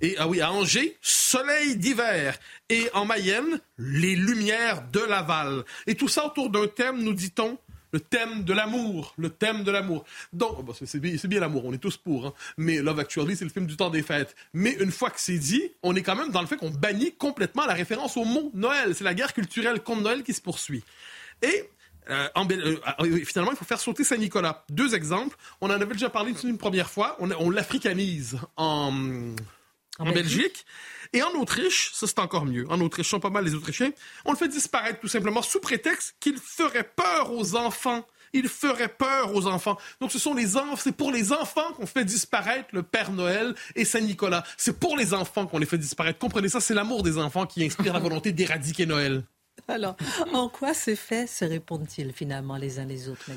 Et 0.00 0.16
ah 0.18 0.26
oui, 0.26 0.40
à 0.40 0.50
Angers, 0.50 0.96
soleil 1.02 1.76
d'hiver. 1.76 2.38
Et 2.70 2.88
en 2.94 3.04
Mayenne, 3.04 3.60
les 3.76 4.16
lumières 4.16 4.88
de 4.90 5.00
Laval. 5.00 5.64
Et 5.86 5.94
tout 5.94 6.08
ça 6.08 6.26
autour 6.26 6.48
d'un 6.48 6.66
thème, 6.66 7.02
nous 7.02 7.12
dit-on, 7.12 7.58
le 7.94 8.00
thème 8.00 8.42
de 8.42 8.52
l'amour, 8.52 9.14
le 9.16 9.30
thème 9.30 9.62
de 9.62 9.70
l'amour. 9.70 10.04
Donc, 10.32 10.68
c'est 10.84 10.98
bien, 10.98 11.38
l'amour, 11.38 11.64
on 11.64 11.72
est 11.72 11.78
tous 11.78 11.96
pour. 11.96 12.26
Hein. 12.26 12.32
Mais 12.56 12.78
Love 12.82 12.98
Actually, 12.98 13.36
c'est 13.36 13.44
le 13.44 13.52
film 13.52 13.66
du 13.66 13.76
temps 13.76 13.88
des 13.88 14.02
fêtes. 14.02 14.34
Mais 14.52 14.72
une 14.80 14.90
fois 14.90 15.10
que 15.10 15.20
c'est 15.20 15.38
dit, 15.38 15.70
on 15.84 15.94
est 15.94 16.02
quand 16.02 16.16
même 16.16 16.32
dans 16.32 16.40
le 16.40 16.48
fait 16.48 16.56
qu'on 16.56 16.70
bannit 16.70 17.14
complètement 17.14 17.66
la 17.66 17.74
référence 17.74 18.16
au 18.16 18.24
mot 18.24 18.50
Noël. 18.52 18.96
C'est 18.96 19.04
la 19.04 19.14
guerre 19.14 19.32
culturelle 19.32 19.80
contre 19.80 20.02
Noël 20.02 20.24
qui 20.24 20.32
se 20.32 20.40
poursuit. 20.40 20.82
Et 21.40 21.70
euh, 22.10 22.28
euh, 22.36 22.76
ah, 22.84 22.96
finalement, 23.24 23.52
il 23.52 23.56
faut 23.56 23.64
faire 23.64 23.78
sauter 23.78 24.02
Saint-Nicolas. 24.02 24.64
Deux 24.70 24.96
exemples. 24.96 25.36
On 25.60 25.68
en 25.68 25.70
avait 25.80 25.86
déjà 25.86 26.10
parlé 26.10 26.34
une 26.42 26.58
première 26.58 26.90
fois. 26.90 27.16
On, 27.20 27.48
l'africanise 27.48 28.38
en, 28.56 28.92
en, 30.00 30.12
Belgique. 30.12 30.66
Et 31.14 31.22
en 31.22 31.30
Autriche, 31.40 31.92
ça 31.94 32.08
c'est 32.08 32.18
encore 32.18 32.44
mieux. 32.44 32.66
En 32.68 32.80
Autriche, 32.80 33.08
sont 33.08 33.20
pas 33.20 33.30
mal 33.30 33.44
les 33.44 33.54
Autrichiens. 33.54 33.92
On 34.24 34.32
le 34.32 34.36
fait 34.36 34.48
disparaître 34.48 34.98
tout 34.98 35.08
simplement 35.08 35.42
sous 35.42 35.60
prétexte 35.60 36.16
qu'il 36.18 36.36
ferait 36.38 36.90
peur 36.96 37.32
aux 37.32 37.54
enfants. 37.54 38.04
Il 38.32 38.48
ferait 38.48 38.88
peur 38.88 39.32
aux 39.32 39.46
enfants. 39.46 39.78
Donc 40.00 40.10
ce 40.10 40.18
sont 40.18 40.34
les 40.34 40.56
enfants, 40.56 40.74
c'est 40.76 40.96
pour 40.96 41.12
les 41.12 41.32
enfants 41.32 41.72
qu'on 41.76 41.86
fait 41.86 42.04
disparaître 42.04 42.68
le 42.72 42.82
Père 42.82 43.12
Noël 43.12 43.54
et 43.76 43.84
Saint 43.84 44.00
Nicolas. 44.00 44.42
C'est 44.56 44.80
pour 44.80 44.96
les 44.96 45.14
enfants 45.14 45.46
qu'on 45.46 45.58
les 45.58 45.66
fait 45.66 45.78
disparaître. 45.78 46.18
Comprenez 46.18 46.48
ça, 46.48 46.60
c'est 46.60 46.74
l'amour 46.74 47.04
des 47.04 47.16
enfants 47.16 47.46
qui 47.46 47.64
inspire 47.64 47.92
la 47.92 48.00
volonté 48.00 48.32
d'éradiquer 48.32 48.84
Noël. 48.84 49.22
Alors, 49.68 49.96
en 50.32 50.48
quoi 50.48 50.74
ces 50.74 50.96
faits 50.96 51.28
se 51.28 51.44
répondent-ils 51.44 52.12
finalement 52.12 52.56
les 52.56 52.80
uns 52.80 52.86
les 52.86 53.08
autres 53.08 53.30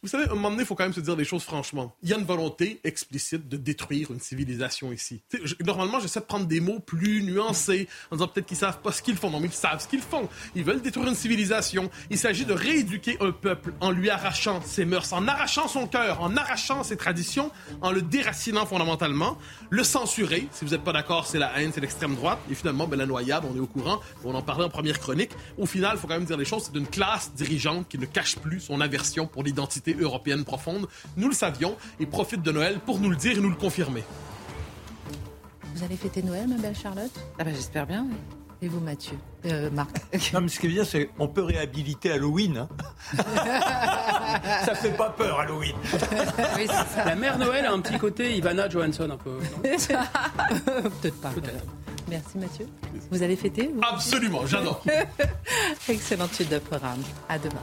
vous 0.00 0.08
savez, 0.08 0.28
à 0.28 0.30
un 0.30 0.34
moment 0.36 0.50
donné, 0.50 0.62
il 0.62 0.66
faut 0.66 0.76
quand 0.76 0.84
même 0.84 0.92
se 0.92 1.00
dire 1.00 1.16
des 1.16 1.24
choses 1.24 1.42
franchement. 1.42 1.96
Il 2.04 2.08
y 2.08 2.14
a 2.14 2.18
une 2.18 2.24
volonté 2.24 2.80
explicite 2.84 3.48
de 3.48 3.56
détruire 3.56 4.12
une 4.12 4.20
civilisation 4.20 4.92
ici. 4.92 5.22
normalement, 5.64 5.98
j'essaie 5.98 6.20
de 6.20 6.24
prendre 6.24 6.46
des 6.46 6.60
mots 6.60 6.78
plus 6.78 7.24
nuancés, 7.24 7.88
en 8.12 8.14
disant 8.14 8.28
peut-être 8.28 8.46
qu'ils 8.46 8.56
savent 8.56 8.80
pas 8.80 8.92
ce 8.92 9.02
qu'ils 9.02 9.16
font. 9.16 9.28
Non, 9.28 9.40
mais 9.40 9.48
ils 9.48 9.52
savent 9.52 9.82
ce 9.82 9.88
qu'ils 9.88 10.02
font. 10.02 10.28
Ils 10.54 10.62
veulent 10.62 10.80
détruire 10.80 11.08
une 11.08 11.16
civilisation. 11.16 11.90
Il 12.10 12.18
s'agit 12.18 12.44
de 12.44 12.52
rééduquer 12.52 13.16
un 13.20 13.32
peuple 13.32 13.74
en 13.80 13.90
lui 13.90 14.08
arrachant 14.08 14.62
ses 14.62 14.84
mœurs, 14.84 15.12
en 15.12 15.26
arrachant 15.26 15.66
son 15.66 15.88
cœur, 15.88 16.20
en 16.20 16.36
arrachant 16.36 16.84
ses 16.84 16.96
traditions, 16.96 17.50
en 17.80 17.90
le 17.90 18.00
déracinant 18.00 18.66
fondamentalement, 18.66 19.36
le 19.68 19.82
censurer. 19.82 20.46
Si 20.52 20.64
vous 20.64 20.70
n'êtes 20.70 20.84
pas 20.84 20.92
d'accord, 20.92 21.26
c'est 21.26 21.40
la 21.40 21.60
haine, 21.60 21.72
c'est 21.74 21.80
l'extrême 21.80 22.14
droite. 22.14 22.38
Et 22.48 22.54
finalement, 22.54 22.86
ben, 22.86 22.96
la 22.96 23.06
noyade, 23.06 23.42
on 23.50 23.56
est 23.56 23.60
au 23.60 23.66
courant. 23.66 24.00
On 24.24 24.32
en 24.32 24.42
parlait 24.42 24.64
en 24.64 24.70
première 24.70 25.00
chronique. 25.00 25.32
Au 25.56 25.66
final, 25.66 25.96
il 25.96 25.98
faut 25.98 26.06
quand 26.06 26.14
même 26.14 26.24
dire 26.24 26.36
les 26.36 26.44
choses. 26.44 26.66
C'est 26.66 26.72
d'une 26.72 26.86
classe 26.86 27.32
dirigeante 27.34 27.88
qui 27.88 27.98
ne 27.98 28.06
cache 28.06 28.36
plus 28.36 28.60
son 28.60 28.80
aversion 28.80 29.26
pour 29.26 29.42
l'identité 29.42 29.87
européenne 29.98 30.44
profonde. 30.44 30.86
Nous 31.16 31.28
le 31.28 31.34
savions 31.34 31.76
et 32.00 32.06
profite 32.06 32.42
de 32.42 32.52
Noël 32.52 32.78
pour 32.84 32.98
nous 33.00 33.10
le 33.10 33.16
dire 33.16 33.36
et 33.36 33.40
nous 33.40 33.50
le 33.50 33.56
confirmer. 33.56 34.04
Vous 35.74 35.84
allez 35.84 35.96
fêter 35.96 36.22
Noël, 36.22 36.48
ma 36.48 36.56
belle 36.56 36.76
Charlotte? 36.76 37.12
Ah 37.38 37.44
ben 37.44 37.54
j'espère 37.54 37.86
bien, 37.86 38.04
oui. 38.08 38.16
Et 38.60 38.66
vous, 38.66 38.80
Mathieu? 38.80 39.16
Euh, 39.46 39.70
Marc? 39.70 39.90
Non, 40.34 40.40
mais 40.40 40.48
ce 40.48 40.58
qui 40.58 40.66
veut 40.66 40.72
dire, 40.72 40.84
c'est 40.84 41.06
qu'on 41.06 41.28
peut 41.28 41.44
réhabiliter 41.44 42.10
Halloween. 42.10 42.56
Hein. 42.58 42.68
ça 44.64 44.74
fait 44.74 44.96
pas 44.96 45.10
peur, 45.10 45.38
Halloween. 45.38 45.76
oui, 46.56 46.66
ça. 46.66 47.04
La 47.04 47.14
mère 47.14 47.38
Noël 47.38 47.66
a 47.66 47.72
un 47.72 47.80
petit 47.80 47.96
côté 47.98 48.36
Ivana 48.36 48.68
Johansson, 48.68 49.08
un 49.10 49.16
peu. 49.16 49.38
Peut-être 49.62 51.20
pas. 51.20 51.30
Merci, 52.08 52.38
Mathieu. 52.38 52.66
Vous 53.12 53.22
allez 53.22 53.36
fêter 53.36 53.70
Absolument, 53.80 54.44
j'adore. 54.46 54.82
Excellente 55.88 56.34
suite 56.34 56.50
de 56.50 56.58
programme. 56.58 57.02
À 57.28 57.38
demain. 57.38 57.62